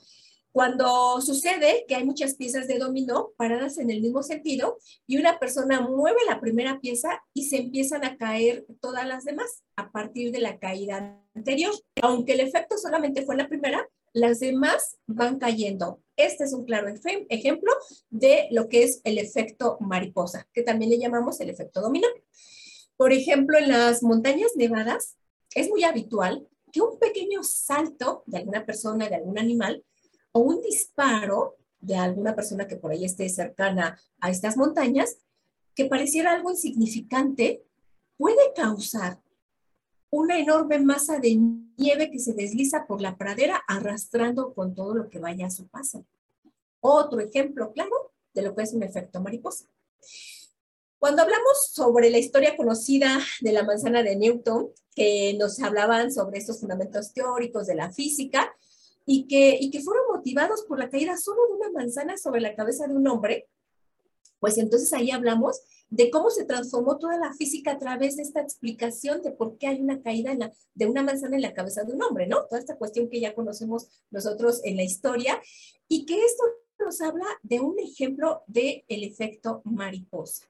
cuando 0.54 1.20
sucede 1.20 1.84
que 1.88 1.96
hay 1.96 2.06
muchas 2.06 2.36
piezas 2.36 2.68
de 2.68 2.78
dominó 2.78 3.32
paradas 3.38 3.80
en 3.80 3.90
el 3.90 4.02
mismo 4.02 4.22
sentido 4.22 4.78
y 5.08 5.18
una 5.18 5.40
persona 5.40 5.82
mueve 5.82 6.20
la 6.30 6.40
primera 6.40 6.80
pieza 6.80 7.24
y 7.34 7.46
se 7.46 7.58
empiezan 7.58 8.06
a 8.06 8.18
caer 8.18 8.68
todas 8.80 9.08
las 9.08 9.26
demás 9.26 9.64
a 9.76 9.92
partir 9.92 10.32
de 10.32 10.40
la 10.40 10.60
caída 10.60 11.20
anterior. 11.34 11.74
Aunque 12.04 12.34
el 12.34 12.40
efecto 12.40 12.78
solamente 12.78 13.26
fue 13.26 13.36
la 13.36 13.50
primera, 13.50 13.90
las 14.14 14.40
demás 14.40 15.00
van 15.08 15.40
cayendo. 15.40 16.00
Este 16.18 16.44
es 16.44 16.54
un 16.54 16.66
claro 16.66 16.88
ejemplo 17.30 17.72
de 18.12 18.48
lo 18.52 18.70
que 18.70 18.84
es 18.84 19.02
el 19.06 19.18
efecto 19.18 19.78
mariposa, 19.80 20.48
que 20.54 20.62
también 20.62 20.92
le 20.92 21.00
llamamos 21.00 21.42
el 21.42 21.50
efecto 21.50 21.82
dominó. 21.82 22.08
Por 22.96 23.12
ejemplo, 23.12 23.58
en 23.58 23.70
las 23.70 24.04
montañas 24.04 24.52
nevadas 24.56 25.18
es 25.56 25.68
muy 25.70 25.84
habitual 25.84 26.48
que 26.72 26.82
un 26.82 27.00
pequeño 27.00 27.42
salto 27.42 28.22
de 28.28 28.38
alguna 28.38 28.68
persona, 28.68 29.10
de 29.10 29.16
algún 29.16 29.40
animal, 29.40 29.84
o 30.34 30.42
un 30.42 30.62
disparo 30.62 31.56
de 31.80 31.96
alguna 31.96 32.36
persona 32.36 32.68
que 32.68 32.76
por 32.76 32.92
ahí 32.92 33.06
esté 33.06 33.30
cercana 33.30 33.98
a 34.20 34.30
estas 34.30 34.58
montañas, 34.58 35.18
que 35.76 35.86
pareciera 35.86 36.34
algo 36.34 36.52
insignificante, 36.52 37.64
puede 38.18 38.54
causar 38.56 39.22
una 40.10 40.38
enorme 40.38 40.80
masa 40.80 41.20
de 41.20 41.36
nieve 41.36 42.12
que 42.12 42.20
se 42.20 42.34
desliza 42.34 42.86
por 42.86 43.02
la 43.02 43.18
pradera 43.18 43.64
arrastrando 43.68 44.54
con 44.54 44.76
todo 44.76 44.94
lo 44.94 45.10
que 45.10 45.20
vaya 45.20 45.48
a 45.48 45.52
su 45.52 45.68
paso. 45.68 46.06
Otro 46.82 47.20
ejemplo 47.20 47.72
claro 47.74 48.14
de 48.34 48.44
lo 48.44 48.56
que 48.56 48.64
es 48.64 48.74
un 48.74 48.84
efecto 48.84 49.22
mariposa. 49.22 49.66
Cuando 51.00 51.24
hablamos 51.24 51.68
sobre 51.74 52.10
la 52.10 52.18
historia 52.18 52.56
conocida 52.56 53.20
de 53.42 53.52
la 53.52 53.64
manzana 53.64 54.04
de 54.04 54.16
Newton, 54.16 54.70
que 54.96 55.36
nos 55.38 55.60
hablaban 55.60 56.12
sobre 56.12 56.38
estos 56.38 56.60
fundamentos 56.60 57.12
teóricos 57.14 57.68
de 57.68 57.76
la 57.76 57.92
física, 57.92 58.56
y 59.06 59.28
que, 59.28 59.58
y 59.60 59.70
que 59.70 59.82
fueron 59.82 60.04
motivados 60.14 60.64
por 60.64 60.80
la 60.80 60.90
caída 60.90 61.18
solo 61.18 61.42
de 61.48 61.54
una 61.56 61.72
manzana 61.72 62.18
sobre 62.18 62.42
la 62.42 62.56
cabeza 62.56 62.88
de 62.88 62.96
un 62.96 63.08
hombre, 63.08 63.48
pues 64.40 64.58
entonces 64.58 64.92
ahí 64.94 65.12
hablamos 65.12 65.62
de 65.90 66.10
cómo 66.10 66.30
se 66.30 66.46
transformó 66.46 66.98
toda 66.98 67.18
la 67.18 67.34
física 67.34 67.72
a 67.72 67.78
través 67.78 68.18
de 68.18 68.24
esta 68.24 68.42
explicación 68.42 69.22
de 69.22 69.32
por 69.32 69.58
qué 69.58 69.68
hay 69.68 69.80
una 69.80 70.02
caída 70.02 70.36
de 70.74 70.86
una 70.86 71.04
manzana 71.04 71.36
en 71.36 71.44
la 71.44 71.54
cabeza 71.54 71.84
de 71.84 71.94
un 71.94 72.02
hombre, 72.02 72.28
¿no? 72.28 72.46
Toda 72.46 72.60
esta 72.60 72.76
cuestión 72.76 73.10
que 73.10 73.22
ya 73.22 73.36
conocemos 73.36 73.88
nosotros 74.10 74.60
en 74.64 74.76
la 74.76 74.84
historia 74.84 75.42
y 75.88 76.06
que 76.06 76.26
esto 76.26 76.44
nos 76.80 77.00
habla 77.00 77.26
de 77.44 77.60
un 77.60 77.78
ejemplo 77.80 78.44
del 78.48 78.84
el 78.88 79.04
efecto 79.04 79.62
mariposa. 79.66 80.50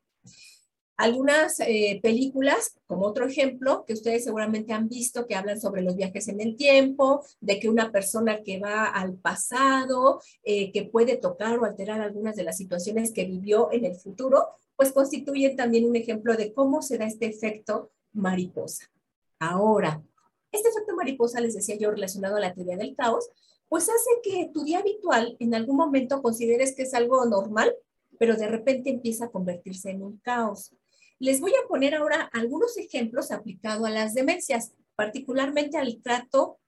Algunas 0.95 1.59
eh, 1.59 1.99
películas, 2.03 2.79
como 2.85 3.07
otro 3.07 3.25
ejemplo, 3.25 3.83
que 3.85 3.93
ustedes 3.93 4.23
seguramente 4.23 4.73
han 4.73 4.87
visto, 4.87 5.25
que 5.25 5.35
hablan 5.35 5.59
sobre 5.59 5.81
los 5.81 5.95
viajes 5.95 6.27
en 6.27 6.39
el 6.39 6.55
tiempo, 6.55 7.25
de 7.41 7.59
que 7.59 7.69
una 7.69 7.91
persona 7.91 8.43
que 8.43 8.59
va 8.59 8.85
al 8.85 9.15
pasado, 9.15 10.21
eh, 10.43 10.71
que 10.71 10.83
puede 10.83 11.17
tocar 11.17 11.57
o 11.57 11.65
alterar 11.65 12.01
algunas 12.01 12.35
de 12.35 12.43
las 12.43 12.57
situaciones 12.57 13.11
que 13.11 13.25
vivió 13.25 13.71
en 13.71 13.85
el 13.85 13.95
futuro, 13.95 14.49
pues 14.75 14.91
constituyen 14.91 15.55
también 15.55 15.85
un 15.85 15.95
ejemplo 15.95 16.35
de 16.35 16.53
cómo 16.53 16.81
se 16.81 16.97
da 16.97 17.05
este 17.05 17.25
efecto 17.25 17.91
mariposa. 18.11 18.91
Ahora, 19.39 20.03
este 20.51 20.69
efecto 20.69 20.95
mariposa, 20.95 21.41
les 21.41 21.55
decía 21.55 21.75
yo, 21.75 21.89
relacionado 21.89 22.37
a 22.37 22.39
la 22.39 22.53
teoría 22.53 22.77
del 22.77 22.95
caos, 22.95 23.29
pues 23.67 23.89
hace 23.89 24.11
que 24.21 24.51
tu 24.53 24.63
día 24.63 24.79
habitual 24.79 25.35
en 25.39 25.55
algún 25.55 25.77
momento 25.77 26.21
consideres 26.21 26.75
que 26.75 26.83
es 26.83 26.93
algo 26.93 27.25
normal, 27.25 27.75
pero 28.19 28.35
de 28.35 28.47
repente 28.47 28.91
empieza 28.91 29.25
a 29.25 29.31
convertirse 29.31 29.89
en 29.89 30.03
un 30.03 30.17
caos. 30.19 30.75
Les 31.19 31.39
voy 31.39 31.51
a 31.51 31.67
poner 31.67 31.95
ahora 31.95 32.29
algunos 32.33 32.77
ejemplos 32.77 33.31
aplicados 33.31 33.87
a 33.87 33.91
las 33.91 34.13
demencias, 34.13 34.73
particularmente 34.95 35.77
al 35.77 36.01
trato 36.01 36.59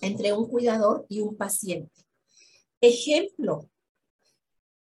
entre 0.00 0.32
un 0.32 0.48
cuidador 0.48 1.06
y 1.08 1.20
un 1.20 1.36
paciente. 1.36 2.04
Ejemplo, 2.80 3.68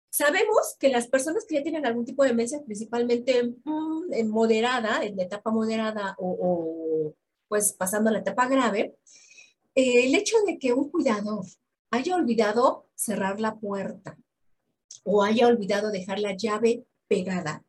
sabemos 0.09 0.75
que 0.79 0.89
las 0.89 1.07
personas 1.07 1.45
que 1.45 1.55
ya 1.55 1.63
tienen 1.63 1.85
algún 1.85 2.05
tipo 2.05 2.23
de 2.23 2.29
demencia, 2.29 2.63
principalmente 2.63 3.55
mm, 3.63 4.13
en 4.13 4.29
moderada, 4.29 5.03
en 5.03 5.19
etapa 5.19 5.51
moderada 5.51 6.15
o, 6.17 7.13
pues 7.47 7.73
pasando 7.73 8.09
a 8.09 8.13
la 8.13 8.19
etapa 8.19 8.47
grave, 8.47 8.95
eh, 9.75 10.05
el 10.05 10.15
hecho 10.15 10.37
de 10.47 10.57
que 10.57 10.73
un 10.73 10.89
cuidador 10.89 11.45
haya 11.91 12.15
olvidado 12.15 12.87
cerrar 12.95 13.39
la 13.39 13.55
puerta 13.55 14.17
o 15.03 15.21
haya 15.21 15.47
olvidado 15.47 15.91
dejar 15.91 16.19
la 16.19 16.35
llave 16.35 16.85
pegada 17.07 17.63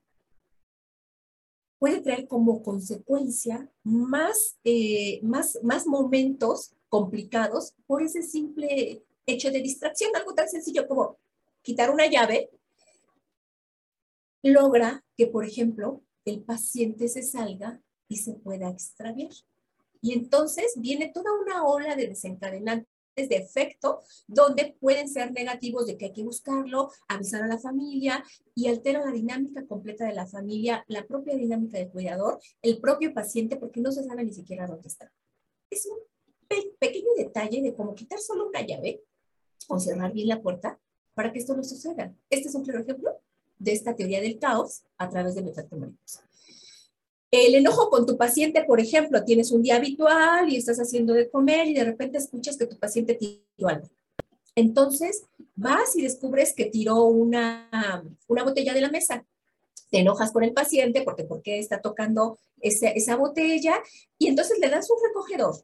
puede 1.78 2.00
traer 2.00 2.26
como 2.26 2.62
consecuencia 2.62 3.70
más, 3.82 4.58
eh, 4.64 5.20
más, 5.22 5.58
más 5.62 5.86
momentos 5.86 6.72
complicados 6.88 7.74
por 7.86 8.02
ese 8.02 8.22
simple 8.22 9.02
hecho 9.26 9.50
de 9.50 9.60
distracción, 9.60 10.14
algo 10.14 10.34
tan 10.34 10.48
sencillo 10.48 10.86
como 10.86 11.18
quitar 11.62 11.90
una 11.90 12.06
llave, 12.06 12.50
logra 14.42 15.04
que, 15.16 15.26
por 15.26 15.44
ejemplo, 15.44 16.02
el 16.24 16.42
paciente 16.42 17.08
se 17.08 17.22
salga 17.22 17.80
y 18.08 18.18
se 18.18 18.34
pueda 18.34 18.70
extraviar. 18.70 19.32
Y 20.00 20.12
entonces 20.12 20.74
viene 20.76 21.10
toda 21.12 21.32
una 21.32 21.64
ola 21.64 21.96
de 21.96 22.08
desencadenantes 22.08 22.95
de 23.16 23.36
efecto 23.36 24.02
donde 24.26 24.76
pueden 24.78 25.08
ser 25.08 25.32
negativos 25.32 25.86
de 25.86 25.96
que 25.96 26.06
hay 26.06 26.12
que 26.12 26.22
buscarlo, 26.22 26.90
avisar 27.08 27.42
a 27.42 27.46
la 27.46 27.58
familia 27.58 28.22
y 28.54 28.68
altera 28.68 29.04
la 29.04 29.10
dinámica 29.10 29.66
completa 29.66 30.04
de 30.04 30.12
la 30.12 30.26
familia, 30.26 30.84
la 30.88 31.06
propia 31.06 31.34
dinámica 31.34 31.78
del 31.78 31.88
cuidador, 31.88 32.38
el 32.62 32.78
propio 32.78 33.14
paciente, 33.14 33.56
porque 33.56 33.80
no 33.80 33.90
se 33.90 34.04
sabe 34.04 34.24
ni 34.24 34.34
siquiera 34.34 34.66
dónde 34.66 34.88
está. 34.88 35.10
Es 35.70 35.86
un 35.86 35.98
pequeño 36.78 37.08
detalle 37.16 37.62
de 37.62 37.74
cómo 37.74 37.94
quitar 37.94 38.18
solo 38.18 38.48
una 38.48 38.60
llave 38.60 39.02
o 39.68 39.80
cerrar 39.80 40.12
bien 40.12 40.28
la 40.28 40.42
puerta 40.42 40.78
para 41.14 41.32
que 41.32 41.38
esto 41.38 41.56
no 41.56 41.64
suceda. 41.64 42.14
Este 42.28 42.48
es 42.48 42.54
un 42.54 42.64
claro 42.64 42.80
ejemplo 42.80 43.18
de 43.58 43.72
esta 43.72 43.96
teoría 43.96 44.20
del 44.20 44.38
caos 44.38 44.84
a 44.98 45.08
través 45.08 45.34
efecto 45.36 45.76
mariposa. 45.76 46.25
El 47.30 47.56
enojo 47.56 47.90
con 47.90 48.06
tu 48.06 48.16
paciente, 48.16 48.64
por 48.64 48.80
ejemplo, 48.80 49.24
tienes 49.24 49.50
un 49.50 49.62
día 49.62 49.76
habitual 49.76 50.48
y 50.48 50.56
estás 50.56 50.78
haciendo 50.78 51.12
de 51.12 51.28
comer 51.28 51.66
y 51.66 51.74
de 51.74 51.84
repente 51.84 52.18
escuchas 52.18 52.56
que 52.56 52.66
tu 52.66 52.78
paciente 52.78 53.14
tiró 53.14 53.68
algo. 53.68 53.88
Entonces, 54.54 55.24
vas 55.56 55.96
y 55.96 56.02
descubres 56.02 56.54
que 56.54 56.66
tiró 56.66 57.04
una, 57.04 58.02
una 58.28 58.44
botella 58.44 58.72
de 58.72 58.80
la 58.80 58.90
mesa. 58.90 59.24
Te 59.90 59.98
enojas 59.98 60.32
con 60.32 60.44
el 60.44 60.52
paciente 60.52 61.02
porque 61.02 61.24
¿por 61.24 61.42
qué 61.42 61.58
está 61.58 61.80
tocando 61.80 62.38
esa 62.60 63.16
botella? 63.16 63.82
Y 64.18 64.28
entonces 64.28 64.58
le 64.58 64.68
das 64.68 64.88
un 64.90 64.98
recogedor 65.06 65.56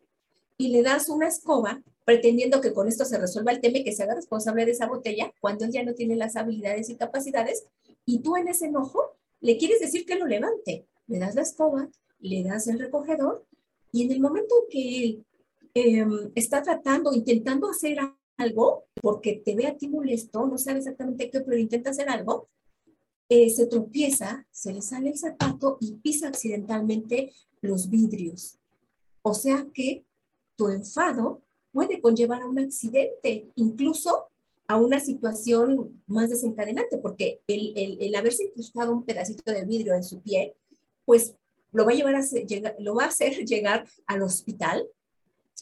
y 0.59 0.69
le 0.69 0.83
das 0.83 1.09
una 1.09 1.29
escoba 1.29 1.81
pretendiendo 2.05 2.61
que 2.61 2.73
con 2.73 2.89
esto 2.89 3.05
se 3.05 3.19
resuelva 3.19 3.53
el 3.53 3.61
tema 3.61 3.79
y 3.79 3.85
que 3.85 3.93
se 3.93 4.03
haga 4.03 4.15
responsable 4.15 4.67
de 4.67 4.73
esa 4.73 4.87
botella 4.87 5.33
cuando 5.41 5.65
él 5.65 5.73
ya 5.73 5.85
no 5.85 5.95
tiene 5.95 6.17
las 6.17 6.37
habilidades 6.37 6.91
y 6.91 6.97
capacidades. 6.97 7.65
Y 8.05 8.19
tú 8.19 8.37
en 8.37 8.49
ese 8.49 8.67
enojo 8.67 9.17
le 9.41 9.57
quieres 9.57 9.81
decir 9.81 10.05
que 10.05 10.17
lo 10.17 10.27
levante 10.27 10.87
le 11.13 11.19
das 11.19 11.35
la 11.35 11.43
escoba, 11.43 11.89
le 12.21 12.43
das 12.43 12.67
el 12.69 12.79
recogedor 12.79 13.47
y 13.93 14.05
en 14.05 14.13
el 14.13 14.21
momento 14.21 14.55
en 14.63 14.69
que 14.71 15.05
él 15.05 15.27
em, 15.75 16.33
está 16.35 16.63
tratando, 16.63 17.13
intentando 17.13 17.69
hacer 17.69 17.99
algo 18.39 18.87
porque 19.03 19.43
te 19.45 19.55
ve 19.55 19.67
a 19.67 19.77
ti 19.77 19.89
molesto, 19.89 20.47
no 20.47 20.57
sabe 20.57 20.79
exactamente 20.79 21.31
qué, 21.31 21.41
pero 21.41 21.59
intenta 21.59 21.91
hacer 21.91 22.09
algo, 22.09 22.49
eh, 23.29 23.51
se 23.51 23.67
tropieza, 23.67 24.47
se 24.51 24.73
le 24.73 24.81
sale 24.81 25.11
el 25.11 25.19
zapato 25.19 25.77
y 25.81 25.93
pisa 25.97 26.29
accidentalmente 26.29 27.33
los 27.61 27.91
vidrios. 27.91 28.59
O 29.23 29.35
sea 29.35 29.67
que 29.75 30.05
tu 30.57 30.69
enfado 30.69 31.43
puede 31.73 32.01
conllevar 32.01 32.43
a 32.43 32.47
un 32.47 32.59
accidente, 32.59 33.51
incluso 33.57 34.29
a 34.67 34.77
una 34.77 35.01
situación 35.01 36.03
más 36.07 36.31
desencadenante, 36.31 36.97
porque 36.97 37.43
el, 37.47 37.99
el, 38.01 38.15
haberse 38.15 38.45
incrustado 38.45 38.93
un 38.93 39.05
pedacito 39.05 39.53
de 39.53 39.65
vidrio 39.67 39.95
en 39.95 40.05
su 40.05 40.21
pie, 40.21 40.55
pues 41.05 41.35
lo 41.73 41.85
va 41.85 41.93
a 41.93 41.95
llevar 41.95 42.17
a 42.17 42.23
lo 42.79 42.95
va 42.95 43.05
a 43.05 43.09
hacer 43.09 43.33
llegar 43.47 43.87
al 44.07 44.23
hospital. 44.23 44.87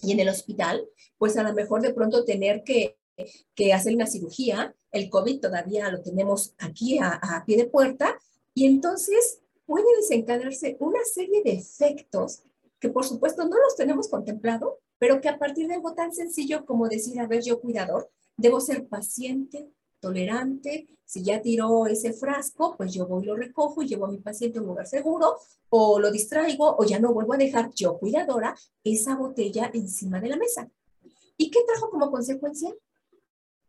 Y 0.03 0.13
en 0.13 0.21
el 0.21 0.29
hospital, 0.29 0.89
pues 1.19 1.37
a 1.37 1.43
lo 1.43 1.53
mejor 1.53 1.83
de 1.83 1.93
pronto 1.93 2.25
tener 2.25 2.65
que, 2.65 2.97
que 3.55 3.75
hacer 3.75 3.95
una 3.95 4.07
cirugía, 4.07 4.75
el 4.93 5.11
COVID 5.11 5.41
todavía 5.41 5.91
lo 5.91 6.01
tenemos 6.01 6.55
aquí 6.59 6.99
a, 6.99 7.11
a 7.11 7.45
pie 7.45 7.59
de 7.59 7.67
puerta, 7.67 8.19
y 8.55 8.67
entonces 8.67 9.41
puede 9.67 9.85
desencadenarse 9.97 10.77
una 10.81 11.01
serie 11.05 11.43
de 11.45 11.53
efectos 11.53 12.43
que 12.81 12.89
por 12.89 13.05
supuesto 13.05 13.47
no 13.47 13.59
los 13.59 13.77
tenemos 13.77 14.09
contemplado, 14.09 14.81
pero 14.99 15.21
que 15.21 15.29
a 15.29 15.39
partir 15.39 15.69
de 15.69 15.75
algo 15.75 15.95
tan 15.95 16.13
sencillo 16.13 16.65
como 16.65 16.89
decir, 16.89 17.21
a 17.21 17.27
ver, 17.27 17.43
yo 17.43 17.61
cuidador, 17.61 18.11
debo 18.37 18.61
ser 18.61 18.89
paciente, 18.89 19.71
tolerante, 20.01 20.89
si 21.05 21.23
ya 21.23 21.43
tiró 21.43 21.87
ese 21.87 22.13
frasco, 22.13 22.77
pues 22.77 22.95
yo 22.95 23.07
voy, 23.07 23.25
lo 23.25 23.37
recojo 23.37 23.83
y 23.83 23.89
llevo 23.89 24.07
a 24.07 24.11
mi 24.11 24.19
paciente 24.19 24.59
a 24.59 24.63
un 24.63 24.69
lugar 24.69 24.87
seguro, 24.87 25.39
o 25.69 25.99
lo 25.99 26.11
distraigo, 26.11 26.77
o 26.77 26.85
ya 26.85 26.99
no 27.01 27.13
vuelvo 27.13 27.35
a 27.35 27.37
dejar 27.37 27.73
yo, 27.75 27.99
cuidadora, 27.99 28.57
esa 28.85 29.17
botella 29.17 29.71
encima 29.75 30.21
de 30.21 30.29
la 30.29 30.37
mesa. 30.37 30.71
¿Y 31.37 31.51
qué 31.51 31.61
trajo 31.67 31.91
como 31.91 32.11
consecuencia? 32.11 32.73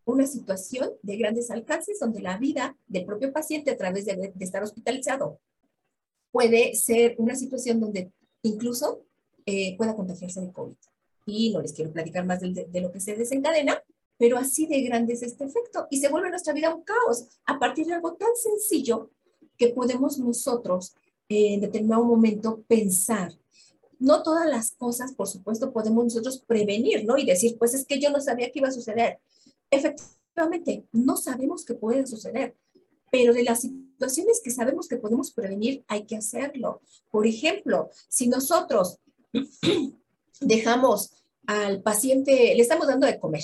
Una 0.06 0.28
situación 0.28 0.92
de 1.02 1.18
grandes 1.18 1.50
alcances 1.52 2.00
donde 2.00 2.22
la 2.22 2.38
vida 2.38 2.78
del 2.88 3.06
propio 3.06 3.34
paciente 3.34 3.72
a 3.72 3.78
través 3.78 4.06
de, 4.06 4.34
estar 4.40 4.62
hospitalizado 4.62 5.40
puede 6.32 6.76
ser 6.76 7.16
una 7.18 7.36
situación 7.36 7.80
donde 7.80 8.12
incluso 8.44 9.06
eh, 9.46 9.76
pueda 9.78 9.96
contagiarse 9.96 10.42
de 10.42 10.52
COVID. 10.52 10.76
Y 11.26 11.54
no 11.54 11.62
les 11.62 11.74
quiero 11.74 11.92
platicar 11.92 12.26
más 12.26 12.40
de, 12.40 12.68
de 12.70 12.82
lo 12.82 12.92
que 12.92 13.00
se 13.00 13.16
desencadena, 13.16 13.82
pero 14.22 14.38
así 14.38 14.68
de 14.68 14.84
grande 14.84 15.14
es 15.14 15.24
este 15.24 15.46
efecto 15.46 15.88
y 15.90 15.98
se 15.98 16.08
vuelve 16.08 16.30
nuestra 16.30 16.54
vida 16.54 16.76
un 16.76 16.84
caos 16.84 17.26
a 17.44 17.58
partir 17.58 17.88
de 17.88 17.94
algo 17.94 18.14
tan 18.14 18.30
sencillo 18.36 19.10
que 19.58 19.70
podemos 19.70 20.20
nosotros 20.20 20.94
eh, 21.28 21.56
en 21.56 21.62
determinado 21.62 22.06
momento 22.06 22.62
pensar. 22.68 23.34
No 23.98 24.22
todas 24.22 24.48
las 24.48 24.74
cosas, 24.74 25.16
por 25.16 25.28
supuesto, 25.28 25.74
podemos 25.74 26.04
nosotros 26.04 26.38
prevenir, 26.46 27.04
¿no? 27.04 27.18
Y 27.18 27.26
decir, 27.26 27.58
pues 27.58 27.74
es 27.74 27.84
que 27.84 28.00
yo 28.00 28.12
no 28.12 28.22
sabía 28.22 28.52
que 28.52 28.60
iba 28.60 28.68
a 28.68 28.72
suceder. 28.72 29.20
Efectivamente, 29.72 30.86
no 30.92 31.18
sabemos 31.18 31.66
que 31.66 31.74
puede 31.74 32.06
suceder, 32.06 32.56
pero 33.10 33.34
de 33.34 33.44
las 33.44 33.62
situaciones 33.62 34.40
que 34.44 34.52
sabemos 34.52 34.88
que 34.88 34.98
podemos 34.98 35.32
prevenir, 35.32 35.84
hay 35.88 36.06
que 36.06 36.18
hacerlo. 36.18 36.82
Por 37.10 37.26
ejemplo, 37.26 37.90
si 38.08 38.28
nosotros 38.28 39.00
dejamos 40.42 41.10
al 41.48 41.82
paciente, 41.82 42.54
le 42.54 42.62
estamos 42.62 42.86
dando 42.86 43.08
de 43.08 43.20
comer, 43.20 43.42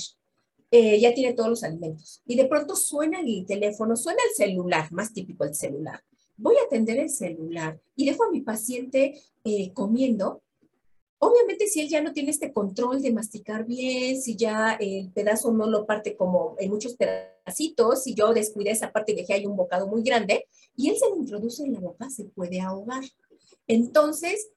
eh, 0.69 0.99
ya 0.99 1.13
tiene 1.13 1.33
todos 1.33 1.49
los 1.49 1.63
alimentos. 1.63 2.21
Y 2.25 2.35
de 2.35 2.45
pronto 2.45 2.75
suena 2.75 3.21
el 3.21 3.45
teléfono, 3.45 3.95
suena 3.95 4.19
el 4.29 4.35
celular, 4.35 4.91
más 4.91 5.13
típico 5.13 5.45
el 5.45 5.55
celular. 5.55 6.03
Voy 6.35 6.55
a 6.57 6.65
atender 6.65 6.99
el 6.99 7.09
celular 7.09 7.79
y 7.95 8.05
dejo 8.05 8.25
a 8.25 8.31
mi 8.31 8.41
paciente 8.41 9.19
eh, 9.43 9.71
comiendo. 9.73 10.41
Obviamente, 11.19 11.67
si 11.67 11.81
él 11.81 11.89
ya 11.89 12.01
no 12.01 12.13
tiene 12.13 12.29
este 12.29 12.53
control 12.53 13.01
de 13.01 13.11
masticar 13.11 13.65
bien, 13.65 14.21
si 14.21 14.35
ya 14.35 14.73
el 14.79 15.11
pedazo 15.11 15.51
no 15.51 15.67
lo 15.67 15.85
parte 15.87 16.15
como 16.15 16.55
en 16.59 16.69
muchos 16.69 16.95
pedacitos, 16.95 18.03
si 18.03 18.13
yo 18.13 18.33
descuidé 18.33 18.71
esa 18.71 18.91
parte 18.91 19.13
y 19.13 19.15
dejé 19.15 19.33
ahí 19.33 19.45
un 19.47 19.55
bocado 19.55 19.87
muy 19.87 20.03
grande, 20.03 20.45
y 20.75 20.89
él 20.89 20.97
se 20.97 21.09
lo 21.09 21.15
introduce 21.15 21.63
en 21.63 21.73
la 21.73 21.79
boca, 21.79 22.07
se 22.11 22.25
puede 22.25 22.61
ahogar. 22.61 23.03
Entonces, 23.65 24.49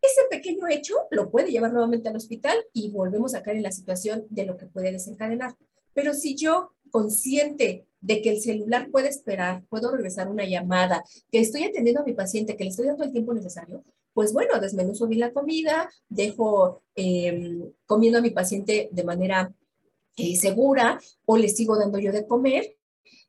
ese 0.00 0.22
pequeño 0.30 0.68
hecho 0.68 0.94
lo 1.10 1.30
puede 1.30 1.50
llevar 1.50 1.72
nuevamente 1.72 2.08
al 2.08 2.16
hospital 2.16 2.56
y 2.72 2.90
volvemos 2.90 3.34
a 3.34 3.42
caer 3.42 3.56
en 3.56 3.62
la 3.64 3.72
situación 3.72 4.26
de 4.30 4.46
lo 4.46 4.56
que 4.56 4.66
puede 4.66 4.92
desencadenar. 4.92 5.56
Pero 5.92 6.14
si 6.14 6.36
yo, 6.36 6.72
consciente 6.90 7.86
de 8.00 8.22
que 8.22 8.30
el 8.30 8.40
celular 8.40 8.90
puede 8.90 9.08
esperar, 9.08 9.64
puedo 9.68 9.90
regresar 9.90 10.28
una 10.28 10.44
llamada, 10.44 11.04
que 11.30 11.40
estoy 11.40 11.64
atendiendo 11.64 12.02
a 12.02 12.04
mi 12.04 12.12
paciente, 12.12 12.56
que 12.56 12.64
le 12.64 12.70
estoy 12.70 12.86
dando 12.86 13.04
el 13.04 13.12
tiempo 13.12 13.34
necesario, 13.34 13.84
pues 14.14 14.32
bueno, 14.32 14.60
desmenuzo 14.60 15.06
bien 15.06 15.20
la 15.20 15.32
comida, 15.32 15.90
dejo 16.08 16.82
em, 16.94 17.72
comiendo 17.86 18.18
a 18.18 18.22
mi 18.22 18.30
paciente 18.30 18.88
de 18.90 19.04
manera 19.04 19.52
eh, 20.16 20.36
segura 20.36 21.00
o 21.24 21.36
le 21.36 21.48
sigo 21.48 21.78
dando 21.78 21.98
yo 21.98 22.12
de 22.12 22.26
comer 22.26 22.76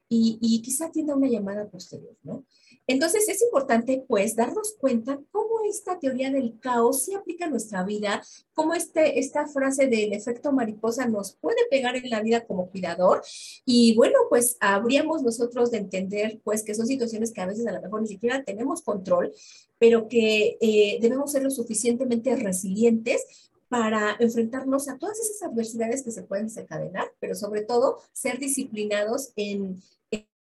y, 0.08 0.40
y 0.42 0.62
quizá 0.62 0.88
atienda 0.88 1.16
una 1.16 1.28
llamada 1.28 1.70
posterior, 1.70 2.16
¿no? 2.24 2.46
Entonces 2.90 3.30
es 3.30 3.44
importante 3.44 4.04
pues 4.08 4.36
darnos 4.36 4.74
cuenta 4.80 5.20
cómo 5.32 5.62
esta 5.70 6.00
teoría 6.00 6.32
del 6.32 6.60
caos 6.60 7.06
se 7.06 7.14
aplica 7.14 7.46
a 7.46 7.50
nuestra 7.50 7.84
vida, 7.84 8.24
cómo 8.56 8.74
este, 8.74 9.20
esta 9.20 9.46
frase 9.46 9.86
del 9.86 10.12
efecto 10.12 10.52
mariposa 10.52 11.06
nos 11.06 11.34
puede 11.34 11.68
pegar 11.70 11.96
en 11.96 12.10
la 12.10 12.24
vida 12.24 12.48
como 12.48 12.72
cuidador. 12.72 13.22
Y 13.64 13.96
bueno 13.96 14.18
pues 14.28 14.58
habríamos 14.60 15.22
nosotros 15.22 15.70
de 15.70 15.78
entender 15.78 16.42
pues 16.44 16.64
que 16.64 16.74
son 16.74 16.88
situaciones 16.88 17.32
que 17.32 17.42
a 17.42 17.46
veces 17.46 17.68
a 17.68 17.74
lo 17.74 17.82
mejor 17.82 18.02
ni 18.02 18.08
siquiera 18.08 18.44
tenemos 18.44 18.82
control, 18.82 19.34
pero 19.78 20.08
que 20.08 20.58
eh, 20.60 20.98
debemos 21.00 21.32
ser 21.32 21.44
lo 21.44 21.52
suficientemente 21.52 22.36
resilientes 22.38 23.52
para 23.68 24.16
enfrentarnos 24.20 24.90
a 24.90 24.98
todas 24.98 25.20
esas 25.20 25.48
adversidades 25.48 26.02
que 26.02 26.10
se 26.10 26.24
pueden 26.24 26.48
desencadenar, 26.48 27.14
pero 27.20 27.36
sobre 27.36 27.62
todo 27.62 28.00
ser 28.14 28.40
disciplinados 28.40 29.32
en 29.36 29.80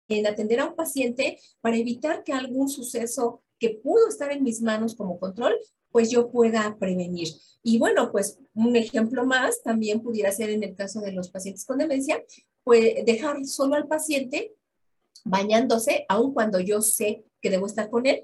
en 0.10 0.28
atender 0.28 0.60
a 0.60 0.66
un 0.66 0.76
paciente 0.76 1.39
para 1.62 1.78
evitar 1.78 2.24
que 2.24 2.34
algún 2.34 2.68
suceso 2.68 3.41
que 3.60 3.70
pudo 3.70 4.07
estar 4.10 4.32
en 4.32 4.43
mis 4.43 4.62
manos 4.62 4.95
como 4.95 5.20
control, 5.20 5.55
pues 5.91 6.10
yo 6.10 6.32
pueda 6.32 6.78
prevenir. 6.80 7.30
Y 7.64 7.78
bueno, 7.78 8.12
pues 8.12 8.39
un 8.53 8.76
ejemplo 8.76 9.26
más 9.26 9.62
también 9.64 10.01
pudiera 10.01 10.32
ser 10.32 10.49
en 10.49 10.64
el 10.64 10.76
caso 10.76 11.01
de 11.01 11.12
los 11.12 11.30
pacientes 11.30 11.66
con 11.66 11.78
demencia, 11.78 12.24
pues 12.64 13.05
dejar 13.05 13.45
solo 13.45 13.76
al 13.76 13.88
paciente 13.88 14.53
bañándose, 15.26 16.05
aun 16.07 16.34
cuando 16.34 16.60
yo 16.60 16.82
sé 16.82 17.24
que 17.41 17.49
debo 17.49 17.68
estar 17.68 17.89
con 17.89 18.05
él, 18.05 18.22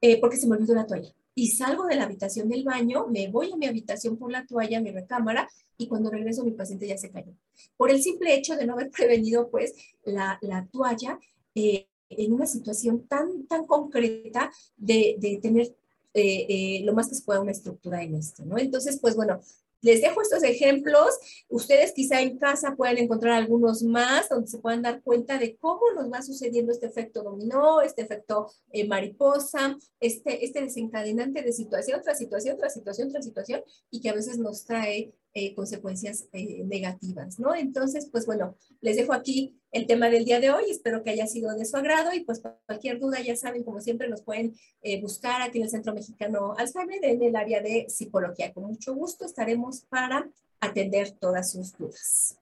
eh, 0.00 0.20
porque 0.20 0.36
se 0.36 0.46
me 0.46 0.56
olvidó 0.56 0.74
la 0.74 0.86
toalla. 0.86 1.12
Y 1.38 1.46
salgo 1.52 1.86
de 1.86 1.94
la 1.94 2.02
habitación 2.02 2.48
del 2.48 2.64
baño, 2.64 3.06
me 3.06 3.28
voy 3.28 3.52
a 3.52 3.56
mi 3.56 3.66
habitación 3.66 4.16
por 4.16 4.32
la 4.32 4.44
toalla, 4.44 4.80
mi 4.80 4.90
recámara, 4.90 5.48
y 5.76 5.86
cuando 5.86 6.10
regreso 6.10 6.42
mi 6.42 6.50
paciente 6.50 6.88
ya 6.88 6.98
se 6.98 7.12
cayó. 7.12 7.32
Por 7.76 7.92
el 7.92 8.02
simple 8.02 8.34
hecho 8.34 8.56
de 8.56 8.66
no 8.66 8.72
haber 8.72 8.90
prevenido 8.98 9.48
pues 9.48 9.72
la, 10.04 10.36
la 10.42 10.66
toalla 10.66 11.16
eh, 11.54 11.86
en 12.08 12.32
una 12.32 12.44
situación 12.44 13.06
tan, 13.06 13.46
tan 13.46 13.66
concreta 13.66 14.50
de, 14.76 15.14
de 15.20 15.38
tener 15.40 15.68
eh, 16.12 16.46
eh, 16.48 16.80
lo 16.82 16.92
más 16.92 17.08
que 17.08 17.14
se 17.14 17.22
pueda 17.22 17.40
una 17.40 17.52
estructura 17.52 18.02
en 18.02 18.16
esto, 18.16 18.44
¿no? 18.44 18.58
Entonces, 18.58 18.98
pues 19.00 19.14
bueno, 19.14 19.38
les 19.80 20.00
dejo 20.00 20.22
estos 20.22 20.42
ejemplos. 20.42 21.08
Ustedes 21.48 21.92
quizá 21.92 22.20
en 22.20 22.38
casa 22.38 22.74
puedan 22.76 22.98
encontrar 22.98 23.34
algunos 23.34 23.82
más 23.82 24.28
donde 24.28 24.48
se 24.48 24.58
puedan 24.58 24.82
dar 24.82 25.02
cuenta 25.02 25.38
de 25.38 25.56
cómo 25.56 25.80
nos 25.94 26.10
va 26.10 26.22
sucediendo 26.22 26.72
este 26.72 26.86
efecto 26.86 27.22
dominó, 27.22 27.80
este 27.80 28.02
efecto 28.02 28.50
eh, 28.72 28.86
mariposa, 28.86 29.76
este, 30.00 30.44
este 30.44 30.60
desencadenante 30.60 31.42
de 31.42 31.52
situación 31.52 32.00
tras 32.02 32.18
situación, 32.18 32.56
tras 32.58 32.74
situación, 32.74 33.10
tras 33.10 33.24
situación, 33.24 33.62
y 33.90 34.00
que 34.00 34.10
a 34.10 34.14
veces 34.14 34.38
nos 34.38 34.64
trae 34.64 35.12
eh, 35.34 35.54
consecuencias 35.54 36.28
eh, 36.32 36.62
negativas, 36.64 37.38
¿no? 37.38 37.54
Entonces, 37.54 38.08
pues 38.10 38.26
bueno, 38.26 38.56
les 38.80 38.96
dejo 38.96 39.12
aquí 39.12 39.58
el 39.72 39.86
tema 39.86 40.08
del 40.08 40.24
día 40.24 40.40
de 40.40 40.50
hoy. 40.50 40.64
Espero 40.70 41.02
que 41.02 41.10
haya 41.10 41.26
sido 41.26 41.54
de 41.54 41.64
su 41.64 41.76
agrado 41.76 42.12
y 42.14 42.20
pues 42.24 42.42
cualquier 42.66 42.98
duda, 42.98 43.20
ya 43.20 43.36
saben, 43.36 43.64
como 43.64 43.80
siempre, 43.80 44.08
nos 44.08 44.22
pueden 44.22 44.54
buscar 45.02 45.42
aquí 45.42 45.58
en 45.58 45.64
el 45.64 45.70
Centro 45.70 45.94
Mexicano 45.94 46.54
Alzheimer 46.56 47.04
en 47.04 47.22
el 47.22 47.36
área 47.36 47.60
de 47.60 47.86
psicología. 47.88 48.52
Con 48.52 48.64
mucho 48.64 48.94
gusto 48.94 49.26
estaremos 49.26 49.82
para 49.82 50.30
atender 50.60 51.10
todas 51.12 51.52
sus 51.52 51.76
dudas. 51.76 52.38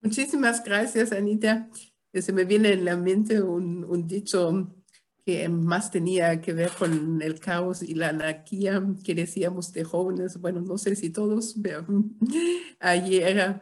Muchísimas 0.00 0.62
gracias, 0.62 1.12
Anita. 1.12 1.68
Se 2.12 2.32
me 2.32 2.44
viene 2.44 2.72
en 2.72 2.84
la 2.84 2.96
mente 2.96 3.42
un 3.42 4.06
dicho 4.06 4.75
que 5.26 5.48
más 5.48 5.90
tenía 5.90 6.40
que 6.40 6.52
ver 6.52 6.70
con 6.78 7.20
el 7.20 7.40
caos 7.40 7.82
y 7.82 7.94
la 7.94 8.10
anarquía 8.10 8.80
que 9.02 9.12
decíamos 9.12 9.72
de 9.72 9.82
jóvenes, 9.82 10.40
bueno, 10.40 10.60
no 10.60 10.78
sé 10.78 10.94
si 10.94 11.10
todos, 11.10 11.56
pero 11.60 11.84
ayer 12.78 13.60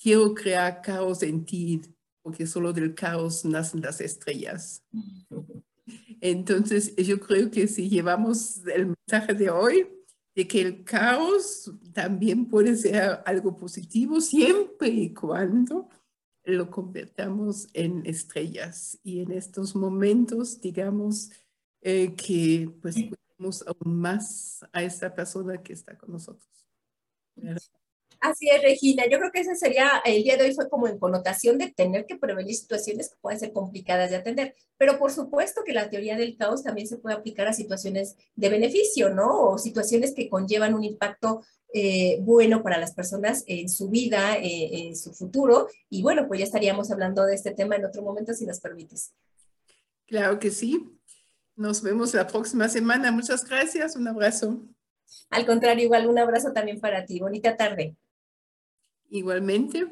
quiero 0.00 0.32
crear 0.32 0.80
caos 0.80 1.24
en 1.24 1.44
ti, 1.44 1.82
porque 2.22 2.46
solo 2.46 2.72
del 2.72 2.94
caos 2.94 3.44
nacen 3.44 3.80
las 3.80 4.00
estrellas. 4.00 4.84
Entonces, 6.20 6.94
yo 6.94 7.18
creo 7.18 7.50
que 7.50 7.66
si 7.66 7.88
llevamos 7.88 8.60
el 8.72 8.94
mensaje 8.94 9.34
de 9.34 9.50
hoy, 9.50 9.88
de 10.36 10.46
que 10.46 10.60
el 10.60 10.84
caos 10.84 11.72
también 11.92 12.46
puede 12.46 12.76
ser 12.76 13.20
algo 13.26 13.56
positivo 13.56 14.20
siempre 14.20 14.88
y 14.90 15.12
cuando 15.12 15.88
lo 16.50 16.70
convertamos 16.70 17.68
en 17.72 18.04
estrellas 18.06 18.98
y 19.02 19.20
en 19.20 19.32
estos 19.32 19.74
momentos, 19.74 20.60
digamos, 20.60 21.30
eh, 21.82 22.14
que 22.14 22.70
pues 22.80 22.94
cuidemos 22.94 23.64
aún 23.66 24.00
más 24.00 24.64
a 24.72 24.82
esta 24.82 25.14
persona 25.14 25.62
que 25.62 25.72
está 25.72 25.96
con 25.96 26.12
nosotros. 26.12 26.46
Así 28.20 28.50
es, 28.50 28.62
Regina. 28.62 29.04
Yo 29.10 29.18
creo 29.18 29.32
que 29.32 29.40
ese 29.40 29.56
sería, 29.56 30.02
el 30.04 30.22
día 30.22 30.36
de 30.36 30.44
hoy 30.44 30.54
fue 30.54 30.68
como 30.68 30.86
en 30.86 30.98
connotación 30.98 31.56
de 31.56 31.72
tener 31.72 32.04
que 32.04 32.18
prevenir 32.18 32.54
situaciones 32.54 33.08
que 33.08 33.16
pueden 33.18 33.40
ser 33.40 33.52
complicadas 33.52 34.10
de 34.10 34.16
atender. 34.16 34.54
Pero 34.76 34.98
por 34.98 35.10
supuesto 35.10 35.62
que 35.64 35.72
la 35.72 35.88
teoría 35.88 36.18
del 36.18 36.36
caos 36.36 36.62
también 36.62 36.86
se 36.86 36.98
puede 36.98 37.16
aplicar 37.16 37.48
a 37.48 37.54
situaciones 37.54 38.16
de 38.34 38.48
beneficio, 38.50 39.08
¿no? 39.08 39.50
O 39.50 39.58
situaciones 39.58 40.14
que 40.14 40.28
conllevan 40.28 40.74
un 40.74 40.84
impacto 40.84 41.42
eh, 41.72 42.18
bueno 42.20 42.62
para 42.62 42.78
las 42.78 42.94
personas 42.94 43.44
en 43.46 43.68
su 43.68 43.88
vida, 43.88 44.36
eh, 44.36 44.88
en 44.88 44.96
su 44.96 45.12
futuro. 45.12 45.68
Y 45.88 46.02
bueno, 46.02 46.26
pues 46.26 46.40
ya 46.40 46.46
estaríamos 46.46 46.90
hablando 46.90 47.24
de 47.24 47.34
este 47.34 47.52
tema 47.52 47.76
en 47.76 47.84
otro 47.84 48.02
momento, 48.02 48.34
si 48.34 48.46
nos 48.46 48.60
permites. 48.60 49.12
Claro 50.06 50.38
que 50.38 50.50
sí. 50.50 50.98
Nos 51.56 51.82
vemos 51.82 52.14
la 52.14 52.26
próxima 52.26 52.68
semana. 52.68 53.12
Muchas 53.12 53.48
gracias. 53.48 53.94
Un 53.96 54.08
abrazo. 54.08 54.60
Al 55.30 55.46
contrario, 55.46 55.84
igual 55.84 56.06
un 56.06 56.18
abrazo 56.18 56.52
también 56.52 56.80
para 56.80 57.04
ti. 57.04 57.20
Bonita 57.20 57.56
tarde. 57.56 57.96
Igualmente, 59.08 59.86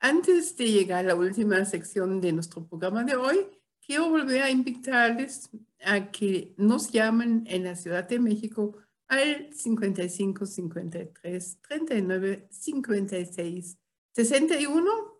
antes 0.00 0.56
de 0.56 0.70
llegar 0.70 1.04
a 1.04 1.08
la 1.08 1.14
última 1.14 1.64
sección 1.64 2.20
de 2.20 2.32
nuestro 2.32 2.66
programa 2.66 3.04
de 3.04 3.16
hoy, 3.16 3.46
quiero 3.84 4.08
volver 4.08 4.42
a 4.42 4.50
invitarles 4.50 5.50
a 5.84 6.10
que 6.10 6.54
nos 6.56 6.90
llamen 6.90 7.44
en 7.48 7.64
la 7.64 7.76
Ciudad 7.76 8.08
de 8.08 8.18
México 8.18 8.76
al 9.08 9.52
55 9.52 10.46
53 10.46 11.58
39 11.62 12.48
56 12.50 13.78
61 14.14 15.18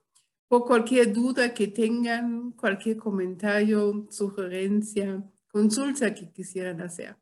por 0.49 0.65
cualquier 0.65 1.13
duda 1.13 1.53
que 1.53 1.69
tengan, 1.69 2.53
cualquier 2.53 2.97
comentario, 2.97 4.07
sugerencia, 4.11 5.23
consulta 5.51 6.15
que 6.15 6.33
quisieran 6.33 6.81
hacer. 6.81 7.17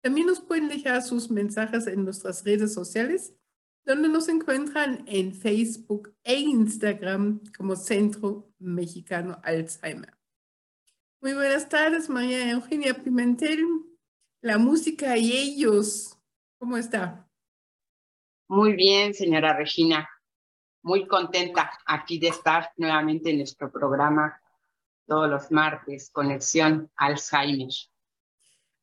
También 0.00 0.28
nos 0.28 0.40
pueden 0.40 0.68
dejar 0.68 1.02
sus 1.02 1.30
mensajes 1.30 1.86
en 1.88 2.04
nuestras 2.04 2.44
redes 2.44 2.72
sociales 2.72 3.34
donde 3.84 4.08
nos 4.08 4.28
encuentran 4.28 5.02
en 5.06 5.32
Facebook 5.32 6.14
e 6.22 6.34
Instagram 6.38 7.40
como 7.56 7.74
Centro 7.74 8.52
Mexicano 8.58 9.40
Alzheimer. 9.42 10.14
Muy 11.22 11.32
buenas 11.32 11.68
tardes, 11.68 12.08
María 12.08 12.50
Eugenia 12.50 12.94
Pimentel. 12.94 13.87
La 14.40 14.56
música 14.56 15.16
y 15.16 15.32
ellos, 15.32 16.16
¿cómo 16.60 16.76
está? 16.76 17.28
Muy 18.46 18.74
bien, 18.74 19.12
señora 19.12 19.56
Regina. 19.56 20.08
Muy 20.80 21.08
contenta 21.08 21.72
aquí 21.84 22.20
de 22.20 22.28
estar 22.28 22.70
nuevamente 22.76 23.30
en 23.30 23.38
nuestro 23.38 23.72
programa 23.72 24.40
todos 25.08 25.28
los 25.28 25.50
martes, 25.50 26.10
Conexión 26.10 26.88
Alzheimer. 26.94 27.72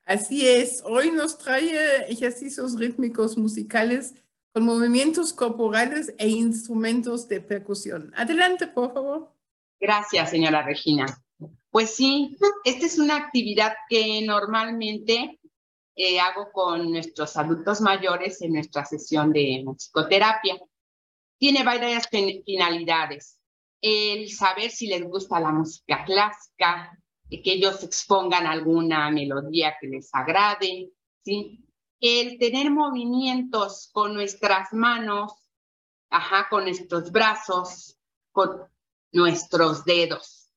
Así 0.05 0.45
es, 0.45 0.83
hoy 0.85 1.11
nos 1.11 1.37
trae 1.37 2.11
ejercicios 2.11 2.77
rítmicos 2.77 3.37
musicales 3.37 4.13
con 4.51 4.65
movimientos 4.65 5.31
corporales 5.31 6.13
e 6.17 6.27
instrumentos 6.27 7.29
de 7.29 7.39
percusión. 7.39 8.11
Adelante, 8.17 8.67
por 8.67 8.93
favor. 8.93 9.31
Gracias, 9.79 10.31
señora 10.31 10.63
Regina. 10.63 11.05
Pues 11.69 11.91
sí, 11.91 12.37
esta 12.65 12.85
es 12.85 12.99
una 12.99 13.15
actividad 13.15 13.73
que 13.89 14.21
normalmente 14.25 15.39
eh, 15.95 16.19
hago 16.19 16.51
con 16.51 16.91
nuestros 16.91 17.37
adultos 17.37 17.81
mayores 17.81 18.41
en 18.41 18.53
nuestra 18.53 18.83
sesión 18.83 19.31
de 19.31 19.61
musicoterapia. 19.63 20.57
Tiene 21.37 21.63
varias 21.63 22.09
finalidades. 22.09 23.39
El 23.81 24.29
saber 24.29 24.71
si 24.71 24.87
les 24.87 25.03
gusta 25.03 25.39
la 25.39 25.51
música 25.51 26.03
clásica, 26.05 26.97
que 27.29 27.53
ellos 27.53 27.83
expongan 27.83 28.45
alguna 28.45 29.09
melodía 29.09 29.75
que 29.79 29.87
les 29.87 30.09
agrade, 30.13 30.91
¿sí? 31.23 31.65
el 31.99 32.37
tener 32.37 32.71
movimientos 32.71 33.89
con 33.91 34.13
nuestras 34.13 34.73
manos, 34.73 35.33
ajá, 36.09 36.47
con 36.49 36.65
nuestros 36.65 37.11
brazos, 37.11 37.97
con 38.31 38.67
nuestros 39.11 39.85
dedos. 39.85 40.51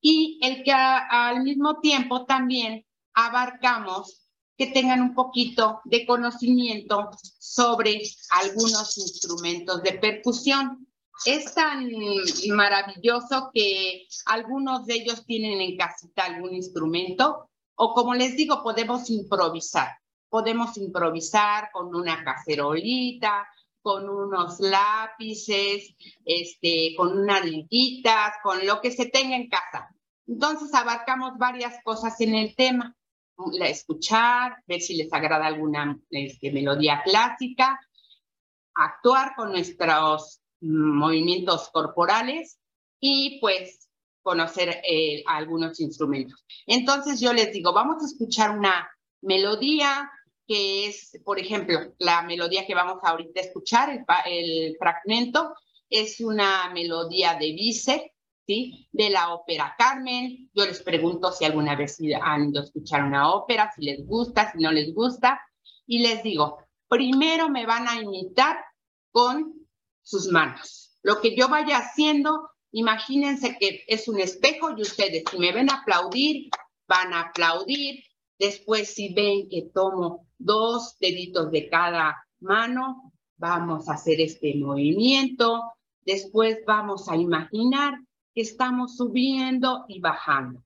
Y 0.00 0.38
el 0.42 0.62
que 0.62 0.72
al 0.72 1.42
mismo 1.42 1.80
tiempo 1.80 2.26
también 2.26 2.84
abarcamos 3.14 4.23
que 4.56 4.68
tengan 4.68 5.00
un 5.00 5.14
poquito 5.14 5.80
de 5.84 6.06
conocimiento 6.06 7.10
sobre 7.38 8.02
algunos 8.30 8.96
instrumentos 8.98 9.82
de 9.82 9.94
percusión. 9.94 10.86
Es 11.24 11.54
tan 11.54 11.88
maravilloso 12.48 13.50
que 13.52 14.06
algunos 14.26 14.86
de 14.86 14.94
ellos 14.94 15.24
tienen 15.26 15.60
en 15.60 15.76
casita 15.76 16.24
algún 16.24 16.54
instrumento 16.54 17.50
o 17.76 17.94
como 17.94 18.14
les 18.14 18.36
digo, 18.36 18.62
podemos 18.62 19.10
improvisar 19.10 19.88
podemos 20.34 20.76
improvisar 20.78 21.70
con 21.70 21.94
una 21.94 22.24
cacerolita, 22.24 23.46
con 23.80 24.08
unos 24.08 24.58
lápices, 24.58 25.94
este, 26.24 26.92
con 26.96 27.16
unas 27.16 27.44
linditas, 27.44 28.32
con 28.42 28.66
lo 28.66 28.80
que 28.80 28.90
se 28.90 29.06
tenga 29.06 29.36
en 29.36 29.48
casa. 29.48 29.94
Entonces 30.26 30.74
abarcamos 30.74 31.38
varias 31.38 31.76
cosas 31.84 32.20
en 32.20 32.34
el 32.34 32.56
tema. 32.56 32.96
La 33.52 33.68
escuchar, 33.68 34.62
ver 34.66 34.80
si 34.80 34.96
les 34.96 35.12
agrada 35.12 35.46
alguna 35.46 35.98
este, 36.10 36.52
melodía 36.52 37.02
clásica, 37.04 37.80
actuar 38.74 39.34
con 39.36 39.52
nuestros 39.52 40.40
movimientos 40.60 41.68
corporales 41.70 42.58
y 43.00 43.38
pues 43.40 43.88
conocer 44.22 44.80
eh, 44.88 45.22
algunos 45.26 45.78
instrumentos. 45.80 46.44
Entonces 46.66 47.20
yo 47.20 47.32
les 47.32 47.52
digo, 47.52 47.72
vamos 47.72 48.02
a 48.02 48.06
escuchar 48.06 48.56
una 48.56 48.88
melodía, 49.20 50.10
que 50.46 50.86
es, 50.86 51.20
por 51.24 51.38
ejemplo, 51.38 51.94
la 51.98 52.22
melodía 52.22 52.66
que 52.66 52.74
vamos 52.74 52.98
ahorita 53.02 53.40
a 53.40 53.44
escuchar, 53.44 54.04
el, 54.26 54.76
fragmento, 54.78 55.54
es 55.90 56.20
una 56.20 56.70
melodía 56.70 57.34
de 57.34 57.52
Bizet, 57.52 58.02
De 58.46 59.08
la 59.10 59.32
ópera 59.32 59.74
Carmen. 59.78 60.50
Yo 60.52 60.66
les 60.66 60.82
pregunto 60.82 61.32
si 61.32 61.46
alguna 61.46 61.76
vez 61.76 61.98
han 62.20 62.50
ido 62.50 62.60
a 62.60 62.64
escuchar 62.64 63.02
una 63.02 63.32
ópera, 63.32 63.72
si 63.74 63.86
les 63.86 64.06
gusta, 64.06 64.52
si 64.52 64.62
no 64.62 64.70
les 64.70 64.92
gusta. 64.94 65.40
Y 65.86 66.00
les 66.00 66.22
digo, 66.22 66.58
primero 66.86 67.48
me 67.48 67.64
van 67.64 67.88
a 67.88 68.00
imitar 68.00 68.58
con 69.10 69.66
sus 70.02 70.28
manos. 70.28 70.98
Lo 71.02 71.22
que 71.22 71.34
yo 71.34 71.48
vaya 71.48 71.78
haciendo, 71.78 72.50
imagínense 72.72 73.56
que 73.58 73.82
es 73.86 74.08
un 74.08 74.20
espejo 74.20 74.76
y 74.76 74.82
ustedes, 74.82 75.24
si 75.30 75.38
me 75.38 75.52
ven 75.52 75.70
aplaudir, 75.70 76.50
van 76.86 77.14
a 77.14 77.20
aplaudir. 77.20 78.04
Después, 78.38 78.92
si 78.92 79.14
ven 79.14 79.48
que 79.48 79.70
tomo 79.72 80.26
dos 80.36 80.98
deditos 80.98 81.50
de 81.50 81.70
cada 81.70 82.26
mano, 82.40 83.12
vamos 83.36 83.88
a 83.88 83.94
hacer 83.94 84.20
este 84.20 84.54
movimiento, 84.56 85.62
después 86.02 86.58
vamos 86.66 87.08
a 87.08 87.16
imaginar 87.16 87.94
estamos 88.34 88.96
subiendo 88.96 89.84
y 89.88 90.00
bajando. 90.00 90.62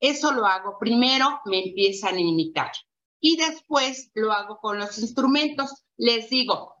Eso 0.00 0.32
lo 0.32 0.46
hago 0.46 0.78
primero, 0.78 1.40
me 1.46 1.64
empiezan 1.68 2.16
a 2.16 2.20
imitar. 2.20 2.72
Y 3.20 3.36
después 3.36 4.10
lo 4.14 4.32
hago 4.32 4.58
con 4.58 4.78
los 4.78 4.98
instrumentos. 4.98 5.84
Les 5.96 6.28
digo, 6.28 6.74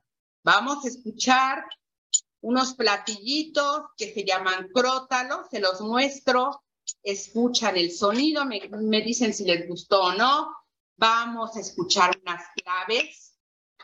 vamos 0.44 0.84
a 0.84 0.88
escuchar 0.88 1.64
unos 2.40 2.74
platillitos 2.74 3.86
que 3.96 4.12
se 4.12 4.24
llaman 4.24 4.68
crótalos, 4.72 5.48
se 5.50 5.60
los 5.60 5.80
muestro, 5.80 6.62
escuchan 7.02 7.76
el 7.76 7.90
sonido, 7.90 8.44
me, 8.44 8.68
me 8.68 9.00
dicen 9.00 9.34
si 9.34 9.44
les 9.44 9.66
gustó 9.66 10.04
o 10.04 10.12
no, 10.12 10.54
vamos 10.96 11.56
a 11.56 11.60
escuchar 11.60 12.16
unas 12.22 12.42
claves 12.54 13.38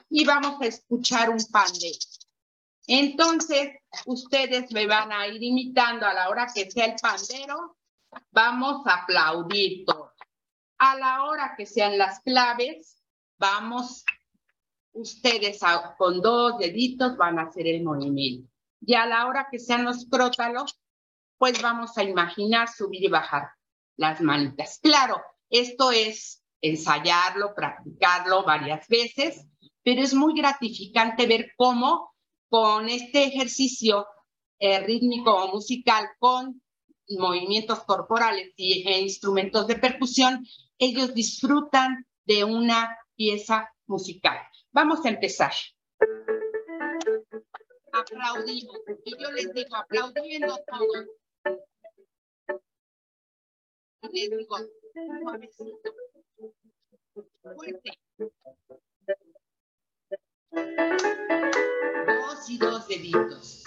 y 0.08 0.24
vamos 0.24 0.60
a 0.60 0.66
escuchar 0.66 1.30
un 1.30 1.44
pandero. 1.50 1.98
Entonces, 2.86 3.76
ustedes 4.06 4.72
me 4.72 4.86
van 4.86 5.12
a 5.12 5.26
ir 5.28 5.42
imitando 5.42 6.06
a 6.06 6.14
la 6.14 6.28
hora 6.28 6.48
que 6.52 6.70
sea 6.70 6.86
el 6.86 6.96
pandero, 7.00 7.76
vamos 8.30 8.86
a 8.86 9.02
aplaudir 9.02 9.84
todo. 9.84 10.12
A 10.78 10.96
la 10.96 11.24
hora 11.24 11.54
que 11.56 11.64
sean 11.64 11.96
las 11.96 12.20
claves, 12.20 13.02
vamos, 13.38 14.04
ustedes 14.92 15.60
con 15.96 16.20
dos 16.20 16.58
deditos 16.58 17.16
van 17.16 17.38
a 17.38 17.42
hacer 17.42 17.66
el 17.68 17.84
movimiento. 17.84 18.48
Y 18.80 18.94
a 18.94 19.06
la 19.06 19.26
hora 19.26 19.46
que 19.50 19.60
sean 19.60 19.84
los 19.84 20.06
crótalos, 20.06 20.76
pues 21.38 21.62
vamos 21.62 21.96
a 21.96 22.02
imaginar 22.02 22.68
subir 22.68 23.04
y 23.04 23.08
bajar 23.08 23.50
las 23.96 24.20
manitas. 24.20 24.80
Claro, 24.82 25.20
esto 25.50 25.92
es 25.92 26.42
ensayarlo, 26.60 27.54
practicarlo 27.54 28.44
varias 28.44 28.88
veces, 28.88 29.46
pero 29.82 30.02
es 30.02 30.14
muy 30.14 30.34
gratificante 30.34 31.26
ver 31.26 31.52
cómo 31.56 32.11
con 32.52 32.90
este 32.90 33.24
ejercicio 33.24 34.06
eh, 34.58 34.78
rítmico 34.80 35.32
o 35.32 35.54
musical 35.54 36.06
con 36.18 36.60
movimientos 37.08 37.82
corporales 37.84 38.52
y, 38.56 38.86
e 38.86 39.00
instrumentos 39.00 39.66
de 39.66 39.76
percusión, 39.76 40.44
ellos 40.76 41.14
disfrutan 41.14 42.06
de 42.26 42.44
una 42.44 42.94
pieza 43.16 43.72
musical. 43.86 44.36
Vamos 44.70 45.02
a 45.06 45.08
empezar. 45.08 45.52
Aplaudimos. 47.90 48.80
Y 49.02 49.12
yo 49.18 49.30
les 49.32 49.50
digo, 49.54 49.74
aplaudiendo 49.74 50.54
todo. 50.66 51.56
Y 54.12 54.28
les 54.28 54.38
digo, 54.38 54.56
fuerte. 57.54 57.98
Dos 60.52 62.50
y 62.50 62.58
dos 62.58 62.86
deditos. 62.88 63.64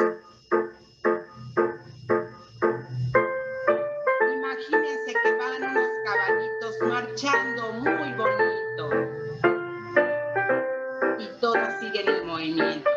Imagínense 4.33 5.13
que 5.23 5.31
van 5.33 5.63
unos 5.63 5.89
caballitos 6.05 6.75
marchando 6.83 7.73
muy 7.73 8.13
bonito 8.13 8.89
y 11.19 11.27
todos 11.39 11.67
siguen 11.79 12.07
el 12.07 12.23
movimiento. 12.25 12.94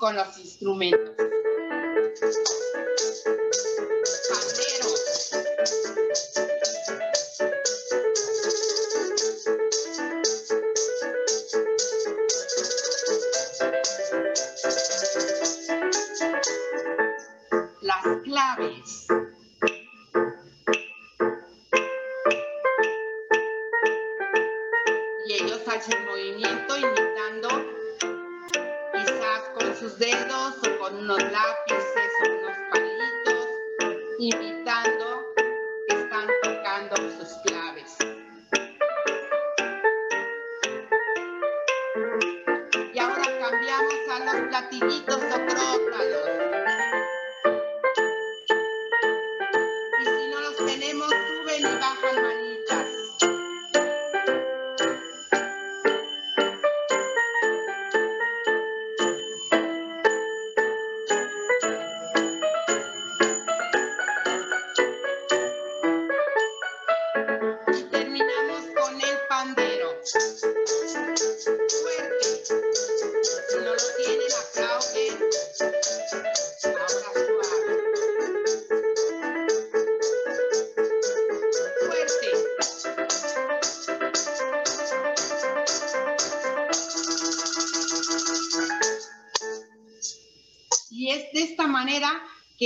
Con 0.00 0.16
los 0.16 0.38
instrumentos. 0.38 1.09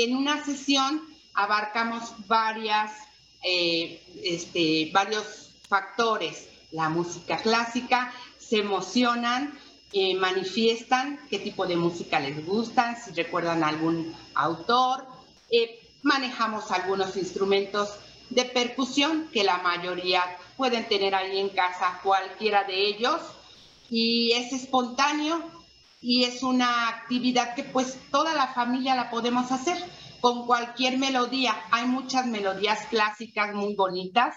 En 0.04 0.16
una 0.16 0.44
sesión 0.44 1.02
abarcamos 1.34 2.12
varias, 2.26 2.92
eh, 3.42 4.02
este, 4.22 4.90
varios 4.92 5.50
factores. 5.68 6.48
La 6.70 6.88
música 6.88 7.38
clásica, 7.38 8.12
se 8.38 8.58
emocionan, 8.58 9.58
eh, 9.92 10.14
manifiestan 10.16 11.20
qué 11.30 11.38
tipo 11.38 11.66
de 11.66 11.76
música 11.76 12.20
les 12.20 12.44
gustan, 12.44 12.96
si 13.00 13.12
recuerdan 13.12 13.62
algún 13.64 14.14
autor. 14.34 15.06
Eh, 15.50 15.80
manejamos 16.02 16.70
algunos 16.70 17.16
instrumentos 17.16 17.90
de 18.30 18.44
percusión 18.44 19.28
que 19.32 19.44
la 19.44 19.58
mayoría 19.58 20.22
pueden 20.56 20.88
tener 20.88 21.14
ahí 21.14 21.38
en 21.38 21.50
casa, 21.50 22.00
cualquiera 22.02 22.64
de 22.64 22.88
ellos. 22.88 23.20
Y 23.90 24.32
es 24.32 24.52
espontáneo, 24.52 25.42
y 26.06 26.24
es 26.24 26.42
una 26.42 26.90
actividad 26.90 27.54
que 27.54 27.64
pues 27.64 27.98
toda 28.10 28.34
la 28.34 28.52
familia 28.52 28.94
la 28.94 29.08
podemos 29.08 29.50
hacer 29.50 29.78
con 30.20 30.44
cualquier 30.46 30.98
melodía. 30.98 31.56
Hay 31.70 31.86
muchas 31.86 32.26
melodías 32.26 32.86
clásicas 32.90 33.54
muy 33.54 33.74
bonitas 33.74 34.36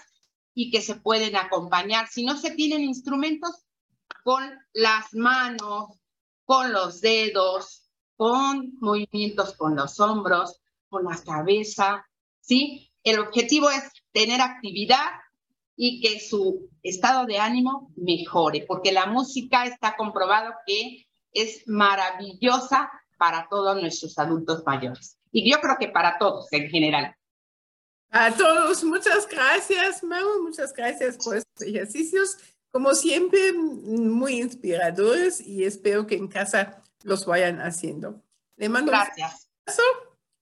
y 0.54 0.70
que 0.70 0.80
se 0.80 0.94
pueden 0.94 1.36
acompañar. 1.36 2.08
Si 2.08 2.24
no 2.24 2.38
se 2.38 2.52
tienen 2.52 2.84
instrumentos, 2.84 3.66
con 4.24 4.50
las 4.72 5.12
manos, 5.12 5.98
con 6.46 6.72
los 6.72 7.02
dedos, 7.02 7.90
con 8.16 8.72
movimientos 8.80 9.54
con 9.54 9.76
los 9.76 10.00
hombros, 10.00 10.62
con 10.88 11.04
la 11.04 11.22
cabeza, 11.22 12.06
¿sí? 12.40 12.90
El 13.04 13.18
objetivo 13.18 13.68
es 13.68 13.84
tener 14.12 14.40
actividad 14.40 15.04
y 15.76 16.00
que 16.00 16.18
su 16.18 16.70
estado 16.82 17.26
de 17.26 17.38
ánimo 17.38 17.92
mejore, 17.94 18.64
porque 18.66 18.90
la 18.90 19.04
música 19.04 19.66
está 19.66 19.96
comprobado 19.96 20.54
que 20.66 21.07
es 21.32 21.66
maravillosa 21.66 22.90
para 23.18 23.48
todos 23.48 23.80
nuestros 23.80 24.18
adultos 24.18 24.62
mayores. 24.64 25.18
Y 25.32 25.50
yo 25.50 25.60
creo 25.60 25.76
que 25.78 25.88
para 25.88 26.18
todos 26.18 26.52
en 26.52 26.68
general. 26.68 27.14
A 28.10 28.30
todos, 28.32 28.82
muchas 28.84 29.26
gracias, 29.28 30.02
Mau, 30.02 30.42
muchas 30.42 30.72
gracias 30.72 31.18
por 31.22 31.36
estos 31.36 31.66
ejercicios. 31.66 32.38
Como 32.70 32.94
siempre, 32.94 33.52
muy 33.52 34.40
inspiradores 34.40 35.40
y 35.40 35.64
espero 35.64 36.06
que 36.06 36.16
en 36.16 36.28
casa 36.28 36.82
los 37.02 37.26
vayan 37.26 37.60
haciendo. 37.60 38.22
Le 38.56 38.68
mando 38.68 38.92
Gracias. 38.92 39.50
un 39.66 39.72
abrazo. 39.72 39.82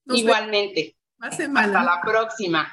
Igualmente. 0.06 0.80
vemos 0.80 0.96
más 1.18 1.36
semana. 1.36 1.80
Hasta 1.80 1.96
la 1.96 2.00
próxima. 2.02 2.72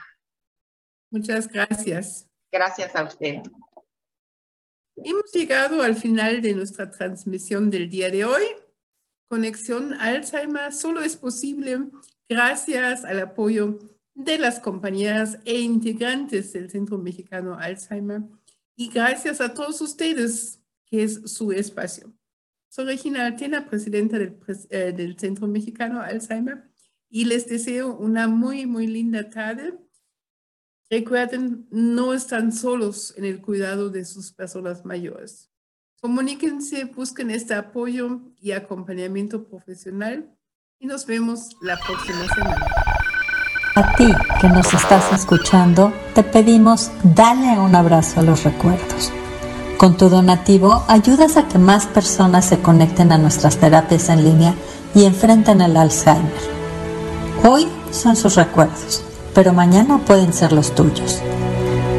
Muchas 1.10 1.48
gracias. 1.48 2.28
Gracias 2.52 2.96
a 2.96 3.04
usted. 3.04 3.42
Hemos 4.96 5.32
llegado 5.34 5.82
al 5.82 5.96
final 5.96 6.42
de 6.42 6.54
nuestra 6.54 6.92
transmisión 6.92 7.72
del 7.72 7.90
día 7.90 8.12
de 8.12 8.26
hoy. 8.26 8.44
Conexión 9.28 9.94
Alzheimer 9.96 10.72
solo 10.72 11.02
es 11.02 11.18
posible 11.18 11.80
gracias 12.30 13.04
al 13.04 13.20
apoyo 13.20 13.80
de 14.14 14.38
las 14.38 14.60
compañías 14.60 15.40
e 15.46 15.60
integrantes 15.60 16.54
del 16.54 16.70
Centro 16.70 17.00
Mexicano 17.00 17.58
Alzheimer 17.58 18.22
y 18.76 18.90
gracias 18.90 19.42
a 19.42 19.54
todos 19.54 19.82
ustedes, 19.82 20.62
que 20.86 21.04
es 21.04 21.22
su 21.26 21.52
espacio. 21.52 22.14
Soy 22.70 22.86
Regina 22.86 23.26
Altena, 23.26 23.68
presidenta 23.68 24.20
del, 24.20 24.38
eh, 24.70 24.94
del 24.96 25.18
Centro 25.18 25.48
Mexicano 25.48 26.02
Alzheimer, 26.02 26.64
y 27.10 27.26
les 27.26 27.48
deseo 27.48 27.96
una 27.96 28.28
muy, 28.28 28.66
muy 28.66 28.88
linda 28.88 29.30
tarde. 29.30 29.74
Recuerden, 30.94 31.66
no 31.72 32.14
están 32.14 32.52
solos 32.52 33.16
en 33.18 33.26
el 33.26 33.42
cuidado 33.42 33.90
de 33.90 34.06
sus 34.06 34.32
personas 34.32 34.86
mayores. 34.86 35.50
Comuníquense, 36.00 36.86
busquen 36.86 37.32
este 37.32 37.56
apoyo 37.56 38.20
y 38.40 38.52
acompañamiento 38.52 39.44
profesional 39.44 40.30
y 40.78 40.86
nos 40.86 41.08
vemos 41.08 41.50
la 41.64 41.80
próxima 41.80 42.28
semana. 42.36 42.68
A 43.74 43.96
ti 43.96 44.06
que 44.40 44.48
nos 44.50 44.72
estás 44.72 45.12
escuchando, 45.14 45.92
te 46.14 46.22
pedimos 46.22 46.92
dale 47.04 47.58
un 47.58 47.74
abrazo 47.74 48.20
a 48.20 48.24
los 48.24 48.44
recuerdos. 48.44 49.12
Con 49.80 49.98
tu 49.98 50.10
donativo 50.10 50.86
ayudas 50.88 51.38
a 51.38 51.48
que 51.48 51.58
más 51.58 51.88
personas 51.88 52.46
se 52.46 52.60
conecten 52.60 53.12
a 53.12 53.18
nuestras 53.18 53.58
terapias 53.58 54.10
en 54.10 54.24
línea 54.24 54.54
y 54.94 55.06
enfrenten 55.06 55.62
el 55.62 55.76
Alzheimer. 55.76 56.44
Hoy 57.44 57.68
son 57.90 58.16
sus 58.16 58.36
recuerdos, 58.36 59.04
pero 59.34 59.54
mañana 59.54 60.00
pueden 60.06 60.34
ser 60.34 60.54
los 60.54 60.74
tuyos. 60.76 61.22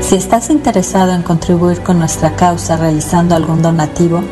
Si 0.01 0.16
estás 0.16 0.51
interesado 0.51 1.12
en 1.12 1.22
contribuir 1.22 1.80
con 1.80 1.99
nuestra 1.99 2.37
causa 2.37 2.76
realizando 2.76 3.35
algún 3.35 3.62
donativo, 3.62 4.22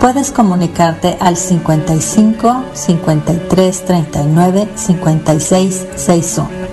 puedes 0.00 0.30
comunicarte 0.30 1.16
al 1.20 1.36
55 1.36 2.64
53 2.74 3.84
39 3.84 4.68
56 4.74 5.86
61. 5.96 6.64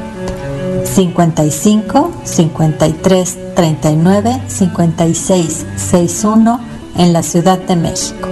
55 0.83 2.11
53 2.23 3.55
39 3.55 4.41
56 4.47 5.65
61 5.77 6.59
en 6.97 7.13
la 7.13 7.23
Ciudad 7.23 7.59
de 7.59 7.75
México 7.75 8.27